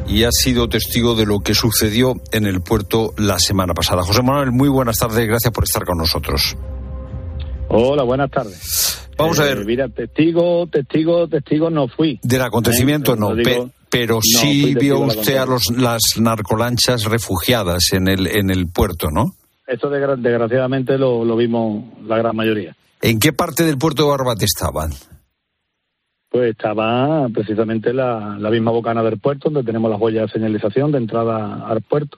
y 0.07 0.23
ha 0.23 0.31
sido 0.31 0.69
testigo 0.69 1.15
de 1.15 1.25
lo 1.25 1.39
que 1.41 1.53
sucedió 1.53 2.13
en 2.31 2.45
el 2.45 2.61
puerto 2.61 3.13
la 3.17 3.39
semana 3.39 3.73
pasada. 3.73 4.03
José 4.03 4.23
Manuel, 4.23 4.51
muy 4.51 4.69
buenas 4.69 4.97
tardes, 4.97 5.27
gracias 5.27 5.53
por 5.53 5.65
estar 5.65 5.83
con 5.83 5.97
nosotros. 5.97 6.55
Hola, 7.69 8.03
buenas 8.03 8.31
tardes. 8.31 9.04
Vamos 9.17 9.39
a 9.39 9.43
ver. 9.45 9.59
Eh, 9.59 9.65
mira, 9.65 9.89
testigo, 9.89 10.67
testigo, 10.67 11.27
testigo 11.27 11.69
no 11.69 11.87
fui. 11.87 12.19
Del 12.21 12.41
acontecimiento 12.41 13.13
¿Eh? 13.13 13.17
no, 13.17 13.33
pero 13.89 14.19
sí 14.21 14.75
vio 14.75 14.99
usted 14.99 15.37
a 15.37 15.45
los, 15.45 15.71
las 15.71 16.19
narcolanchas 16.19 17.05
refugiadas 17.05 17.93
en 17.93 18.07
el, 18.07 18.27
en 18.27 18.49
el 18.49 18.67
puerto, 18.67 19.09
¿no? 19.09 19.35
Eso 19.67 19.89
desgraciadamente 19.89 20.97
lo, 20.97 21.23
lo 21.23 21.35
vimos 21.35 21.83
la 22.05 22.17
gran 22.17 22.35
mayoría. 22.35 22.75
¿En 23.01 23.19
qué 23.19 23.33
parte 23.33 23.63
del 23.63 23.77
puerto 23.77 24.03
de 24.03 24.09
Barbate 24.09 24.45
estaban? 24.45 24.91
Pues 26.29 26.51
estaba 26.51 27.27
precisamente 27.29 27.93
la, 27.93 28.35
la 28.37 28.49
misma 28.49 28.71
bocana 28.71 29.01
del 29.01 29.19
puerto, 29.19 29.49
donde 29.49 29.65
tenemos 29.65 29.89
las 29.89 29.99
huellas 29.99 30.27
de 30.27 30.33
señalización 30.33 30.91
de 30.91 30.97
entrada 30.97 31.65
al 31.65 31.81
puerto, 31.81 32.17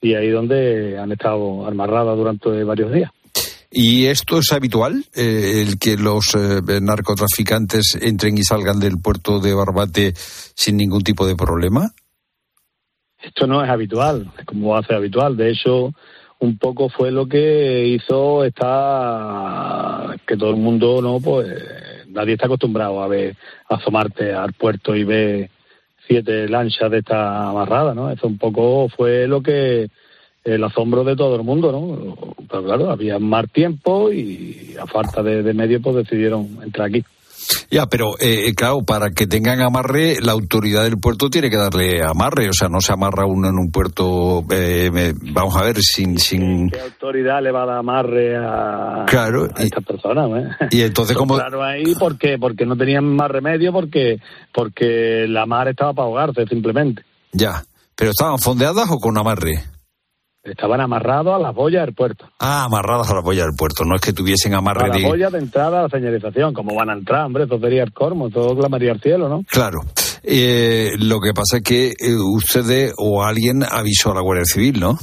y 0.00 0.14
ahí 0.14 0.30
donde 0.30 0.98
han 0.98 1.10
estado 1.12 1.66
amarradas 1.66 2.16
durante 2.16 2.62
varios 2.62 2.92
días. 2.92 3.10
¿Y 3.70 4.06
esto 4.06 4.38
es 4.38 4.52
habitual, 4.52 5.04
eh, 5.14 5.64
el 5.66 5.78
que 5.78 5.96
los 5.96 6.34
eh, 6.34 6.80
narcotraficantes 6.80 7.98
entren 8.00 8.38
y 8.38 8.42
salgan 8.42 8.78
del 8.78 8.98
puerto 9.02 9.40
de 9.40 9.54
Barbate 9.54 10.12
sin 10.14 10.76
ningún 10.76 11.02
tipo 11.02 11.26
de 11.26 11.36
problema? 11.36 11.90
Esto 13.22 13.46
no 13.46 13.64
es 13.64 13.68
habitual, 13.68 14.30
como 14.46 14.76
hace 14.76 14.94
habitual. 14.94 15.36
De 15.36 15.50
hecho, 15.50 15.92
un 16.38 16.58
poco 16.58 16.88
fue 16.88 17.10
lo 17.10 17.26
que 17.26 17.86
hizo 17.86 18.44
esta 18.44 20.14
que 20.26 20.36
todo 20.36 20.50
el 20.50 20.56
mundo 20.56 21.00
no 21.00 21.18
pues 21.20 21.46
nadie 22.08 22.34
está 22.34 22.46
acostumbrado 22.46 23.02
a 23.02 23.08
ver 23.08 23.36
asomarte 23.68 24.34
al 24.34 24.52
puerto 24.52 24.94
y 24.94 25.04
ver 25.04 25.50
siete 26.06 26.48
lanchas 26.48 26.90
de 26.90 26.98
esta 26.98 27.48
amarrada 27.48 27.94
no 27.94 28.10
eso 28.10 28.26
un 28.26 28.36
poco 28.36 28.88
fue 28.90 29.26
lo 29.26 29.42
que 29.42 29.88
el 30.46 30.64
asombro 30.64 31.04
de 31.04 31.16
todo 31.16 31.36
el 31.36 31.42
mundo, 31.42 31.72
¿no? 31.72 32.36
Pero 32.48 32.64
claro, 32.64 32.90
había 32.90 33.18
más 33.18 33.50
tiempo 33.52 34.10
y 34.12 34.74
a 34.80 34.86
falta 34.86 35.22
de, 35.22 35.42
de 35.42 35.52
medio 35.52 35.82
pues 35.82 35.96
decidieron 35.96 36.58
entrar 36.62 36.88
aquí. 36.88 37.04
Ya, 37.70 37.86
pero 37.86 38.14
eh, 38.18 38.52
claro, 38.54 38.82
para 38.82 39.10
que 39.10 39.26
tengan 39.26 39.60
amarre, 39.60 40.16
la 40.20 40.32
autoridad 40.32 40.84
del 40.84 40.98
puerto 40.98 41.30
tiene 41.30 41.50
que 41.50 41.56
darle 41.56 42.00
amarre, 42.02 42.48
o 42.48 42.52
sea, 42.52 42.68
no 42.68 42.80
se 42.80 42.92
amarra 42.92 43.26
uno 43.26 43.48
en 43.48 43.56
un 43.56 43.70
puerto, 43.70 44.44
eh, 44.50 45.12
vamos 45.32 45.56
a 45.56 45.62
ver, 45.62 45.76
sin... 45.80 46.18
sin... 46.18 46.70
¿Qué 46.70 46.80
autoridad 46.80 47.42
le 47.42 47.52
va 47.52 47.62
a 47.62 47.66
dar 47.66 47.78
amarre 47.78 48.36
a, 48.36 49.04
claro, 49.06 49.48
a 49.54 49.62
estas 49.62 49.84
personas? 49.84 50.30
Eh? 50.30 50.66
Y 50.72 50.82
entonces, 50.82 51.16
¿cómo...? 51.16 51.36
Claro, 51.36 51.62
ahí, 51.62 51.94
¿por 51.94 52.18
qué? 52.18 52.36
Porque 52.38 52.66
no 52.66 52.76
tenían 52.76 53.04
más 53.04 53.30
remedio, 53.30 53.72
porque, 53.72 54.18
porque 54.52 55.26
la 55.28 55.46
mar 55.46 55.68
estaba 55.68 55.92
para 55.92 56.08
ahogarse, 56.08 56.46
simplemente. 56.46 57.02
Ya, 57.32 57.62
pero 57.94 58.10
¿estaban 58.10 58.38
fondeadas 58.38 58.90
o 58.90 58.98
con 58.98 59.18
amarre? 59.18 59.62
Estaban 60.46 60.80
amarrados 60.80 61.34
a 61.34 61.38
las 61.38 61.54
boyas 61.54 61.84
del 61.84 61.94
puerto. 61.94 62.28
Ah, 62.38 62.64
amarrados 62.64 63.10
a 63.10 63.14
las 63.16 63.24
boyas 63.24 63.46
del 63.46 63.56
puerto, 63.56 63.84
no 63.84 63.96
es 63.96 64.00
que 64.00 64.12
tuviesen 64.12 64.54
amarre 64.54 64.84
a 64.84 64.88
las 64.88 65.02
boyas 65.02 65.32
de 65.32 65.38
entrada 65.38 65.80
a 65.80 65.82
la 65.82 65.88
señalización, 65.88 66.54
como 66.54 66.74
van 66.74 66.90
a 66.90 66.92
entrar, 66.92 67.26
hombre, 67.26 67.46
todo 67.48 67.58
sería 67.58 67.82
el 67.82 67.92
cormo, 67.92 68.30
todo 68.30 68.56
clamaría 68.56 68.92
al 68.92 69.00
cielo, 69.00 69.28
¿no? 69.28 69.42
Claro. 69.50 69.80
Eh, 70.22 70.92
lo 71.00 71.20
que 71.20 71.32
pasa 71.34 71.56
es 71.56 71.62
que 71.62 71.88
eh, 71.88 72.14
ustedes 72.14 72.94
o 72.96 73.24
alguien 73.24 73.64
avisó 73.68 74.12
a 74.12 74.14
la 74.14 74.20
Guardia 74.20 74.44
Civil, 74.44 74.78
¿no? 74.78 74.96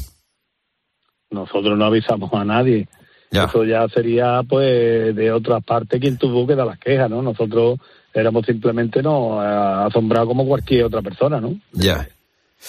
Nosotros 1.29 1.77
no 1.77 1.85
avisamos 1.85 2.31
a 2.33 2.45
nadie. 2.45 2.87
Eso 3.31 3.63
ya 3.63 3.87
sería, 3.89 4.41
pues, 4.47 5.15
de 5.15 5.31
otra 5.31 5.59
parte 5.59 5.99
quien 5.99 6.17
tuvo 6.17 6.45
que 6.45 6.55
dar 6.55 6.67
las 6.67 6.77
quejas, 6.77 7.09
¿no? 7.09 7.21
Nosotros 7.21 7.79
éramos 8.13 8.45
simplemente 8.45 9.01
no 9.01 9.41
asombrados 9.41 10.27
como 10.27 10.45
cualquier 10.45 10.85
otra 10.85 11.01
persona, 11.01 11.41
¿no? 11.41 11.55
Ya. 11.71 12.07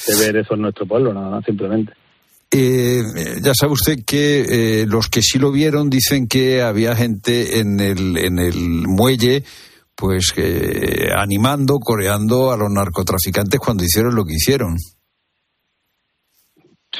De 0.08 0.18
ver 0.18 0.36
eso 0.36 0.54
en 0.54 0.62
nuestro 0.62 0.86
pueblo, 0.86 1.12
nada 1.12 1.28
más, 1.28 1.44
simplemente. 1.44 1.92
Eh, 2.50 3.02
ya 3.42 3.52
sabe 3.52 3.72
usted 3.72 3.98
que 4.06 4.82
eh, 4.82 4.86
los 4.86 5.08
que 5.08 5.22
sí 5.22 5.38
lo 5.38 5.50
vieron 5.50 5.90
dicen 5.90 6.28
que 6.28 6.62
había 6.62 6.94
gente 6.94 7.58
en 7.58 7.80
el, 7.80 8.16
en 8.16 8.38
el 8.38 8.86
muelle 8.86 9.42
pues 9.94 10.32
eh, 10.36 11.08
animando, 11.16 11.78
coreando 11.78 12.52
a 12.52 12.56
los 12.56 12.70
narcotraficantes 12.70 13.60
cuando 13.60 13.84
hicieron 13.84 14.14
lo 14.14 14.24
que 14.24 14.34
hicieron. 14.34 14.76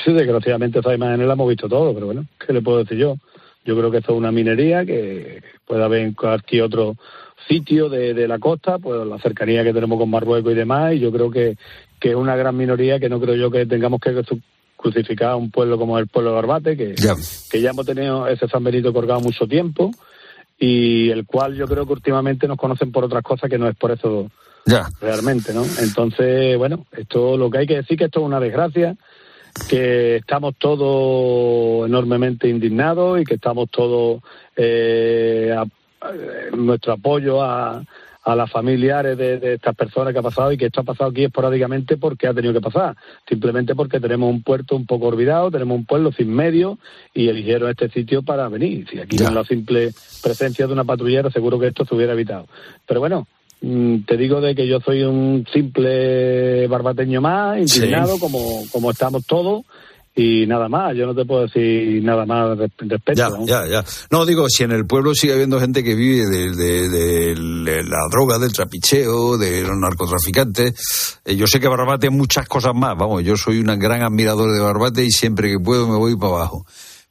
Sí, 0.05 0.13
desgraciadamente 0.13 0.81
esa 0.81 0.95
imagen 0.95 1.27
la 1.27 1.35
hemos 1.35 1.49
visto 1.49 1.69
todo, 1.69 1.95
pero 1.95 2.07
bueno, 2.07 2.27
¿qué 2.45 2.53
le 2.53 2.63
puedo 2.63 2.79
decir 2.79 2.99
yo? 2.99 3.17
Yo 3.65 3.77
creo 3.77 3.91
que 3.91 3.99
esto 3.99 4.13
es 4.13 4.19
una 4.19 4.33
minería 4.33 4.85
que 4.85 5.43
puede 5.67 5.85
haber 5.85 6.03
en 6.03 6.15
cualquier 6.15 6.65
otro 6.65 6.97
sitio 7.49 7.89
de, 7.89 8.15
de, 8.15 8.29
la 8.29 8.39
costa, 8.39 8.79
pues 8.79 9.07
la 9.07 9.19
cercanía 9.19 9.65
que 9.65 9.73
tenemos 9.73 9.99
con 9.99 10.11
Marruecos 10.11 10.53
y 10.53 10.57
demás, 10.57 10.95
y 10.95 11.01
yo 11.01 11.13
creo 11.13 11.31
que, 11.31 11.57
que 12.01 12.11
es 12.11 12.15
una 12.15 12.37
gran 12.37 12.57
minoría 12.57 12.99
que 12.99 13.09
no 13.09 13.21
creo 13.21 13.35
yo 13.35 13.51
que 13.51 13.67
tengamos 13.67 14.01
que 14.01 14.11
crucificar 14.85 15.31
a 15.31 15.37
un 15.37 15.51
pueblo 15.51 15.79
como 15.79 15.99
el 15.99 16.09
pueblo 16.09 16.31
de 16.31 16.37
Barbate, 16.37 16.77
que 16.77 16.95
ya, 16.95 17.15
que 17.51 17.61
ya 17.63 17.71
hemos 17.71 17.87
tenido 17.87 18.29
ese 18.29 18.47
San 18.49 18.63
Benito 18.63 18.93
colgado 18.93 19.21
mucho 19.21 19.47
tiempo 19.47 19.91
y 20.59 21.09
el 21.09 21.25
cual 21.25 21.55
yo 21.55 21.67
creo 21.67 21.87
que 21.87 21.95
últimamente 21.95 22.47
nos 22.47 22.59
conocen 22.59 22.93
por 22.93 23.05
otras 23.05 23.23
cosas 23.23 23.49
que 23.49 23.57
no 23.57 23.67
es 23.67 23.75
por 23.77 23.93
eso 23.93 24.31
ya. 24.67 24.87
realmente, 25.01 25.55
¿no? 25.55 25.65
Entonces, 25.81 26.59
bueno, 26.59 26.85
esto 26.93 27.39
lo 27.39 27.51
que 27.51 27.59
hay 27.59 27.67
que 27.67 27.77
decir 27.77 27.97
que 27.97 28.05
esto 28.05 28.21
es 28.21 28.27
una 28.27 28.41
desgracia, 28.41 28.95
que 29.71 30.17
estamos 30.17 30.55
todos 30.59 31.87
enormemente 31.89 32.47
indignados 32.47 33.23
y 33.23 33.25
que 33.25 33.37
estamos 33.37 33.71
todos 33.71 34.21
eh, 34.55 35.57
nuestro 36.55 36.93
apoyo 36.93 37.43
a, 37.43 37.83
a 38.25 38.35
las 38.35 38.51
familiares 38.51 39.19
de, 39.19 39.55
estas 39.55 39.77
personas 39.77 40.13
que 40.13 40.19
ha 40.19 40.23
pasado 40.23 40.51
y 40.51 40.57
que 40.57 40.67
esto 40.67 40.81
ha 40.81 40.85
pasado 40.85 41.11
aquí 41.11 41.25
esporádicamente 41.25 41.97
porque 41.97 42.27
ha 42.27 42.35
tenido 42.35 42.55
que 42.55 42.61
pasar, 42.61 42.97
simplemente 43.29 43.75
porque 43.75 44.01
tenemos 44.01 44.31
un 44.31 44.43
puerto 44.43 44.77
un 44.77 44.87
poco 44.87 45.09
olvidado, 45.09 45.51
tenemos 45.51 45.77
un 45.77 45.85
pueblo 45.85 46.11
sin 46.13 46.31
medio 46.31 46.79
y 47.13 47.29
eligieron 47.29 47.71
este 47.71 47.91
sitio 47.91 48.23
para 48.23 48.49
venir. 48.49 48.87
Si 48.91 48.99
aquí 48.99 49.19
con 49.19 49.35
la 49.35 49.45
simple 49.45 49.93
presencia 50.23 50.67
de 50.67 50.73
una 50.73 50.85
patrullera 50.85 51.31
seguro 51.31 51.59
que 51.59 51.69
esto 51.69 51.85
se 51.85 51.95
hubiera 51.95 52.15
evitado. 52.15 52.47
Pero 52.87 53.01
bueno, 53.01 53.27
mm, 53.61 53.99
te 54.07 54.17
digo 54.17 54.41
de 54.41 54.55
que 54.55 54.67
yo 54.67 54.81
soy 54.81 55.03
un 55.03 55.47
simple 55.53 56.67
barbateño 56.67 57.21
más, 57.21 57.59
indignado 57.59 58.19
como, 58.19 58.63
como 58.73 58.91
estamos 58.91 59.27
todos 59.27 59.65
y 60.17 60.47
nada 60.47 60.69
más, 60.69 60.97
yo 60.97 61.07
no 61.07 61.15
te 61.15 61.25
puedo 61.25 61.43
decir 61.43 62.03
nada 62.05 62.25
más 62.25 62.57
respecto. 62.57 63.15
Ya, 63.15 63.31
ya, 63.45 63.67
ya. 63.67 63.85
No, 64.13 64.25
digo, 64.25 64.49
si 64.49 64.63
en 64.63 64.71
el 64.71 64.87
pueblo 64.87 65.13
sigue 65.13 65.33
habiendo 65.33 65.59
gente 65.59 65.83
que 65.83 65.97
vive 65.97 66.27
de, 66.27 67.35
la 67.83 67.99
droga, 68.13 68.39
del 68.39 68.53
trapicheo, 68.53 69.37
de 69.37 69.63
los 69.63 69.77
narcotraficantes, 69.77 71.21
eh, 71.25 71.35
yo 71.35 71.47
sé 71.49 71.59
que 71.59 71.67
Barbate 71.67 72.11
muchas 72.11 72.47
cosas 72.47 72.75
más, 72.75 72.97
vamos, 72.97 73.25
yo 73.25 73.37
soy 73.37 73.59
un 73.59 73.77
gran 73.79 74.03
admirador 74.03 74.53
de 74.53 74.63
Barbate 74.63 75.05
y 75.05 75.11
siempre 75.11 75.51
que 75.51 75.59
puedo 75.59 75.89
me 75.89 75.97
voy 75.97 76.17
para 76.17 76.35
abajo. 76.35 76.65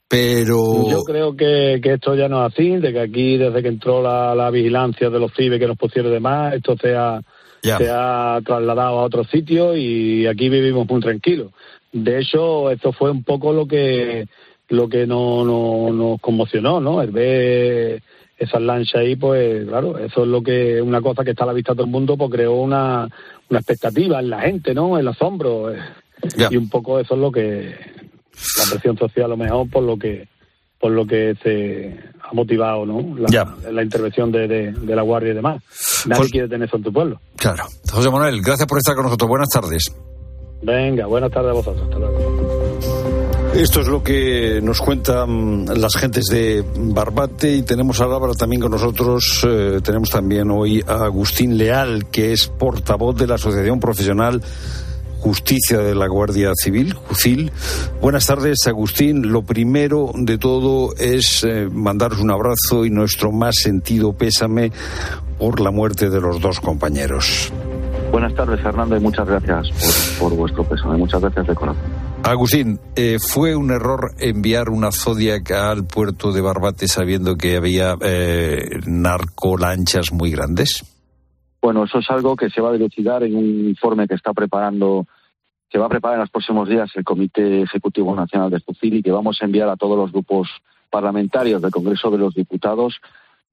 pero... 0.08 0.90
Yo 0.90 1.02
creo 1.02 1.36
que, 1.36 1.82
esto 1.84 2.16
ya 2.16 2.30
no 2.30 2.46
es 2.46 2.54
así, 2.54 2.78
de 2.78 2.94
que 2.94 3.02
aquí 3.02 3.38
desde 3.38 3.62
que 3.62 3.68
entró 3.68 4.02
la, 4.02 4.50
vigilancia 4.50 5.10
de 5.10 5.20
los 5.20 5.34
CIBE 5.36 5.60
que 5.60 5.68
nos 5.68 5.78
pusieron 5.78 6.14
de 6.14 6.22
más, 6.22 6.54
esto 6.54 6.78
se 6.82 6.96
ha, 6.96 7.20
se 7.62 7.90
ha 7.92 8.40
trasladado 8.46 9.00
a 9.00 9.04
otro 9.04 9.26
sitio 9.26 9.76
y 9.76 10.26
aquí 10.26 10.48
vivimos 10.48 10.88
muy 10.88 11.02
tranquilos. 11.02 11.52
De 11.94 12.20
hecho, 12.20 12.70
esto 12.72 12.92
fue 12.92 13.12
un 13.12 13.24
poco 13.24 13.54
lo 13.54 13.66
que 13.68 14.28
lo 14.70 14.90
que 14.90 15.06
no, 15.06 15.46
no, 15.46 15.94
nos 15.94 16.20
conmocionó, 16.20 16.80
¿no? 16.80 17.02
El 17.02 17.12
ver 17.12 18.02
esas 18.38 18.62
lanchas 18.62 19.02
ahí, 19.02 19.16
pues 19.16 19.68
claro, 19.68 20.00
eso 20.00 20.24
es 20.24 20.28
lo 20.28 20.42
que, 20.42 20.82
una 20.82 21.00
cosa 21.00 21.24
que 21.24 21.32
está 21.32 21.44
a 21.44 21.48
la 21.48 21.54
vista 21.54 21.74
de 21.74 21.78
todo 21.78 21.86
el 21.86 21.92
mundo, 21.92 22.18
pues 22.18 22.32
creó 22.32 22.56
una, 22.56 23.08
una 23.50 23.60
expectativa 23.60 24.20
en 24.20 24.30
la 24.30 24.42
gente, 24.42 24.74
¿no? 24.74 24.98
El 24.98 25.08
asombro. 25.08 25.72
Y 26.50 26.56
un 26.58 26.70
poco 26.70 27.00
eso 27.00 27.14
es 27.14 27.20
lo 27.20 27.32
que, 27.32 27.76
la 28.58 28.72
presión 28.72 28.98
social 28.98 29.26
a 29.26 29.30
lo 29.30 29.38
mejor 29.38 29.70
por 29.70 29.84
lo 29.84 29.98
que 29.98 30.28
por 30.80 30.92
lo 30.92 31.06
que 31.06 31.34
se 31.42 31.98
ha 32.22 32.34
motivado 32.34 32.86
¿no? 32.86 33.16
la, 33.18 33.84
intervención 33.84 34.34
de, 34.34 34.50
de, 34.50 34.96
la 34.96 35.02
Guardia 35.02 35.32
y 35.32 35.36
demás. 35.36 35.64
Nadie 36.06 36.20
pues 36.20 36.32
quiere 36.32 36.50
tener 36.50 36.68
eso 36.68 36.76
en 36.76 36.84
tu 36.84 36.92
pueblo. 36.92 37.22
Claro. 37.38 37.64
José 37.90 38.10
Manuel, 38.10 38.42
gracias 38.42 38.68
por 38.68 38.80
estar 38.80 38.94
con 38.94 39.06
nosotros. 39.06 39.30
Buenas 39.30 39.48
tardes. 39.48 39.96
Venga, 40.64 41.06
buenas 41.08 41.32
tardes 41.32 41.52
a 41.52 41.54
vosotros. 41.54 41.90
Esto 43.54 43.82
es 43.82 43.88
lo 43.88 44.04
que 44.04 44.60
nos 44.64 44.82
cuentan 44.82 45.66
las 45.80 45.96
gentes 45.96 46.26
de 46.26 46.64
Barbate 46.76 47.58
y 47.58 47.62
tenemos 47.62 48.02
ahora 48.02 48.34
también 48.34 48.62
con 48.62 48.72
nosotros, 48.72 49.46
eh, 49.48 49.80
tenemos 49.84 50.10
también 50.10 50.50
hoy 50.50 50.84
a 50.88 51.04
Agustín 51.06 51.58
Leal, 51.58 52.08
que 52.10 52.34
es 52.34 52.48
portavoz 52.48 53.16
de 53.16 53.28
la 53.28 53.36
Asociación 53.36 53.80
Profesional 53.80 54.42
Justicia 55.20 55.78
de 55.78 55.96
la 55.96 56.08
Guardia 56.08 56.52
Civil, 56.56 56.96
JUCIL. 56.96 57.52
Buenas 58.02 58.26
tardes, 58.26 58.66
Agustín. 58.66 59.32
Lo 59.32 59.44
primero 59.44 60.12
de 60.16 60.38
todo 60.38 60.94
es 60.98 61.44
eh, 61.44 61.70
mandaros 61.72 62.20
un 62.20 62.32
abrazo 62.32 62.86
y 62.86 62.90
nuestro 62.90 63.32
más 63.32 63.56
sentido 63.56 64.14
pésame 64.14 64.72
por 65.38 65.62
la 65.62 65.72
muerte 65.72 66.10
de 66.10 66.20
los 66.20 66.42
dos 66.42 66.60
compañeros. 66.60 67.54
Buenas 68.14 68.36
tardes, 68.36 68.62
Fernando, 68.62 68.96
y 68.96 69.00
muchas 69.00 69.28
gracias 69.28 70.20
por, 70.20 70.36
vuestro 70.36 70.64
pésame. 70.64 70.98
Muchas 70.98 71.20
gracias 71.20 71.48
de 71.48 71.56
corazón. 71.56 71.82
Agustín, 72.22 72.80
eh, 72.96 73.18
¿fue 73.18 73.56
un 73.56 73.72
error 73.72 74.12
enviar 74.20 74.70
una 74.70 74.92
Zodiac 74.92 75.50
al 75.50 75.88
puerto 75.88 76.32
de 76.32 76.42
Barbate 76.42 76.88
sabiendo 76.88 77.36
que 77.36 77.58
había 77.58 77.96
eh, 78.02 78.70
narcolanchas 78.86 80.14
muy 80.14 80.30
grandes? 80.30 80.86
Bueno, 81.60 81.86
eso 81.86 81.98
es 81.98 82.10
algo 82.12 82.36
que 82.36 82.52
se 82.52 82.62
va 82.62 82.70
a 82.70 82.74
dilucidar 82.74 83.24
en 83.24 83.36
un 83.36 83.70
informe 83.70 84.08
que 84.08 84.14
está 84.14 84.32
preparando, 84.32 85.08
se 85.72 85.80
va 85.80 85.88
a 85.88 85.90
preparar 85.90 86.18
en 86.18 86.22
los 86.22 86.30
próximos 86.30 86.70
días 86.70 86.92
el 86.94 87.04
Comité 87.04 87.64
Ejecutivo 87.64 88.16
Nacional 88.16 88.52
de 88.52 88.60
Fucil 88.60 88.94
y 88.94 89.02
que 89.02 89.12
vamos 89.12 89.40
a 89.42 89.46
enviar 89.46 89.70
a 89.70 89.76
todos 89.76 89.98
los 89.98 90.12
grupos 90.12 90.50
parlamentarios 90.92 91.64
del 91.64 91.72
Congreso 91.72 92.12
de 92.12 92.20
los 92.20 92.36
Diputados 92.36 93.02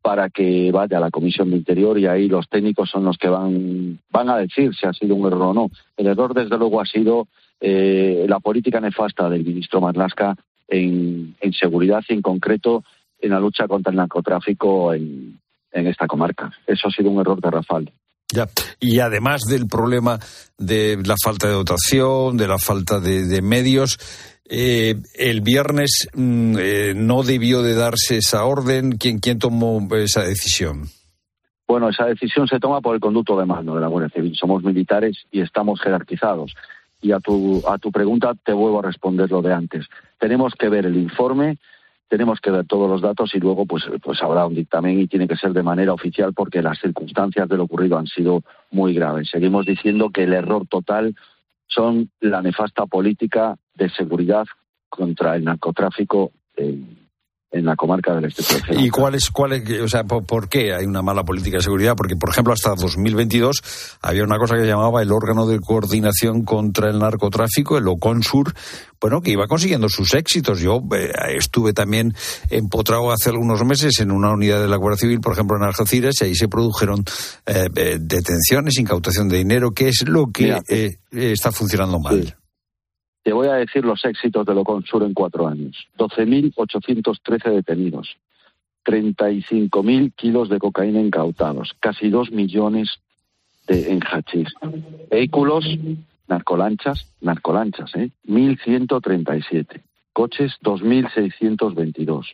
para 0.02 0.30
que 0.30 0.70
vaya 0.72 0.96
a 0.96 1.00
la 1.00 1.10
Comisión 1.10 1.50
de 1.50 1.56
Interior 1.56 1.98
y 1.98 2.06
ahí 2.06 2.28
los 2.28 2.48
técnicos 2.48 2.90
son 2.90 3.04
los 3.04 3.18
que 3.18 3.28
van, 3.28 3.98
van 4.10 4.30
a 4.30 4.38
decir 4.38 4.74
si 4.74 4.86
ha 4.86 4.92
sido 4.92 5.14
un 5.14 5.26
error 5.26 5.42
o 5.42 5.54
no. 5.54 5.70
El 5.96 6.06
error, 6.06 6.32
desde 6.34 6.56
luego, 6.56 6.80
ha 6.80 6.86
sido 6.86 7.28
eh, 7.60 8.24
la 8.28 8.40
política 8.40 8.80
nefasta 8.80 9.28
del 9.28 9.44
ministro 9.44 9.80
Marlasca 9.80 10.36
en, 10.68 11.34
en 11.40 11.52
seguridad 11.52 12.02
y, 12.08 12.14
en 12.14 12.22
concreto, 12.22 12.82
en 13.20 13.30
la 13.30 13.40
lucha 13.40 13.68
contra 13.68 13.90
el 13.90 13.96
narcotráfico 13.96 14.94
en, 14.94 15.38
en 15.72 15.86
esta 15.86 16.06
comarca. 16.06 16.50
Eso 16.66 16.88
ha 16.88 16.90
sido 16.90 17.10
un 17.10 17.20
error 17.20 17.40
de 17.40 17.50
Rafael. 17.50 17.90
Ya. 18.32 18.48
Y 18.78 19.00
además 19.00 19.42
del 19.42 19.66
problema 19.66 20.18
de 20.56 20.98
la 21.04 21.16
falta 21.22 21.48
de 21.48 21.54
dotación, 21.54 22.36
de 22.36 22.46
la 22.46 22.58
falta 22.58 23.00
de, 23.00 23.42
medios, 23.42 23.98
eh, 24.48 24.94
el 25.14 25.40
viernes 25.40 26.08
mm, 26.14 26.56
eh, 26.58 26.92
no 26.94 27.22
debió 27.22 27.62
de 27.62 27.74
darse 27.74 28.18
esa 28.18 28.44
orden. 28.44 28.92
¿Quién, 28.92 29.18
¿Quién 29.18 29.38
tomó 29.38 29.86
esa 29.96 30.22
decisión? 30.22 30.84
Bueno, 31.66 31.88
esa 31.88 32.06
decisión 32.06 32.48
se 32.48 32.58
toma 32.58 32.80
por 32.80 32.94
el 32.94 33.00
conducto 33.00 33.38
de 33.38 33.46
mando 33.46 33.74
de 33.74 33.80
la 33.80 33.86
Guardia 33.86 34.10
Civil. 34.12 34.34
Somos 34.34 34.64
militares 34.64 35.16
y 35.30 35.40
estamos 35.40 35.80
jerarquizados. 35.80 36.54
Y 37.00 37.12
a 37.12 37.20
tu, 37.20 37.62
a 37.66 37.78
tu 37.78 37.92
pregunta 37.92 38.34
te 38.44 38.52
vuelvo 38.52 38.80
a 38.80 38.82
responder 38.82 39.30
lo 39.30 39.40
de 39.40 39.54
antes. 39.54 39.86
Tenemos 40.18 40.52
que 40.58 40.68
ver 40.68 40.86
el 40.86 40.96
informe 40.96 41.58
tenemos 42.10 42.40
que 42.40 42.50
ver 42.50 42.66
todos 42.66 42.90
los 42.90 43.00
datos 43.00 43.32
y 43.36 43.38
luego 43.38 43.66
pues, 43.66 43.84
pues 44.02 44.20
habrá 44.20 44.44
un 44.44 44.54
dictamen 44.54 44.98
y 44.98 45.06
tiene 45.06 45.28
que 45.28 45.36
ser 45.36 45.52
de 45.52 45.62
manera 45.62 45.92
oficial 45.92 46.34
porque 46.34 46.60
las 46.60 46.78
circunstancias 46.80 47.48
de 47.48 47.56
lo 47.56 47.62
ocurrido 47.62 47.96
han 47.96 48.08
sido 48.08 48.42
muy 48.72 48.94
graves. 48.94 49.30
Seguimos 49.30 49.64
diciendo 49.64 50.10
que 50.10 50.24
el 50.24 50.32
error 50.32 50.66
total 50.66 51.14
son 51.68 52.10
la 52.20 52.42
nefasta 52.42 52.86
política 52.86 53.54
de 53.74 53.88
seguridad 53.90 54.44
contra 54.88 55.36
el 55.36 55.44
narcotráfico 55.44 56.32
en 56.56 56.98
la 57.52 57.74
comarca 57.74 58.14
del 58.14 58.26
este 58.26 58.44
¿Y 58.76 58.90
cuál 58.90 59.16
es, 59.16 59.30
cuál 59.30 59.52
es, 59.54 59.80
o 59.80 59.88
sea, 59.88 60.04
por, 60.04 60.48
qué 60.48 60.72
hay 60.72 60.84
una 60.84 61.02
mala 61.02 61.24
política 61.24 61.56
de 61.56 61.64
seguridad? 61.64 61.96
Porque, 61.96 62.14
por 62.14 62.30
ejemplo, 62.30 62.52
hasta 62.52 62.70
2022 62.70 63.62
había 64.02 64.22
una 64.22 64.38
cosa 64.38 64.56
que 64.56 64.66
llamaba 64.66 65.02
el 65.02 65.10
órgano 65.10 65.46
de 65.46 65.58
coordinación 65.58 66.44
contra 66.44 66.90
el 66.90 67.00
narcotráfico, 67.00 67.76
el 67.76 67.88
OCONSUR, 67.88 68.54
bueno, 69.00 69.20
que 69.20 69.32
iba 69.32 69.48
consiguiendo 69.48 69.88
sus 69.88 70.14
éxitos. 70.14 70.60
Yo 70.60 70.80
eh, 70.94 71.10
estuve 71.36 71.72
también 71.72 72.14
empotrado 72.50 73.10
hace 73.10 73.30
algunos 73.30 73.64
meses 73.64 73.98
en 73.98 74.12
una 74.12 74.30
unidad 74.32 74.60
de 74.60 74.68
la 74.68 74.76
Guardia 74.76 74.98
Civil, 74.98 75.20
por 75.20 75.32
ejemplo, 75.32 75.56
en 75.56 75.64
Algeciras, 75.64 76.20
y 76.20 76.26
ahí 76.26 76.34
se 76.36 76.46
produjeron 76.46 77.04
eh, 77.46 77.68
eh, 77.74 77.98
detenciones, 78.00 78.78
incautación 78.78 79.28
de 79.28 79.38
dinero. 79.38 79.72
¿Qué 79.72 79.88
es 79.88 80.04
lo 80.06 80.26
que 80.30 80.58
está 81.10 81.50
funcionando 81.50 81.98
mal? 81.98 82.36
Te 83.22 83.32
voy 83.32 83.48
a 83.48 83.54
decir 83.54 83.84
los 83.84 84.04
éxitos 84.04 84.46
de 84.46 84.54
Loconsur 84.54 85.02
en 85.02 85.14
cuatro 85.14 85.46
años. 85.46 85.88
12.813 85.98 87.50
detenidos, 87.52 88.16
35.000 88.84 90.14
kilos 90.14 90.48
de 90.48 90.58
cocaína 90.58 91.00
incautados, 91.00 91.74
casi 91.80 92.08
2 92.08 92.30
millones 92.30 93.00
de, 93.66 93.92
en. 93.92 94.00
Vehículos, 95.10 95.66
narcolanchas, 96.28 97.06
narcolanchas, 97.20 97.94
¿eh? 97.96 98.10
1.137. 98.26 99.82
Coches, 100.12 100.54
2.622. 100.62 102.26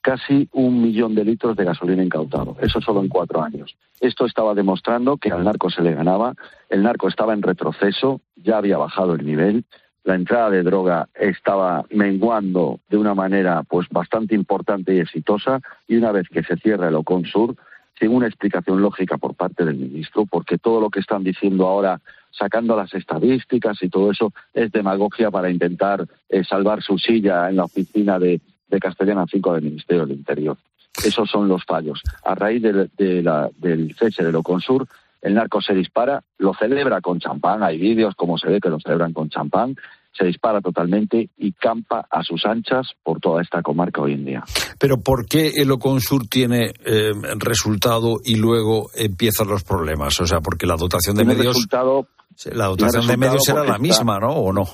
Casi 0.00 0.48
un 0.52 0.82
millón 0.82 1.14
de 1.14 1.24
litros 1.24 1.56
de 1.56 1.64
gasolina 1.64 2.02
incautado. 2.02 2.56
Eso 2.60 2.80
solo 2.80 3.02
en 3.02 3.08
cuatro 3.08 3.42
años. 3.42 3.76
Esto 4.00 4.26
estaba 4.26 4.54
demostrando 4.54 5.16
que 5.16 5.30
al 5.30 5.44
narco 5.44 5.70
se 5.70 5.82
le 5.82 5.94
ganaba, 5.94 6.34
el 6.68 6.82
narco 6.82 7.06
estaba 7.06 7.34
en 7.34 7.42
retroceso, 7.42 8.20
ya 8.34 8.56
había 8.58 8.78
bajado 8.78 9.14
el 9.14 9.24
nivel, 9.24 9.64
la 10.04 10.14
entrada 10.14 10.50
de 10.50 10.62
droga 10.62 11.08
estaba 11.14 11.84
menguando 11.90 12.80
de 12.88 12.98
una 12.98 13.14
manera 13.14 13.62
pues 13.62 13.88
bastante 13.88 14.34
importante 14.34 14.94
y 14.94 14.98
exitosa 14.98 15.60
y 15.86 15.96
una 15.96 16.12
vez 16.12 16.28
que 16.28 16.42
se 16.42 16.56
cierra 16.56 16.88
el 16.88 16.94
Oconsur 16.94 17.56
sin 17.98 18.10
una 18.10 18.26
explicación 18.26 18.82
lógica 18.82 19.18
por 19.18 19.34
parte 19.34 19.64
del 19.64 19.76
ministro 19.76 20.26
porque 20.26 20.58
todo 20.58 20.80
lo 20.80 20.90
que 20.90 21.00
están 21.00 21.22
diciendo 21.22 21.66
ahora 21.66 22.00
sacando 22.30 22.76
las 22.76 22.92
estadísticas 22.94 23.82
y 23.82 23.88
todo 23.88 24.10
eso 24.10 24.32
es 24.54 24.72
demagogia 24.72 25.30
para 25.30 25.50
intentar 25.50 26.06
eh, 26.28 26.42
salvar 26.44 26.82
su 26.82 26.98
silla 26.98 27.48
en 27.48 27.56
la 27.56 27.64
oficina 27.64 28.18
de, 28.18 28.40
de 28.68 28.80
Castellana 28.80 29.26
5 29.30 29.54
del 29.54 29.64
Ministerio 29.64 30.06
del 30.06 30.16
Interior. 30.16 30.56
Esos 31.04 31.30
son 31.30 31.48
los 31.48 31.64
fallos. 31.64 32.02
A 32.24 32.34
raíz 32.34 32.62
de, 32.62 33.22
la, 33.22 33.50
del 33.56 33.94
cese 33.96 34.24
del 34.24 34.36
Oconsur, 34.36 34.86
el 35.22 35.34
narco 35.34 35.60
se 35.62 35.72
dispara, 35.72 36.22
lo 36.38 36.52
celebra 36.52 37.00
con 37.00 37.20
champán, 37.20 37.62
hay 37.62 37.78
vídeos 37.78 38.14
como 38.16 38.36
se 38.36 38.48
ve 38.48 38.60
que 38.60 38.68
lo 38.68 38.78
celebran 38.80 39.12
con 39.12 39.30
champán, 39.30 39.76
se 40.12 40.26
dispara 40.26 40.60
totalmente 40.60 41.30
y 41.38 41.52
campa 41.52 42.06
a 42.10 42.22
sus 42.22 42.44
anchas 42.44 42.88
por 43.02 43.20
toda 43.20 43.40
esta 43.40 43.62
comarca 43.62 44.02
hoy 44.02 44.12
en 44.14 44.24
día. 44.24 44.44
Pero 44.78 45.00
¿por 45.00 45.26
qué 45.26 45.52
el 45.56 45.70
Oconsur 45.70 46.26
tiene 46.26 46.72
eh, 46.84 47.12
resultado 47.38 48.18
y 48.22 48.36
luego 48.36 48.90
empiezan 48.94 49.48
los 49.48 49.64
problemas? 49.64 50.20
O 50.20 50.26
sea, 50.26 50.40
porque 50.40 50.66
la 50.66 50.76
dotación 50.76 51.16
de 51.16 51.24
medios... 51.24 51.54
Resultado, 51.54 52.08
la 52.52 52.66
dotación 52.66 53.06
de 53.06 53.16
medios 53.16 53.48
era 53.48 53.64
la 53.64 53.78
misma, 53.78 54.18
¿no? 54.18 54.32
¿O 54.32 54.52
no? 54.52 54.64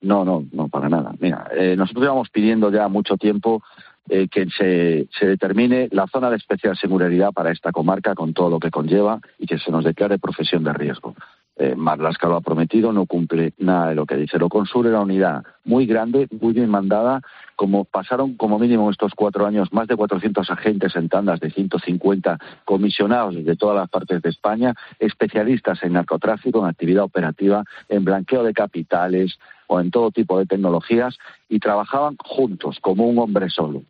No, 0.00 0.24
no, 0.24 0.44
no, 0.52 0.68
para 0.68 0.88
nada. 0.88 1.12
Mira, 1.20 1.48
eh, 1.56 1.76
nosotros 1.76 2.02
llevamos 2.02 2.28
pidiendo 2.30 2.70
ya 2.72 2.88
mucho 2.88 3.16
tiempo 3.16 3.62
eh, 4.08 4.28
que 4.28 4.46
se, 4.50 5.26
determine 5.26 5.88
la 5.92 6.06
zona 6.08 6.28
de 6.28 6.36
especial 6.36 6.76
seguridad 6.76 7.32
para 7.32 7.52
esta 7.52 7.70
comarca 7.70 8.14
con 8.14 8.34
todo 8.34 8.50
lo 8.50 8.58
que 8.58 8.70
conlleva 8.70 9.20
y 9.38 9.46
que 9.46 9.58
se 9.58 9.70
nos 9.70 9.84
declare 9.84 10.18
profesión 10.18 10.64
de 10.64 10.72
riesgo. 10.72 11.14
Eh, 11.56 11.74
Marlaska 11.76 12.28
lo 12.28 12.36
ha 12.36 12.40
prometido, 12.40 12.92
no 12.92 13.06
cumple 13.06 13.52
nada 13.58 13.90
de 13.90 13.94
lo 13.94 14.04
que 14.04 14.16
dice. 14.16 14.38
Lo 14.38 14.48
Consur 14.48 14.86
era 14.86 14.96
una 14.96 15.04
unidad 15.04 15.44
muy 15.64 15.86
grande, 15.86 16.26
muy 16.40 16.52
bien 16.52 16.68
mandada, 16.68 17.20
como 17.54 17.84
pasaron 17.84 18.34
como 18.34 18.58
mínimo 18.58 18.90
estos 18.90 19.12
cuatro 19.14 19.46
años 19.46 19.72
más 19.72 19.86
de 19.86 19.94
400 19.94 20.50
agentes 20.50 20.96
en 20.96 21.08
tandas 21.08 21.38
de 21.40 21.50
150 21.50 22.38
comisionados 22.64 23.36
de 23.36 23.56
todas 23.56 23.76
las 23.76 23.88
partes 23.88 24.20
de 24.20 24.30
España, 24.30 24.74
especialistas 24.98 25.82
en 25.84 25.92
narcotráfico, 25.92 26.58
en 26.60 26.66
actividad 26.66 27.04
operativa, 27.04 27.62
en 27.88 28.04
blanqueo 28.04 28.42
de 28.42 28.54
capitales 28.54 29.38
o 29.68 29.78
en 29.78 29.90
todo 29.90 30.10
tipo 30.10 30.38
de 30.38 30.46
tecnologías 30.46 31.16
y 31.48 31.60
trabajaban 31.60 32.16
juntos 32.18 32.78
como 32.80 33.06
un 33.06 33.18
hombre 33.18 33.48
solo. 33.48 33.82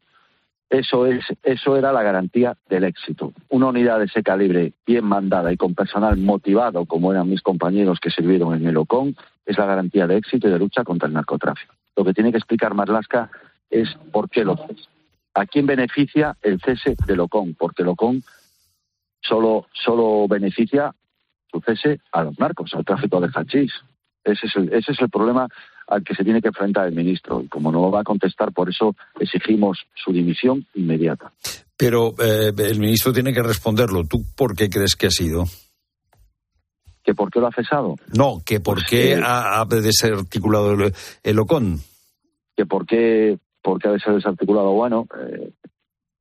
Eso, 0.73 1.05
es, 1.05 1.23
eso 1.43 1.77
era 1.77 1.93
la 1.93 2.03
garantía 2.03 2.57
del 2.71 2.85
éxito. 2.85 3.35
Una 3.51 3.67
unidad 3.67 3.99
de 3.99 4.07
ese 4.07 4.23
calibre, 4.23 4.73
bien 4.87 5.05
mandada 5.05 5.53
y 5.53 5.59
con 5.59 5.75
personal 5.75 6.17
motivado, 6.17 6.87
como 6.87 7.13
eran 7.13 7.29
mis 7.29 7.43
compañeros 7.43 8.01
que 8.01 8.09
sirvieron 8.09 8.55
en 8.55 8.67
el 8.67 8.79
OCON, 8.79 9.15
es 9.45 9.59
la 9.59 9.67
garantía 9.67 10.07
de 10.07 10.17
éxito 10.17 10.49
y 10.49 10.51
de 10.51 10.59
lucha 10.59 10.83
contra 10.83 11.09
el 11.09 11.13
narcotráfico. 11.13 11.75
Lo 11.95 12.07
que 12.07 12.15
tiene 12.15 12.31
que 12.31 12.39
explicar 12.39 12.73
Marlaska 12.73 13.31
es 13.69 13.95
¿por 14.11 14.31
qué 14.31 14.47
lo 14.47 14.57
cesa? 14.57 14.89
¿A 15.35 15.45
quién 15.45 15.67
beneficia 15.67 16.39
el 16.41 16.59
cese 16.59 16.97
de 17.07 17.17
Locón? 17.17 17.55
Porque 17.55 17.83
Locón 17.83 18.23
solo, 19.21 19.67
solo 19.75 20.27
beneficia 20.27 20.95
su 21.51 21.61
cese 21.61 22.01
a 22.13 22.25
los 22.25 22.39
narcos, 22.39 22.75
al 22.75 22.87
tráfico 22.87 23.21
de 23.21 23.29
hachís. 23.29 23.75
Ese 24.25 24.47
es, 24.47 24.57
el, 24.57 24.73
ese 24.73 24.93
es 24.93 25.01
el 25.03 25.11
problema 25.11 25.49
al 25.87 26.05
que 26.05 26.15
se 26.15 26.25
tiene 26.25 26.41
que 26.41 26.49
enfrentar 26.49 26.87
el 26.87 26.95
ministro. 26.95 27.43
Y 27.43 27.49
como 27.49 27.73
no 27.73 27.91
va 27.91 28.01
a 28.01 28.05
contestar, 28.05 28.53
por 28.53 28.71
eso 28.71 28.95
exigimos 29.19 29.79
su 29.95 30.13
dimisión 30.13 30.67
inmediata. 30.75 31.33
Pero 31.77 32.15
eh, 32.19 32.53
el 32.57 32.79
ministro 32.79 33.13
tiene 33.13 33.33
que 33.33 33.43
responderlo. 33.43 34.05
¿Tú 34.05 34.23
por 34.37 34.55
qué 34.55 34.69
crees 34.69 34.95
que 34.95 35.07
ha 35.07 35.11
sido? 35.11 35.45
¿Que 37.05 37.15
por 37.15 37.31
qué 37.31 37.41
lo 37.41 37.49
ha 37.49 37.53
cesado? 37.53 37.97
No, 38.17 38.43
que 38.45 38.61
por 38.61 38.77
pues 38.77 38.87
qué 38.89 39.15
ha, 39.17 39.61
ha, 39.61 39.65
desarticulado 39.65 40.73
el, 40.73 40.95
el 41.25 41.39
OCON. 41.39 41.81
Que 42.57 42.67
por 42.67 42.87
qué, 42.87 43.39
por 43.61 43.81
qué 43.81 43.89
ha 43.89 44.13
desarticulado. 44.13 44.71
Bueno, 44.73 45.09
eh, 45.19 45.53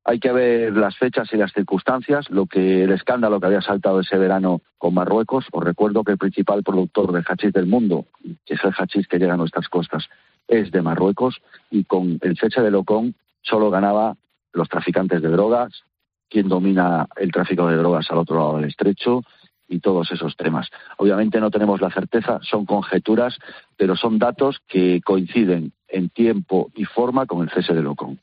hay 0.04 0.18
que 0.18 0.32
ver 0.32 0.76
las 0.76 0.96
fechas 0.96 1.28
y 1.32 1.36
las 1.36 1.52
circunstancias, 1.52 2.28
lo 2.30 2.46
que 2.46 2.84
el 2.84 2.92
escándalo 2.92 3.38
que 3.38 3.46
había 3.46 3.60
saltado 3.60 4.00
ese 4.00 4.18
verano 4.18 4.62
con 4.78 4.94
Marruecos. 4.94 5.46
Os 5.52 5.64
recuerdo 5.64 6.02
que 6.02 6.12
el 6.12 6.18
principal 6.18 6.62
productor 6.62 7.12
de 7.12 7.22
hachís 7.22 7.52
del 7.52 7.66
mundo, 7.66 8.06
que 8.44 8.54
es 8.54 8.64
el 8.64 8.72
hachís 8.72 9.06
que 9.06 9.18
llega 9.18 9.34
a 9.34 9.36
nuestras 9.36 9.68
costas, 9.68 10.08
es 10.48 10.72
de 10.72 10.82
Marruecos 10.82 11.40
y 11.70 11.84
con 11.84 12.18
el 12.20 12.36
cese 12.36 12.62
de 12.62 12.70
Locón 12.70 13.14
solo 13.42 13.70
ganaba 13.70 14.16
los 14.52 14.68
traficantes 14.68 15.22
de 15.22 15.28
drogas, 15.28 15.84
quien 16.28 16.48
domina 16.48 17.06
el 17.16 17.30
tráfico 17.30 17.68
de 17.68 17.76
drogas 17.76 18.10
al 18.10 18.18
otro 18.18 18.36
lado 18.36 18.56
del 18.56 18.68
estrecho 18.68 19.22
y 19.68 19.78
todos 19.78 20.10
esos 20.10 20.36
temas. 20.36 20.68
Obviamente 20.98 21.40
no 21.40 21.50
tenemos 21.50 21.80
la 21.80 21.90
certeza, 21.90 22.40
son 22.42 22.66
conjeturas, 22.66 23.38
pero 23.76 23.96
son 23.96 24.18
datos 24.18 24.58
que 24.66 25.00
coinciden 25.02 25.72
en 25.88 26.10
tiempo 26.10 26.70
y 26.74 26.84
forma 26.84 27.26
con 27.26 27.42
el 27.42 27.50
cese 27.50 27.72
de 27.72 27.82
Locón. 27.82 28.18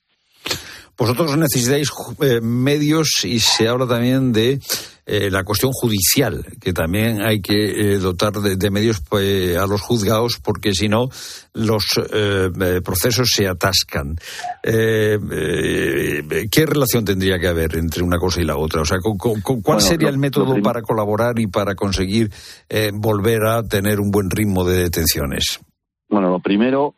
Vosotros 0.99 1.37
necesitáis 1.37 1.89
eh, 2.21 2.41
medios 2.41 3.23
y 3.23 3.39
se 3.39 3.69
habla 3.69 3.87
también 3.87 4.33
de 4.33 4.59
eh, 5.05 5.31
la 5.31 5.45
cuestión 5.45 5.71
judicial, 5.71 6.45
que 6.59 6.73
también 6.73 7.21
hay 7.21 7.39
que 7.39 7.93
eh, 7.93 7.99
dotar 7.99 8.33
de, 8.33 8.69
medios 8.69 8.99
pues, 9.09 9.55
a 9.55 9.65
los 9.65 9.79
juzgados, 9.79 10.41
porque 10.43 10.73
si 10.73 10.89
no, 10.89 11.07
los 11.53 11.85
procesos 12.83 13.29
se 13.33 13.47
atascan. 13.47 14.17
¿Qué 14.61 15.19
relación 16.65 17.05
tendría 17.05 17.39
que 17.39 17.47
haber 17.47 17.77
entre 17.77 18.03
una 18.03 18.17
cosa 18.17 18.41
y 18.41 18.43
la 18.43 18.57
otra? 18.57 18.81
O 18.81 18.85
sea, 18.85 18.97
¿cuál 18.99 19.79
sería 19.79 20.09
el 20.09 20.17
método 20.17 20.61
para 20.61 20.81
colaborar 20.81 21.39
y 21.39 21.47
para 21.47 21.75
conseguir 21.75 22.29
volver 22.93 23.45
a 23.45 23.63
tener 23.63 24.01
un 24.01 24.11
buen 24.11 24.29
ritmo 24.29 24.65
de 24.65 24.83
detenciones? 24.83 25.61
Bueno, 26.09 26.29
lo 26.29 26.39
primero, 26.39 26.95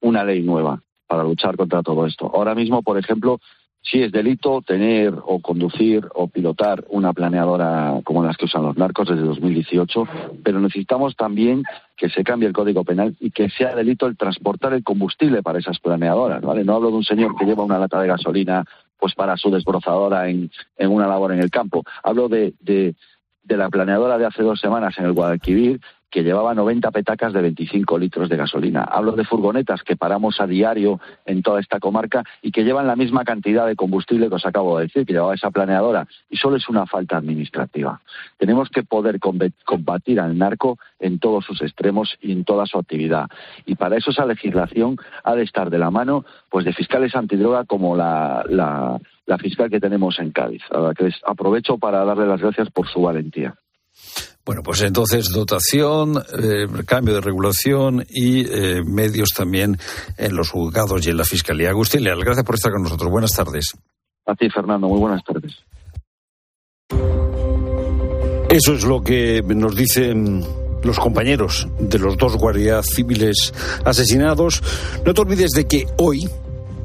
una 0.00 0.24
ley 0.24 0.42
nueva 0.42 0.82
para 1.08 1.24
luchar 1.24 1.56
contra 1.56 1.82
todo 1.82 2.06
esto. 2.06 2.30
Ahora 2.32 2.54
mismo, 2.54 2.82
por 2.82 2.98
ejemplo, 2.98 3.40
sí 3.82 4.02
es 4.02 4.12
delito 4.12 4.62
tener 4.62 5.14
o 5.24 5.40
conducir 5.40 6.06
o 6.14 6.28
pilotar 6.28 6.84
una 6.90 7.12
planeadora 7.12 8.00
como 8.04 8.22
las 8.22 8.36
que 8.36 8.44
usan 8.44 8.62
los 8.62 8.76
narcos 8.76 9.08
desde 9.08 9.22
2018, 9.22 10.04
pero 10.44 10.60
necesitamos 10.60 11.16
también 11.16 11.62
que 11.96 12.08
se 12.10 12.22
cambie 12.22 12.48
el 12.48 12.54
Código 12.54 12.84
Penal 12.84 13.16
y 13.18 13.30
que 13.30 13.48
sea 13.50 13.74
delito 13.74 14.06
el 14.06 14.16
transportar 14.16 14.74
el 14.74 14.84
combustible 14.84 15.42
para 15.42 15.58
esas 15.58 15.78
planeadoras, 15.80 16.42
¿vale? 16.42 16.64
No 16.64 16.74
hablo 16.74 16.90
de 16.90 16.96
un 16.96 17.04
señor 17.04 17.34
que 17.36 17.46
lleva 17.46 17.64
una 17.64 17.78
lata 17.78 18.00
de 18.00 18.08
gasolina 18.08 18.64
pues 18.98 19.14
para 19.14 19.36
su 19.36 19.50
desbrozadora 19.50 20.28
en, 20.28 20.50
en 20.76 20.90
una 20.90 21.06
labor 21.06 21.32
en 21.32 21.40
el 21.40 21.50
campo. 21.50 21.84
Hablo 22.02 22.28
de, 22.28 22.54
de, 22.60 22.94
de 23.44 23.56
la 23.56 23.70
planeadora 23.70 24.18
de 24.18 24.26
hace 24.26 24.42
dos 24.42 24.60
semanas 24.60 24.98
en 24.98 25.06
el 25.06 25.12
Guadalquivir 25.12 25.80
que 26.10 26.22
llevaba 26.22 26.54
90 26.54 26.90
petacas 26.90 27.32
de 27.32 27.42
25 27.42 27.98
litros 27.98 28.28
de 28.28 28.36
gasolina. 28.36 28.82
Hablo 28.82 29.12
de 29.12 29.24
furgonetas 29.24 29.82
que 29.82 29.96
paramos 29.96 30.40
a 30.40 30.46
diario 30.46 31.00
en 31.26 31.42
toda 31.42 31.60
esta 31.60 31.80
comarca 31.80 32.24
y 32.42 32.50
que 32.50 32.64
llevan 32.64 32.86
la 32.86 32.96
misma 32.96 33.24
cantidad 33.24 33.66
de 33.66 33.76
combustible 33.76 34.28
que 34.28 34.34
os 34.34 34.46
acabo 34.46 34.78
de 34.78 34.86
decir, 34.86 35.04
que 35.04 35.12
llevaba 35.12 35.34
esa 35.34 35.50
planeadora. 35.50 36.06
Y 36.30 36.36
solo 36.36 36.56
es 36.56 36.68
una 36.68 36.86
falta 36.86 37.16
administrativa. 37.16 38.00
Tenemos 38.38 38.68
que 38.70 38.82
poder 38.82 39.18
combatir 39.20 40.20
al 40.20 40.36
narco 40.38 40.78
en 40.98 41.18
todos 41.18 41.44
sus 41.44 41.60
extremos 41.62 42.16
y 42.20 42.32
en 42.32 42.44
toda 42.44 42.66
su 42.66 42.78
actividad. 42.78 43.26
Y 43.66 43.74
para 43.74 43.96
eso 43.96 44.10
esa 44.10 44.26
legislación 44.26 44.96
ha 45.24 45.34
de 45.34 45.42
estar 45.42 45.70
de 45.70 45.78
la 45.78 45.90
mano 45.90 46.24
pues 46.50 46.64
de 46.64 46.72
fiscales 46.72 47.14
antidroga 47.14 47.64
como 47.64 47.96
la, 47.96 48.98
fiscal 49.38 49.70
que 49.70 49.80
tenemos 49.80 50.18
en 50.18 50.32
Cádiz, 50.32 50.62
a 50.70 50.78
la 50.78 50.94
que 50.94 51.10
aprovecho 51.26 51.78
para 51.78 52.04
darle 52.04 52.26
las 52.26 52.40
gracias 52.40 52.70
por 52.70 52.88
su 52.88 53.02
valentía. 53.02 53.54
Bueno, 54.44 54.62
pues 54.62 54.80
entonces 54.80 55.28
dotación, 55.28 56.16
eh, 56.16 56.66
cambio 56.86 57.14
de 57.14 57.20
regulación 57.20 58.06
y 58.08 58.46
eh, 58.46 58.82
medios 58.82 59.28
también 59.36 59.78
en 60.16 60.34
los 60.34 60.50
juzgados 60.50 61.06
y 61.06 61.10
en 61.10 61.18
la 61.18 61.24
Fiscalía. 61.24 61.68
Agustín 61.68 62.02
Leal, 62.02 62.24
gracias 62.24 62.46
por 62.46 62.54
estar 62.54 62.72
con 62.72 62.82
nosotros. 62.82 63.10
Buenas 63.10 63.32
tardes. 63.32 63.76
A 64.24 64.34
ti, 64.34 64.48
Fernando. 64.48 64.88
Muy 64.88 65.00
buenas 65.00 65.22
tardes. 65.22 65.52
Eso 68.48 68.72
es 68.72 68.84
lo 68.84 69.02
que 69.02 69.42
nos 69.42 69.76
dicen 69.76 70.42
los 70.82 70.98
compañeros 70.98 71.68
de 71.78 71.98
los 71.98 72.16
dos 72.16 72.36
guardias 72.36 72.86
civiles 72.86 73.52
asesinados. 73.84 74.62
No 75.04 75.12
te 75.12 75.20
olvides 75.20 75.50
de 75.50 75.66
que 75.66 75.86
hoy 75.98 76.26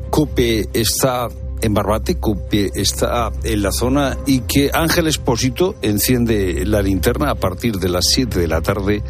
COPE 0.10 0.70
está 0.74 1.30
en 1.64 1.74
Barbate, 1.74 2.18
que 2.50 2.70
está 2.76 3.32
en 3.44 3.64
la 3.64 3.72
zona, 3.72 4.18
y 4.28 4.42
que 4.42 4.70
Ángel 4.74 5.08
Espósito 5.08 5.76
enciende 5.82 6.66
la 6.66 6.82
linterna 6.82 7.32
a 7.32 7.36
partir 7.36 7.78
de 7.78 7.88
las 7.88 8.06
7 8.14 8.38
de 8.38 8.48
la 8.50 8.62
tarde, 8.62 9.02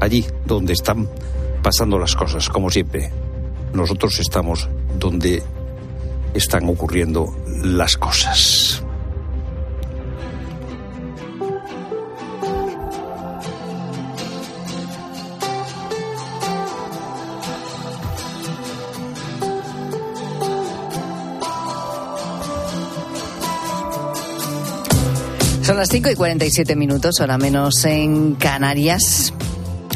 allí 0.00 0.24
donde 0.44 0.74
están 0.74 1.08
pasando 1.62 1.98
las 1.98 2.14
cosas, 2.14 2.50
como 2.50 2.70
siempre. 2.70 3.10
Nosotros 3.72 4.20
estamos 4.20 4.68
donde 4.98 5.42
están 6.34 6.68
ocurriendo 6.68 7.34
las 7.62 7.96
cosas. 7.96 8.83
Son 25.64 25.78
las 25.78 25.88
5 25.88 26.10
y 26.10 26.14
47 26.14 26.76
minutos, 26.76 27.22
ahora 27.22 27.38
menos 27.38 27.86
en 27.86 28.34
Canarias. 28.34 29.32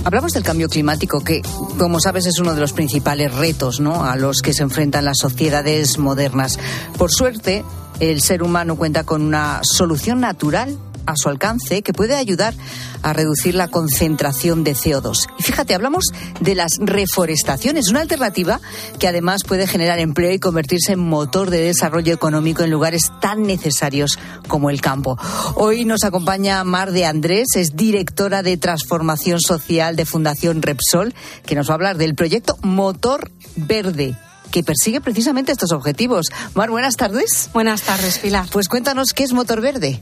Hablamos 0.03 0.33
del 0.33 0.43
cambio 0.43 0.71
climático, 0.71 1.21
que, 1.21 1.43
como 1.79 2.01
sabes, 2.01 2.25
es 2.25 2.39
uno 2.39 2.55
de 2.55 2.61
los 2.62 2.73
principales 2.73 3.35
retos 3.35 3.79
¿no? 3.79 4.07
a 4.07 4.16
los 4.16 4.41
que 4.41 4.55
se 4.55 4.62
enfrentan 4.62 5.05
las 5.05 5.19
sociedades 5.19 5.99
modernas. 5.99 6.59
Por 6.97 7.12
suerte, 7.12 7.66
el 8.01 8.23
ser 8.23 8.43
humano 8.43 8.77
cuenta 8.77 9.05
con 9.05 9.21
una 9.21 9.61
solución 9.62 10.21
natural 10.21 10.79
a 11.09 11.16
su 11.16 11.30
alcance 11.30 11.82
que 11.82 11.94
puede 11.94 12.14
ayudar 12.14 12.54
a 13.02 13.14
reducir 13.14 13.54
la 13.54 13.68
concentración 13.68 14.62
de 14.62 14.74
CO2. 14.74 15.26
Y 15.38 15.42
fíjate, 15.42 15.74
hablamos 15.74 16.04
de 16.40 16.54
las 16.54 16.72
reforestaciones, 16.80 17.88
una 17.88 18.02
alternativa 18.02 18.61
que 18.98 19.09
además 19.09 19.42
puede 19.44 19.66
generar 19.66 20.00
empleo 20.00 20.32
y 20.32 20.38
convertirse 20.38 20.92
en 20.92 21.00
motor 21.00 21.48
de 21.48 21.62
desarrollo 21.62 22.12
económico 22.12 22.62
en 22.62 22.70
lugares 22.70 23.11
tan 23.22 23.44
necesarios 23.44 24.18
como 24.48 24.68
el 24.68 24.82
campo. 24.82 25.18
Hoy 25.54 25.86
nos 25.86 26.04
acompaña 26.04 26.62
Mar 26.64 26.92
de 26.92 27.06
Andrés, 27.06 27.48
es 27.56 27.74
directora 27.74 28.42
de 28.42 28.59
transformación 28.59 29.40
social 29.40 29.96
de 29.96 30.04
Fundación 30.04 30.61
Repsol, 30.61 31.14
que 31.46 31.54
nos 31.54 31.68
va 31.68 31.72
a 31.72 31.76
hablar 31.76 31.96
del 31.96 32.14
proyecto 32.14 32.59
Motor 32.62 33.30
Verde 33.56 34.14
que 34.50 34.62
persigue 34.62 35.02
precisamente 35.02 35.52
estos 35.52 35.72
objetivos. 35.72 36.28
Mar, 36.54 36.70
buenas 36.70 36.96
tardes. 36.96 37.50
Buenas 37.52 37.82
tardes, 37.82 38.18
Pilar. 38.18 38.46
Pues 38.50 38.68
cuéntanos 38.68 39.12
qué 39.12 39.24
es 39.24 39.34
Motor 39.34 39.61
Verde. 39.61 40.00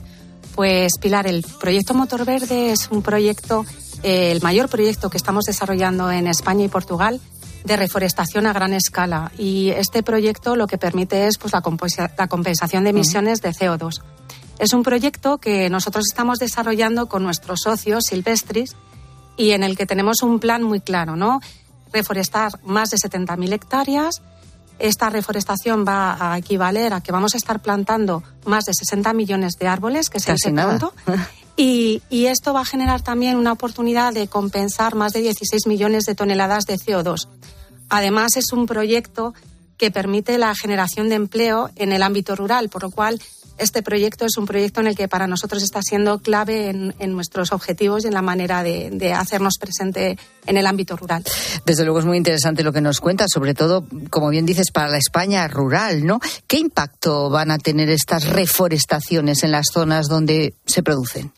Pues 0.57 0.97
Pilar, 0.97 1.27
el 1.27 1.45
proyecto 1.59 1.93
Motor 1.93 2.25
Verde 2.25 2.71
es 2.71 2.89
un 2.89 3.03
proyecto, 3.03 3.63
eh, 4.01 4.31
el 4.31 4.41
mayor 4.41 4.69
proyecto 4.69 5.07
que 5.07 5.17
estamos 5.17 5.45
desarrollando 5.45 6.09
en 6.09 6.25
España 6.25 6.65
y 6.65 6.67
Portugal 6.67 7.21
de 7.63 7.77
reforestación 7.77 8.47
a 8.47 8.53
gran 8.53 8.73
escala. 8.73 9.31
Y 9.37 9.69
este 9.69 10.01
proyecto 10.01 10.55
lo 10.55 10.65
que 10.65 10.79
permite 10.79 11.27
es 11.27 11.37
pues, 11.37 11.53
la, 11.53 11.61
compensación 12.27 12.85
de 12.85 12.89
emisiones 12.89 13.43
de 13.43 13.51
CO2. 13.51 14.01
Es 14.57 14.73
un 14.73 14.81
proyecto 14.81 15.37
que 15.37 15.69
nosotros 15.69 16.05
estamos 16.09 16.39
desarrollando 16.39 17.05
con 17.05 17.21
nuestros 17.21 17.59
socios 17.63 18.05
silvestris 18.09 18.75
y 19.37 19.51
en 19.51 19.61
el 19.61 19.77
que 19.77 19.85
tenemos 19.85 20.23
un 20.23 20.39
plan 20.39 20.63
muy 20.63 20.79
claro, 20.79 21.15
¿no? 21.15 21.39
Reforestar 21.93 22.53
más 22.63 22.89
de 22.89 22.97
70.000 22.97 23.53
hectáreas, 23.53 24.23
esta 24.79 25.09
reforestación 25.09 25.85
va 25.87 26.33
a 26.33 26.37
equivaler 26.37 26.93
a 26.93 27.01
que 27.01 27.11
vamos 27.11 27.33
a 27.33 27.37
estar 27.37 27.61
plantando 27.61 28.23
más 28.45 28.65
de 28.65 28.73
60 28.73 29.13
millones 29.13 29.53
de 29.59 29.67
árboles, 29.67 30.09
que 30.09 30.19
se 30.19 30.33
dice 30.33 30.51
pronto. 30.51 30.93
Y, 31.59 32.03
y, 32.11 32.27
esto 32.27 32.53
va 32.53 32.61
a 32.61 32.65
generar 32.65 33.01
también 33.01 33.35
una 33.35 33.51
oportunidad 33.51 34.13
de 34.13 34.27
compensar 34.27 34.93
más 34.93 35.11
de 35.11 35.21
16 35.21 35.65
millones 35.65 36.05
de 36.05 36.13
toneladas 36.13 36.65
de 36.65 36.75
CO2. 36.75 37.27
Además, 37.89 38.37
es 38.37 38.53
un 38.53 38.67
proyecto 38.67 39.33
que 39.77 39.89
permite 39.89 40.37
la 40.37 40.53
generación 40.53 41.09
de 41.09 41.15
empleo 41.15 41.71
en 41.75 41.93
el 41.93 42.03
ámbito 42.03 42.35
rural, 42.35 42.69
por 42.69 42.83
lo 42.83 42.91
cual 42.91 43.19
este 43.57 43.81
proyecto 43.83 44.25
es 44.25 44.37
un 44.37 44.45
proyecto 44.45 44.81
en 44.81 44.87
el 44.87 44.95
que 44.95 45.07
para 45.07 45.27
nosotros 45.27 45.63
está 45.63 45.81
siendo 45.81 46.19
clave 46.19 46.69
en, 46.69 47.11
nuestros 47.13 47.51
objetivos 47.51 48.03
y 48.03 48.07
en 48.07 48.13
la 48.13 48.21
manera 48.21 48.63
de, 48.63 49.13
hacernos 49.13 49.57
presente 49.59 50.17
en 50.45 50.57
el 50.57 50.67
ámbito 50.67 50.95
rural. 50.95 51.23
Desde 51.65 51.83
luego 51.83 51.99
es 51.99 52.05
muy 52.05 52.17
interesante 52.17 52.63
lo 52.63 52.73
que 52.73 52.81
nos 52.81 52.99
cuenta, 52.99 53.25
sobre 53.27 53.53
todo, 53.53 53.85
como 54.09 54.29
bien 54.29 54.45
dices, 54.45 54.71
para 54.71 54.89
la 54.89 54.97
España 54.97 55.47
rural, 55.47 56.05
¿no? 56.05 56.19
¿Qué 56.47 56.57
impacto 56.57 57.29
van 57.29 57.51
a 57.51 57.57
tener 57.57 57.89
estas 57.89 58.27
reforestaciones 58.27 59.43
en 59.43 59.51
las 59.51 59.67
zonas 59.71 60.07
donde 60.07 60.53
se 60.65 60.83
producen? 60.83 61.31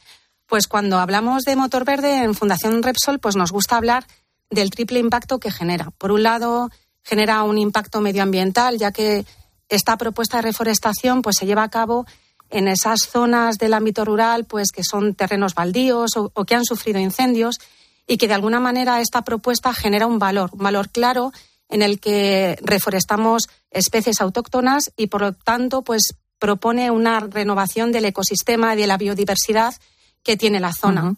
Pues 0.47 0.67
cuando 0.67 0.97
hablamos 0.97 1.43
de 1.43 1.55
motor 1.55 1.85
verde 1.85 2.23
en 2.23 2.33
Fundación 2.33 2.81
Repsol, 2.81 3.19
pues 3.19 3.35
nos 3.35 3.51
gusta 3.51 3.77
hablar 3.77 4.05
del 4.49 4.71
triple 4.71 4.99
impacto 4.99 5.39
que 5.39 5.51
genera. 5.51 5.91
Por 5.97 6.11
un 6.11 6.23
lado, 6.23 6.71
genera 7.03 7.43
un 7.43 7.57
impacto 7.57 8.01
medioambiental, 8.01 8.77
ya 8.77 8.91
que 8.91 9.25
esta 9.69 9.97
propuesta 9.97 10.37
de 10.37 10.43
reforestación 10.43 11.21
pues 11.21 11.37
se 11.37 11.45
lleva 11.45 11.63
a 11.63 11.69
cabo 11.69 12.05
en 12.49 12.67
esas 12.67 13.01
zonas 13.01 13.57
del 13.57 13.73
ámbito 13.73 14.03
rural 14.03 14.45
pues 14.45 14.71
que 14.71 14.83
son 14.83 15.13
terrenos 15.13 15.53
baldíos 15.53 16.11
o, 16.17 16.45
que 16.45 16.55
han 16.55 16.65
sufrido 16.65 16.99
incendios 16.99 17.59
y 18.07 18.17
que 18.17 18.27
de 18.27 18.33
alguna 18.33 18.59
manera 18.59 18.99
esta 19.01 19.21
propuesta 19.23 19.73
genera 19.73 20.07
un 20.07 20.19
valor, 20.19 20.49
un 20.53 20.63
valor 20.63 20.89
claro 20.89 21.31
en 21.69 21.83
el 21.83 21.99
que 21.99 22.57
reforestamos 22.61 23.43
especies 23.69 24.19
autóctonas 24.21 24.91
y 24.97 25.07
por 25.07 25.21
lo 25.21 25.33
tanto 25.33 25.83
pues 25.83 26.15
propone 26.39 26.89
una 26.89 27.19
renovación 27.19 27.91
del 27.91 28.05
ecosistema 28.05 28.73
y 28.73 28.77
de 28.77 28.87
la 28.87 28.97
biodiversidad 28.97 29.75
que 30.23 30.37
tiene 30.37 30.59
la 30.59 30.73
zona. 30.73 31.15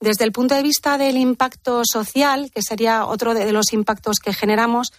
Desde 0.00 0.24
el 0.24 0.32
punto 0.32 0.56
de 0.56 0.62
vista 0.62 0.98
del 0.98 1.16
impacto 1.16 1.82
social, 1.84 2.50
que 2.52 2.62
sería 2.62 3.06
otro 3.06 3.34
de 3.34 3.52
los 3.52 3.72
impactos 3.72 4.16
que 4.18 4.32
generamos, 4.32 4.92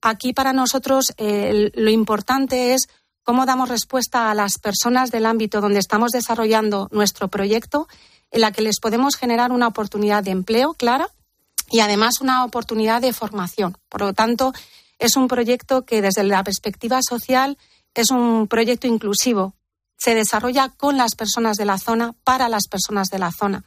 Aquí 0.00 0.32
para 0.32 0.52
nosotros 0.52 1.12
eh, 1.16 1.70
lo 1.74 1.90
importante 1.90 2.74
es 2.74 2.88
cómo 3.22 3.46
damos 3.46 3.68
respuesta 3.68 4.30
a 4.30 4.34
las 4.34 4.58
personas 4.58 5.10
del 5.10 5.26
ámbito 5.26 5.60
donde 5.60 5.80
estamos 5.80 6.12
desarrollando 6.12 6.88
nuestro 6.92 7.28
proyecto, 7.28 7.88
en 8.30 8.42
la 8.42 8.52
que 8.52 8.62
les 8.62 8.80
podemos 8.80 9.16
generar 9.16 9.52
una 9.52 9.66
oportunidad 9.66 10.22
de 10.22 10.30
empleo 10.30 10.74
clara 10.74 11.08
y 11.70 11.80
además 11.80 12.20
una 12.20 12.44
oportunidad 12.44 13.02
de 13.02 13.12
formación. 13.12 13.76
Por 13.88 14.00
lo 14.00 14.12
tanto, 14.12 14.52
es 14.98 15.16
un 15.16 15.28
proyecto 15.28 15.84
que 15.84 16.00
desde 16.02 16.24
la 16.24 16.42
perspectiva 16.44 17.00
social 17.02 17.58
es 17.94 18.10
un 18.10 18.46
proyecto 18.48 18.86
inclusivo. 18.86 19.54
Se 19.96 20.14
desarrolla 20.14 20.68
con 20.68 20.96
las 20.96 21.14
personas 21.14 21.56
de 21.56 21.64
la 21.64 21.78
zona, 21.78 22.14
para 22.24 22.48
las 22.48 22.68
personas 22.68 23.08
de 23.08 23.18
la 23.18 23.32
zona. 23.32 23.64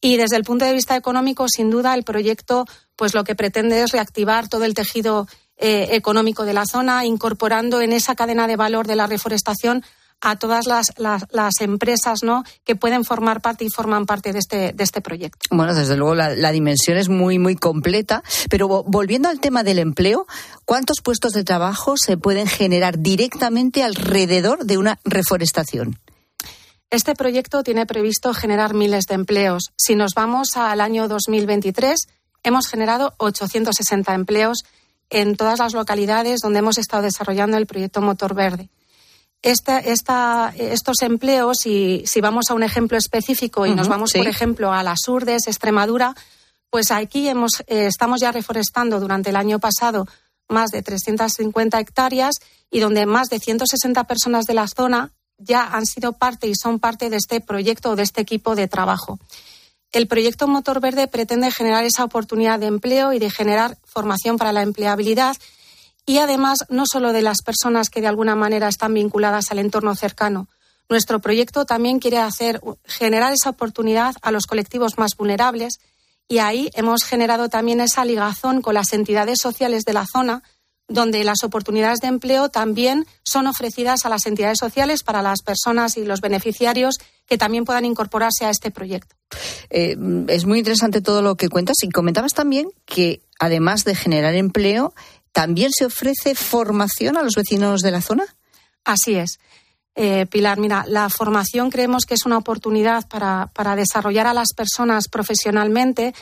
Y 0.00 0.18
desde 0.18 0.36
el 0.36 0.44
punto 0.44 0.64
de 0.64 0.74
vista 0.74 0.94
económico, 0.94 1.48
sin 1.48 1.70
duda, 1.70 1.94
el 1.94 2.04
proyecto 2.04 2.66
pues 2.96 3.14
lo 3.14 3.24
que 3.24 3.34
pretende 3.34 3.82
es 3.82 3.92
reactivar 3.92 4.48
todo 4.48 4.64
el 4.64 4.74
tejido 4.74 5.26
eh, 5.56 5.88
económico 5.92 6.44
de 6.44 6.54
la 6.54 6.66
zona, 6.66 7.04
incorporando 7.04 7.80
en 7.80 7.92
esa 7.92 8.14
cadena 8.14 8.46
de 8.46 8.56
valor 8.56 8.86
de 8.86 8.96
la 8.96 9.06
reforestación 9.06 9.84
a 10.20 10.36
todas 10.36 10.66
las, 10.66 10.92
las, 10.98 11.60
empresas 11.60 12.20
¿no? 12.22 12.42
que 12.64 12.74
pueden 12.74 13.04
formar 13.04 13.42
parte 13.42 13.64
y 13.64 13.70
forman 13.70 14.06
parte 14.06 14.32
de 14.32 14.38
este, 14.38 14.72
de 14.72 14.84
este 14.84 15.00
proyecto. 15.00 15.46
Bueno, 15.50 15.74
desde 15.74 15.96
luego 15.96 16.14
la, 16.14 16.34
la, 16.34 16.52
dimensión 16.52 16.96
es 16.96 17.08
muy, 17.08 17.38
muy 17.38 17.56
completa. 17.56 18.22
Pero 18.48 18.68
volviendo 18.84 19.28
al 19.28 19.40
tema 19.40 19.62
del 19.62 19.78
empleo, 19.78 20.26
¿cuántos 20.64 21.00
puestos 21.02 21.32
de 21.32 21.44
trabajo 21.44 21.96
se 21.96 22.16
pueden 22.16 22.46
generar 22.46 22.98
directamente 22.98 23.82
alrededor 23.82 24.64
de 24.64 24.78
una 24.78 24.98
reforestación? 25.04 25.98
Este 26.90 27.14
proyecto 27.14 27.62
tiene 27.62 27.84
previsto 27.84 28.32
generar 28.32 28.72
miles 28.72 29.06
de 29.06 29.16
empleos. 29.16 29.72
Si 29.76 29.96
nos 29.96 30.12
vamos 30.14 30.56
al 30.56 30.80
año 30.80 31.08
2023, 31.08 32.06
hemos 32.44 32.68
generado 32.68 33.14
860 33.18 34.14
empleos 34.14 34.64
en 35.10 35.36
todas 35.36 35.58
las 35.58 35.72
localidades 35.72 36.40
donde 36.40 36.60
hemos 36.60 36.78
estado 36.78 37.02
desarrollando 37.02 37.56
el 37.56 37.66
proyecto 37.66 38.00
Motor 38.00 38.34
Verde. 38.34 38.68
estos 39.42 41.02
empleos, 41.02 41.66
y 41.66 42.02
si 42.06 42.20
vamos 42.20 42.50
a 42.50 42.54
un 42.54 42.62
ejemplo 42.62 42.98
específico 42.98 43.66
y 43.66 43.74
nos 43.74 43.88
vamos, 43.88 44.12
por 44.12 44.26
ejemplo, 44.26 44.72
a 44.72 44.82
las 44.82 45.06
Urdes, 45.06 45.46
Extremadura, 45.46 46.14
pues 46.70 46.90
aquí 46.90 47.28
hemos, 47.28 47.60
eh, 47.68 47.86
estamos 47.86 48.20
ya 48.20 48.32
reforestando 48.32 48.98
durante 48.98 49.30
el 49.30 49.36
año 49.36 49.60
pasado 49.60 50.06
más 50.48 50.70
de 50.70 50.82
350 50.82 51.78
hectáreas 51.78 52.36
y 52.70 52.80
donde 52.80 53.06
más 53.06 53.28
de 53.28 53.38
160 53.38 54.04
personas 54.04 54.46
de 54.46 54.54
la 54.54 54.66
zona 54.68 55.12
ya 55.38 55.64
han 55.66 55.86
sido 55.86 56.12
parte 56.12 56.48
y 56.48 56.54
son 56.54 56.78
parte 56.78 57.10
de 57.10 57.16
este 57.16 57.40
proyecto 57.40 57.90
o 57.90 57.96
de 57.96 58.02
este 58.02 58.20
equipo 58.20 58.54
de 58.54 58.68
trabajo. 58.68 59.18
El 59.92 60.08
proyecto 60.08 60.46
Motor 60.48 60.80
Verde 60.80 61.08
pretende 61.08 61.50
generar 61.50 61.84
esa 61.84 62.04
oportunidad 62.04 62.58
de 62.58 62.66
empleo 62.66 63.12
y 63.12 63.18
de 63.18 63.30
generar 63.30 63.78
formación 63.84 64.36
para 64.36 64.52
la 64.52 64.62
empleabilidad 64.62 65.36
y 66.04 66.18
además 66.18 66.58
no 66.68 66.84
solo 66.86 67.12
de 67.12 67.22
las 67.22 67.42
personas 67.42 67.90
que 67.90 68.00
de 68.00 68.06
alguna 68.06 68.36
manera 68.36 68.68
están 68.68 68.94
vinculadas 68.94 69.50
al 69.50 69.58
entorno 69.58 69.94
cercano. 69.94 70.48
Nuestro 70.88 71.18
proyecto 71.20 71.64
también 71.64 71.98
quiere 71.98 72.18
hacer 72.18 72.60
generar 72.84 73.32
esa 73.32 73.50
oportunidad 73.50 74.14
a 74.22 74.30
los 74.30 74.46
colectivos 74.46 74.98
más 74.98 75.16
vulnerables 75.16 75.80
y 76.28 76.38
ahí 76.38 76.70
hemos 76.74 77.02
generado 77.04 77.48
también 77.48 77.80
esa 77.80 78.04
ligazón 78.04 78.62
con 78.62 78.74
las 78.74 78.92
entidades 78.92 79.38
sociales 79.40 79.84
de 79.84 79.92
la 79.92 80.06
zona 80.06 80.42
donde 80.88 81.24
las 81.24 81.42
oportunidades 81.42 82.00
de 82.00 82.08
empleo 82.08 82.48
también 82.48 83.06
son 83.24 83.46
ofrecidas 83.46 84.06
a 84.06 84.08
las 84.08 84.26
entidades 84.26 84.58
sociales 84.58 85.02
para 85.02 85.22
las 85.22 85.42
personas 85.42 85.96
y 85.96 86.04
los 86.04 86.20
beneficiarios 86.20 86.96
que 87.26 87.38
también 87.38 87.64
puedan 87.64 87.84
incorporarse 87.84 88.44
a 88.44 88.50
este 88.50 88.70
proyecto. 88.70 89.16
Eh, 89.70 89.96
es 90.28 90.46
muy 90.46 90.58
interesante 90.58 91.00
todo 91.00 91.22
lo 91.22 91.34
que 91.34 91.48
cuentas 91.48 91.76
y 91.82 91.88
comentabas 91.88 92.34
también 92.34 92.68
que 92.84 93.20
además 93.38 93.84
de 93.84 93.94
generar 93.94 94.34
empleo, 94.34 94.94
también 95.32 95.70
se 95.72 95.86
ofrece 95.86 96.34
formación 96.34 97.16
a 97.16 97.22
los 97.22 97.34
vecinos 97.34 97.82
de 97.82 97.90
la 97.90 98.00
zona. 98.00 98.24
Así 98.84 99.16
es. 99.16 99.38
Eh, 99.94 100.26
Pilar, 100.26 100.58
mira, 100.58 100.84
la 100.88 101.08
formación 101.08 101.70
creemos 101.70 102.04
que 102.04 102.14
es 102.14 102.26
una 102.26 102.38
oportunidad 102.38 103.08
para, 103.08 103.50
para 103.54 103.76
desarrollar 103.76 104.26
a 104.26 104.34
las 104.34 104.52
personas 104.54 105.08
profesionalmente. 105.08 106.14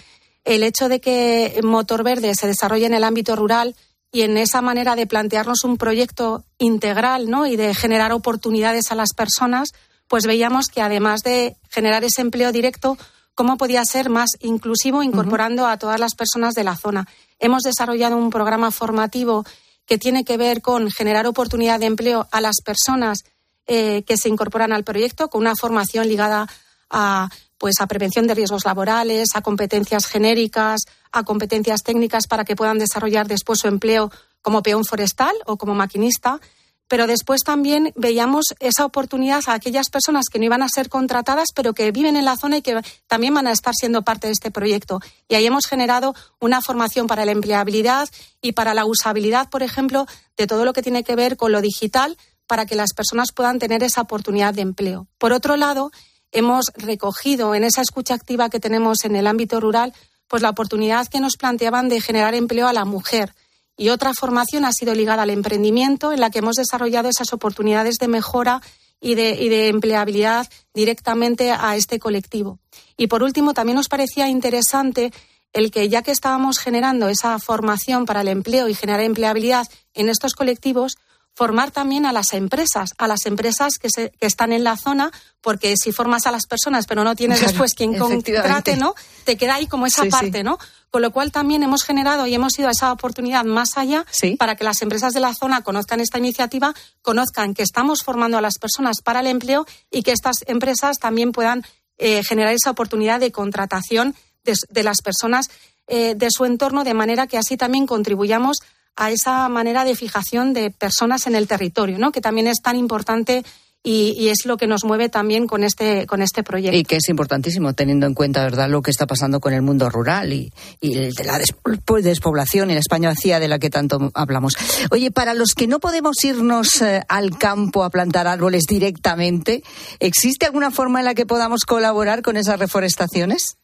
El 0.45 0.63
hecho 0.63 0.89
de 0.89 1.01
que 1.01 1.61
Motor 1.63 2.05
Verde 2.05 2.35
se 2.35 2.47
desarrolle 2.47 2.87
en 2.87 2.95
el 2.95 3.05
ámbito 3.05 3.37
rural 3.37 3.75
y 4.15 4.23
en 4.23 4.39
esa 4.39 4.63
manera 4.63 4.95
de 4.95 5.09
plantearnos 5.09 5.65
un 5.65 5.77
proyecto 5.77 6.45
integral 6.59 7.29
¿no? 7.29 7.49
y 7.49 7.57
de 7.57 7.75
generar 7.75 8.13
oportunidades 8.13 8.93
a 8.93 8.95
las 8.95 9.13
personas, 9.13 9.71
pues 10.07 10.25
veíamos 10.25 10.69
que 10.69 10.81
además 10.81 11.23
de 11.23 11.57
generar 11.69 12.05
ese 12.05 12.21
empleo 12.21 12.53
directo, 12.53 12.97
cómo 13.35 13.57
podía 13.57 13.85
ser 13.85 14.11
más 14.11 14.31
inclusivo 14.39 15.03
incorporando 15.03 15.67
a 15.67 15.79
todas 15.79 15.99
las 15.99 16.15
personas 16.15 16.55
de 16.55 16.63
la 16.63 16.77
zona. 16.77 17.09
Hemos 17.41 17.65
desarrollado 17.65 18.17
un 18.17 18.31
programa 18.31 18.71
formativo 18.71 19.45
que 19.85 19.99
tiene 19.99 20.25
que 20.25 20.37
ver 20.37 20.63
con 20.63 20.93
generar 20.93 21.27
oportunidad 21.27 21.81
de 21.81 21.87
empleo 21.87 22.29
a 22.31 22.41
las 22.41 22.61
personas 22.65 23.25
eh, 23.67 24.05
que 24.05 24.17
se 24.17 24.29
incorporan 24.29 24.73
al 24.73 24.85
proyecto, 24.85 25.29
con 25.29 25.41
una 25.41 25.57
formación 25.61 26.07
ligada 26.07 26.47
a 26.89 27.31
pues 27.59 27.75
a 27.81 27.87
prevención 27.87 28.27
de 28.27 28.35
riesgos 28.35 28.65
laborales, 28.65 29.29
a 29.35 29.43
competencias 29.43 30.07
genéricas, 30.07 30.83
a 31.13 31.23
competencias 31.25 31.83
técnicas 31.83 32.27
para 32.27 32.45
que 32.45 32.57
puedan 32.57 32.79
desarrollar 32.79 33.29
después 33.29 33.61
su 33.61 33.69
empleo 33.69 34.11
como 34.43 34.63
peón 34.63 34.85
forestal 34.85 35.35
o 35.47 35.57
como 35.57 35.75
maquinista. 35.75 36.41
Pero 36.87 37.07
después 37.07 37.43
también 37.43 37.93
veíamos 37.97 38.45
esa 38.61 38.85
oportunidad 38.85 39.41
a 39.47 39.55
aquellas 39.55 39.89
personas 39.89 40.27
que 40.31 40.39
no 40.39 40.45
iban 40.45 40.63
a 40.63 40.69
ser 40.69 40.91
contratadas, 40.91 41.49
pero 41.55 41.73
que 41.73 41.91
viven 41.93 42.15
en 42.15 42.27
la 42.27 42.37
zona 42.37 42.59
y 42.59 42.63
que 42.63 42.79
también 43.07 43.33
van 43.33 43.47
a 43.47 43.53
estar 43.53 43.73
siendo 43.75 44.03
parte 44.03 44.27
de 44.27 44.35
este 44.35 44.51
proyecto. 44.51 45.01
Y 45.27 45.35
ahí 45.35 45.47
hemos 45.47 45.67
generado 45.67 46.15
una 46.41 46.61
formación 46.61 47.07
para 47.07 47.25
la 47.25 47.33
empleabilidad 47.33 48.09
y 48.43 48.53
para 48.53 48.75
la 48.75 48.85
usabilidad, 48.85 49.49
por 49.49 49.63
ejemplo, 49.63 50.07
de 50.37 50.47
todo 50.47 50.67
lo 50.67 50.75
que 50.75 50.83
tiene 50.83 51.05
que 51.05 51.17
ver 51.17 51.39
con 51.39 51.53
lo 51.53 51.63
digital 51.63 52.19
para 52.47 52.67
que 52.67 52.75
las 52.75 52.93
personas 52.93 53.33
puedan 53.33 53.59
tener 53.59 53.83
esa 53.83 54.03
oportunidad 54.03 54.53
de 54.53 54.63
empleo. 54.63 55.07
Por 55.17 55.33
otro 55.33 55.57
lado, 55.57 55.91
hemos 56.35 56.67
recogido 56.77 57.55
en 57.55 57.65
esa 57.65 57.81
escucha 57.81 58.15
activa 58.15 58.51
que 58.51 58.61
tenemos 58.61 59.05
en 59.05 59.17
el 59.17 59.27
ámbito 59.27 59.61
rural, 59.61 59.95
pues 60.29 60.43
la 60.43 60.51
oportunidad 60.51 61.09
que 61.09 61.21
nos 61.21 61.37
planteaban 61.37 61.89
de 61.89 62.01
generar 62.01 62.35
empleo 62.35 62.67
a 62.69 62.73
la 62.73 62.85
mujer. 62.85 63.35
Y 63.77 63.89
otra 63.89 64.13
formación 64.15 64.65
ha 64.65 64.73
sido 64.73 64.95
ligada 64.95 65.23
al 65.23 65.31
emprendimiento, 65.31 66.13
en 66.13 66.21
la 66.21 66.31
que 66.31 66.41
hemos 66.41 66.57
desarrollado 66.57 67.09
esas 67.09 67.33
oportunidades 67.33 67.97
de 67.99 68.09
mejora 68.09 68.61
y 69.01 69.15
de, 69.15 69.41
y 69.41 69.49
de 69.49 69.69
empleabilidad 69.69 70.49
directamente 70.73 71.51
a 71.51 71.77
este 71.77 71.99
colectivo. 71.99 72.59
Y 72.97 73.07
por 73.07 73.23
último, 73.23 73.55
también 73.55 73.77
nos 73.77 73.89
parecía 73.89 74.29
interesante 74.29 75.13
el 75.53 75.71
que 75.71 75.89
ya 75.89 76.03
que 76.03 76.11
estábamos 76.11 76.59
generando 76.59 77.09
esa 77.09 77.39
formación 77.39 78.07
para 78.07 78.23
el 78.23 78.29
empleo 78.29 78.69
y 78.69 78.75
generar 78.75 79.01
empleabilidad 79.01 79.69
en 79.95 80.09
estos 80.09 80.35
colectivos, 80.35 80.97
formar 81.35 81.73
también 81.73 82.07
a 82.07 82.13
las 82.13 82.33
empresas, 82.33 82.91
a 82.97 83.09
las 83.09 83.27
empresas 83.27 83.75
que, 83.81 83.89
se, 83.91 84.11
que 84.11 84.27
están 84.27 84.53
en 84.53 84.63
la 84.63 84.77
zona, 84.77 85.11
porque 85.41 85.77
si 85.77 85.93
formas 85.93 86.27
a 86.27 86.31
las 86.31 86.47
personas 86.47 86.87
pero 86.87 87.05
no 87.05 87.17
tienes 87.17 87.41
después 87.41 87.75
quien 87.75 87.99
contrate, 87.99 88.77
¿no? 88.77 88.95
Te 89.25 89.37
queda 89.37 89.57
ahí 89.57 89.67
como 89.67 89.87
esa 89.87 90.05
parte, 90.07 90.45
¿no? 90.45 90.59
Con 90.91 91.03
lo 91.03 91.11
cual 91.11 91.33
también 91.33 91.65
hemos 91.65 91.83
generado 91.83 92.27
y 92.27 92.35
hemos 92.35 92.57
ido 92.59 92.69
a 92.69 92.71
esa 92.71 92.93
oportunidad 92.93 93.45
más 93.45 93.77
allá 93.77 94.07
para 94.39 94.55
que 94.55 94.63
las 94.63 94.81
empresas 94.81 95.13
de 95.13 95.21
la 95.21 95.35
zona 95.35 95.63
conozcan 95.63 96.01
esta 96.01 96.19
iniciativa, 96.19 96.73
conozcan 97.03 97.53
que 97.53 97.65
estamos 97.65 98.03
formando 98.05 98.39
a 98.39 98.41
las 98.41 98.59
personas 98.59 98.99
para 99.03 99.21
el 99.21 99.27
empleo 99.27 99.67
y 99.91 100.03
que 100.03 100.13
estas 100.13 100.37
empresas 100.47 100.99
también 100.99 101.33
puedan 101.33 101.65
eh, 101.99 102.23
generar 102.23 102.53
esa 102.53 102.71
oportunidad 102.71 103.19
de 103.19 103.33
contratación 103.33 104.15
de, 104.45 104.83
las 104.83 105.01
personas 105.03 105.49
eh, 105.89 106.15
de 106.15 106.29
su 106.31 106.45
entorno, 106.45 106.85
de 106.85 106.95
manera 106.95 107.27
que 107.27 107.39
así 107.39 107.57
también 107.57 107.87
contribuyamos 107.87 108.59
a 108.97 109.11
esa 109.11 109.49
manera 109.49 109.85
de 109.85 109.97
fijación 109.97 110.53
de 110.53 110.71
personas 110.71 111.27
en 111.27 111.35
el 111.35 111.47
territorio, 111.47 111.99
¿no? 111.99 112.13
que 112.13 112.21
también 112.21 112.47
es 112.47 112.61
tan 112.63 112.77
importante 112.77 113.45
y, 113.87 114.29
es 114.29 114.47
lo 114.47 114.57
que 114.57 114.67
nos 114.67 114.83
mueve 114.85 115.11
también 115.11 115.47
con 115.47 115.63
este, 115.63 116.07
con 116.07 116.23
este 116.23 116.43
proyecto. 116.43 116.77
Y 116.77 116.85
que 116.85 116.97
es 116.97 117.09
importantísimo, 117.11 117.75
teniendo 117.75 118.07
en 118.07 118.15
cuenta, 118.15 118.43
¿verdad?, 118.43 118.71
lo 118.71 118.81
que 118.81 118.91
está 118.91 119.07
pasando 119.07 119.41
con 119.41 119.53
el 119.53 119.61
mundo 119.61 119.91
rural 119.91 120.33
y, 120.33 120.51
y 120.81 120.95
de 120.95 121.25
la 121.25 121.39
pues, 121.85 122.03
despoblación 122.03 122.71
en 122.71 122.79
España 122.79 123.11
vacía 123.11 123.39
de 123.41 123.49
la 123.49 123.59
que 123.59 123.69
tanto 123.69 124.11
hablamos. 124.15 124.55
Oye, 124.91 125.11
para 125.11 125.35
los 125.35 125.53
que 125.55 125.67
no 125.67 125.81
podemos 125.81 126.17
irnos 126.25 126.81
eh, 126.81 127.03
al 127.09 127.37
campo 127.37 127.85
a 127.85 127.91
plantar 127.91 128.27
árboles 128.27 128.63
directamente, 128.67 129.63
¿existe 130.01 130.47
alguna 130.47 130.71
forma 130.71 131.01
en 131.01 131.05
la 131.05 131.15
que 131.15 131.27
podamos 131.27 131.61
colaborar 131.67 132.23
con 132.23 132.39
esas 132.39 132.59
reforestaciones? 132.59 133.59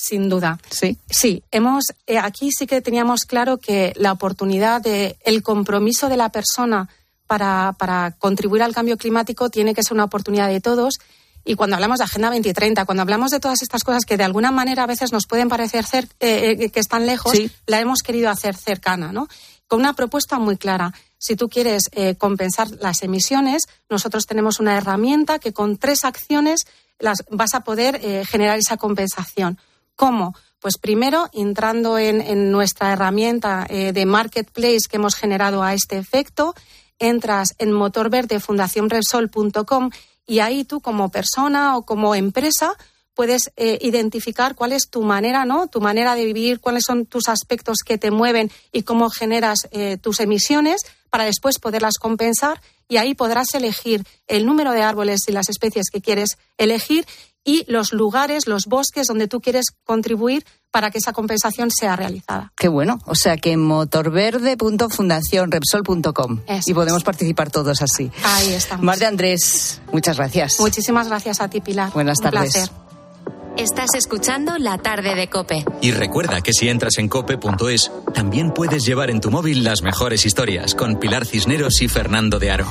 Sin 0.00 0.28
duda. 0.28 0.60
Sí. 0.70 0.96
Sí, 1.10 1.42
hemos 1.50 1.86
eh, 2.06 2.18
aquí 2.18 2.50
sí 2.56 2.68
que 2.68 2.80
teníamos 2.80 3.22
claro 3.22 3.58
que 3.58 3.92
la 3.96 4.12
oportunidad 4.12 4.80
de 4.80 5.16
el 5.24 5.42
compromiso 5.42 6.08
de 6.08 6.16
la 6.16 6.28
persona 6.28 6.88
para, 7.26 7.74
para 7.76 8.12
contribuir 8.12 8.62
al 8.62 8.72
cambio 8.72 8.96
climático 8.96 9.50
tiene 9.50 9.74
que 9.74 9.82
ser 9.82 9.94
una 9.94 10.04
oportunidad 10.04 10.48
de 10.48 10.60
todos. 10.60 10.98
Y 11.44 11.56
cuando 11.56 11.74
hablamos 11.74 11.98
de 11.98 12.04
Agenda 12.04 12.28
2030, 12.28 12.84
cuando 12.84 13.02
hablamos 13.02 13.32
de 13.32 13.40
todas 13.40 13.60
estas 13.60 13.82
cosas 13.82 14.04
que 14.04 14.16
de 14.16 14.22
alguna 14.22 14.52
manera 14.52 14.84
a 14.84 14.86
veces 14.86 15.12
nos 15.12 15.26
pueden 15.26 15.48
parecer 15.48 15.84
eh, 16.20 16.56
eh, 16.60 16.70
que 16.70 16.78
están 16.78 17.06
lejos, 17.06 17.32
la 17.66 17.80
hemos 17.80 18.02
querido 18.02 18.30
hacer 18.30 18.54
cercana, 18.54 19.12
¿no? 19.12 19.28
Con 19.66 19.80
una 19.80 19.94
propuesta 19.94 20.38
muy 20.38 20.56
clara. 20.56 20.94
Si 21.18 21.34
tú 21.34 21.48
quieres 21.48 21.84
eh, 21.92 22.14
compensar 22.14 22.70
las 22.80 23.02
emisiones, 23.02 23.64
nosotros 23.90 24.26
tenemos 24.26 24.60
una 24.60 24.76
herramienta 24.76 25.38
que 25.38 25.52
con 25.52 25.76
tres 25.76 26.04
acciones 26.04 26.66
las, 26.98 27.24
vas 27.30 27.54
a 27.54 27.60
poder 27.60 28.00
generar 28.26 28.58
esa 28.58 28.76
compensación. 28.76 29.58
¿Cómo? 29.98 30.34
Pues 30.60 30.78
primero, 30.78 31.28
entrando 31.32 31.98
en, 31.98 32.52
nuestra 32.52 32.92
herramienta 32.92 33.66
de 33.68 34.06
marketplace 34.06 34.88
que 34.88 34.96
hemos 34.96 35.14
generado 35.14 35.62
a 35.62 35.74
este 35.74 35.98
efecto, 35.98 36.54
entras 36.98 37.54
en 37.58 37.72
motorverdefundacionrepsol.com 37.72 39.90
y 40.26 40.38
ahí 40.38 40.64
tú 40.64 40.80
como 40.80 41.10
persona 41.10 41.76
o 41.76 41.82
como 41.82 42.14
empresa 42.14 42.78
puedes 43.18 43.50
eh, 43.56 43.78
identificar 43.80 44.54
cuál 44.54 44.70
es 44.70 44.90
tu 44.90 45.02
manera, 45.02 45.44
¿no? 45.44 45.66
Tu 45.66 45.80
manera 45.80 46.14
de 46.14 46.24
vivir, 46.24 46.60
cuáles 46.60 46.84
son 46.86 47.04
tus 47.04 47.28
aspectos 47.28 47.78
que 47.84 47.98
te 47.98 48.12
mueven 48.12 48.48
y 48.70 48.82
cómo 48.82 49.10
generas 49.10 49.66
eh, 49.72 49.96
tus 49.96 50.20
emisiones 50.20 50.82
para 51.10 51.24
después 51.24 51.58
poderlas 51.58 51.94
compensar 51.94 52.60
y 52.88 52.98
ahí 52.98 53.14
podrás 53.14 53.52
elegir 53.54 54.04
el 54.28 54.46
número 54.46 54.70
de 54.70 54.82
árboles 54.82 55.22
y 55.26 55.32
las 55.32 55.48
especies 55.48 55.90
que 55.90 56.00
quieres 56.00 56.38
elegir 56.58 57.06
y 57.48 57.64
los 57.66 57.92
lugares, 57.94 58.46
los 58.46 58.66
bosques 58.66 59.06
donde 59.06 59.26
tú 59.26 59.40
quieres 59.40 59.68
contribuir 59.84 60.44
para 60.70 60.90
que 60.90 60.98
esa 60.98 61.14
compensación 61.14 61.70
sea 61.70 61.96
realizada. 61.96 62.52
Qué 62.54 62.68
bueno. 62.68 62.98
O 63.06 63.14
sea 63.14 63.38
que 63.38 63.56
motorverde.fundacionrepsol.com 63.56 66.40
y 66.66 66.74
podemos 66.74 67.04
participar 67.04 67.50
todos 67.50 67.80
así. 67.80 68.10
Ahí 68.22 68.52
estamos. 68.52 68.84
Mar 68.84 68.98
de 68.98 69.06
Andrés, 69.06 69.80
muchas 69.94 70.18
gracias. 70.18 70.60
Muchísimas 70.60 71.08
gracias 71.08 71.40
a 71.40 71.48
ti, 71.48 71.62
Pilar. 71.62 71.90
Buenas 71.94 72.18
tardes. 72.18 72.52
Placer. 72.52 72.68
Estás 73.56 73.94
escuchando 73.94 74.58
La 74.58 74.76
Tarde 74.76 75.14
de 75.14 75.30
Cope. 75.30 75.64
Y 75.80 75.92
recuerda 75.92 76.42
que 76.42 76.52
si 76.52 76.68
entras 76.68 76.98
en 76.98 77.08
cope.es, 77.08 77.90
también 78.12 78.52
puedes 78.52 78.84
llevar 78.84 79.08
en 79.08 79.22
tu 79.22 79.30
móvil 79.30 79.64
las 79.64 79.80
mejores 79.80 80.26
historias 80.26 80.74
con 80.74 81.00
Pilar 81.00 81.24
Cisneros 81.24 81.80
y 81.80 81.88
Fernando 81.88 82.38
de 82.38 82.50
Aro. 82.50 82.70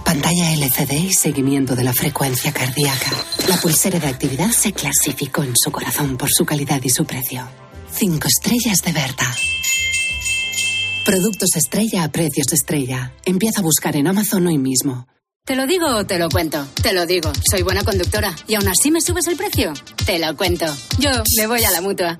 Pantalla 0.11 0.51
LCD 0.51 0.91
y 1.05 1.13
seguimiento 1.13 1.73
de 1.73 1.85
la 1.85 1.93
frecuencia 1.93 2.51
cardíaca. 2.51 3.11
La 3.47 3.55
pulsera 3.55 3.97
de 3.97 4.07
actividad 4.07 4.49
se 4.49 4.73
clasificó 4.73 5.41
en 5.41 5.53
su 5.55 5.71
corazón 5.71 6.17
por 6.17 6.29
su 6.29 6.43
calidad 6.43 6.81
y 6.83 6.89
su 6.89 7.05
precio. 7.05 7.47
Cinco 7.89 8.27
estrellas 8.27 8.81
de 8.81 8.91
Berta. 8.91 9.33
Productos 11.05 11.55
estrella 11.55 12.03
a 12.03 12.11
precios 12.11 12.51
estrella. 12.51 13.13
Empieza 13.23 13.61
a 13.61 13.63
buscar 13.63 13.95
en 13.95 14.07
Amazon 14.07 14.47
hoy 14.47 14.57
mismo. 14.57 15.07
¿Te 15.45 15.55
lo 15.55 15.65
digo 15.65 15.87
o 15.87 16.05
te 16.05 16.19
lo 16.19 16.27
cuento? 16.27 16.67
Te 16.83 16.91
lo 16.91 17.05
digo, 17.05 17.31
soy 17.49 17.61
buena 17.61 17.85
conductora. 17.85 18.35
¿Y 18.49 18.55
aún 18.55 18.67
así 18.67 18.91
me 18.91 18.99
subes 18.99 19.27
el 19.27 19.37
precio? 19.37 19.71
Te 20.05 20.19
lo 20.19 20.35
cuento. 20.35 20.65
Yo 20.99 21.11
le 21.37 21.47
voy 21.47 21.63
a 21.63 21.71
la 21.71 21.79
mutua. 21.79 22.19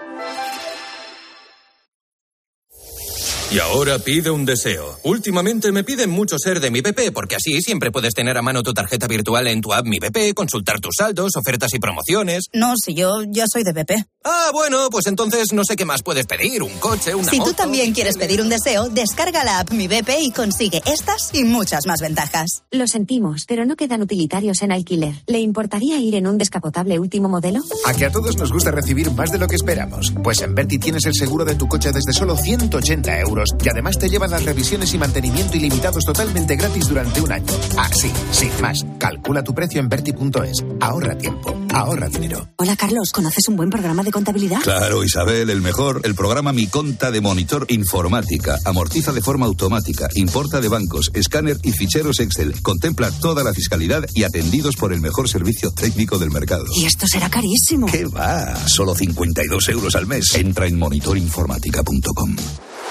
Y 3.51 3.59
ahora 3.59 3.99
pide 3.99 4.29
un 4.29 4.45
deseo. 4.45 4.97
Últimamente 5.03 5.73
me 5.73 5.83
piden 5.83 6.09
mucho 6.09 6.37
ser 6.39 6.61
de 6.61 6.71
mi 6.71 6.79
BP, 6.79 7.11
porque 7.13 7.35
así 7.35 7.61
siempre 7.61 7.91
puedes 7.91 8.13
tener 8.13 8.37
a 8.37 8.41
mano 8.41 8.63
tu 8.63 8.73
tarjeta 8.73 9.07
virtual 9.07 9.45
en 9.47 9.59
tu 9.59 9.73
app 9.73 9.85
Mi 9.85 9.99
BP, 9.99 10.33
consultar 10.33 10.79
tus 10.79 10.95
saldos, 10.97 11.35
ofertas 11.35 11.73
y 11.73 11.79
promociones. 11.79 12.45
No, 12.53 12.75
si 12.77 12.93
yo 12.93 13.23
ya 13.27 13.43
soy 13.51 13.63
de 13.63 13.73
BP. 13.73 13.91
Ah, 14.23 14.51
bueno, 14.53 14.89
pues 14.89 15.07
entonces 15.07 15.51
no 15.51 15.63
sé 15.65 15.75
qué 15.75 15.83
más 15.83 16.01
puedes 16.01 16.27
pedir, 16.27 16.63
un 16.63 16.71
coche, 16.77 17.13
una 17.13 17.29
Si 17.29 17.39
tú 17.39 17.51
también 17.51 17.91
quieres 17.91 18.17
pedir 18.17 18.39
un 18.39 18.47
deseo, 18.47 18.87
descarga 18.87 19.43
la 19.43 19.59
app 19.59 19.71
Mi 19.71 19.89
BP 19.89 20.11
y 20.21 20.31
consigue 20.31 20.81
estas 20.85 21.33
y 21.33 21.43
muchas 21.43 21.87
más 21.87 21.99
ventajas. 21.99 22.63
Lo 22.71 22.87
sentimos, 22.87 23.43
pero 23.49 23.65
no 23.65 23.75
quedan 23.75 24.01
utilitarios 24.01 24.61
en 24.61 24.71
alquiler. 24.71 25.15
¿Le 25.27 25.39
importaría 25.39 25.97
ir 25.97 26.15
en 26.15 26.25
un 26.25 26.37
descapotable 26.37 26.99
último 26.99 27.27
modelo? 27.27 27.59
A 27.85 27.93
que 27.93 28.05
a 28.05 28.11
todos 28.11 28.37
nos 28.37 28.53
gusta 28.53 28.71
recibir 28.71 29.11
más 29.11 29.29
de 29.29 29.39
lo 29.39 29.47
que 29.49 29.55
esperamos. 29.55 30.13
Pues 30.23 30.41
en 30.41 30.55
Berti 30.55 30.79
tienes 30.79 31.05
el 31.05 31.15
seguro 31.15 31.43
de 31.43 31.55
tu 31.55 31.67
coche 31.67 31.91
desde 31.91 32.13
solo 32.13 32.37
180 32.37 33.19
euros 33.19 33.40
y 33.63 33.69
además 33.69 33.97
te 33.97 34.09
llevan 34.09 34.31
las 34.31 34.43
revisiones 34.43 34.93
y 34.93 34.97
mantenimiento 34.97 35.57
ilimitados 35.57 36.03
totalmente 36.05 36.55
gratis 36.55 36.87
durante 36.87 37.21
un 37.21 37.31
año. 37.31 37.53
Así, 37.77 38.11
sin 38.31 38.51
más. 38.61 38.85
Calcula 38.99 39.43
tu 39.43 39.53
precio 39.53 39.79
en 39.79 39.89
Berti.es. 39.89 40.63
Ahorra 40.79 41.17
tiempo, 41.17 41.55
ahorra 41.73 42.09
dinero. 42.09 42.47
Hola 42.57 42.75
Carlos, 42.75 43.11
¿conoces 43.11 43.47
un 43.47 43.55
buen 43.55 43.69
programa 43.69 44.03
de 44.03 44.11
contabilidad? 44.11 44.61
Claro, 44.61 45.03
Isabel, 45.03 45.49
el 45.49 45.61
mejor. 45.61 46.01
El 46.03 46.15
programa 46.15 46.53
Mi 46.53 46.67
Conta 46.67 47.11
de 47.11 47.21
Monitor 47.21 47.65
Informática. 47.69 48.57
Amortiza 48.65 49.11
de 49.11 49.21
forma 49.21 49.45
automática, 49.45 50.07
importa 50.15 50.61
de 50.61 50.67
bancos, 50.67 51.11
escáner 51.13 51.57
y 51.63 51.71
ficheros 51.71 52.19
Excel. 52.19 52.61
Contempla 52.61 53.11
toda 53.11 53.43
la 53.43 53.53
fiscalidad 53.53 54.05
y 54.13 54.23
atendidos 54.23 54.75
por 54.75 54.93
el 54.93 55.01
mejor 55.01 55.29
servicio 55.29 55.71
técnico 55.71 56.17
del 56.17 56.31
mercado. 56.31 56.65
Y 56.75 56.85
esto 56.85 57.07
será 57.07 57.29
carísimo. 57.29 57.87
¿Qué 57.87 58.05
va? 58.05 58.55
Solo 58.67 58.95
52 58.95 59.69
euros 59.69 59.95
al 59.95 60.07
mes. 60.07 60.25
Entra 60.35 60.67
en 60.67 60.77
monitorinformática.com. 60.77 62.35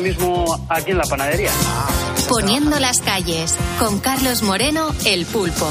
mismo 0.00 0.66
aquí 0.68 0.90
en 0.90 0.98
la 0.98 1.04
panadería. 1.04 1.50
Poniendo 2.28 2.78
las 2.78 3.00
calles, 3.00 3.56
con 3.78 3.98
Carlos 4.00 4.42
Moreno, 4.42 4.94
el 5.04 5.26
pulpo. 5.26 5.66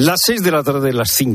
Las 0.00 0.20
seis 0.24 0.42
de 0.44 0.52
la 0.52 0.62
tarde, 0.62 0.92
las 0.92 1.10
cinco. 1.10 1.26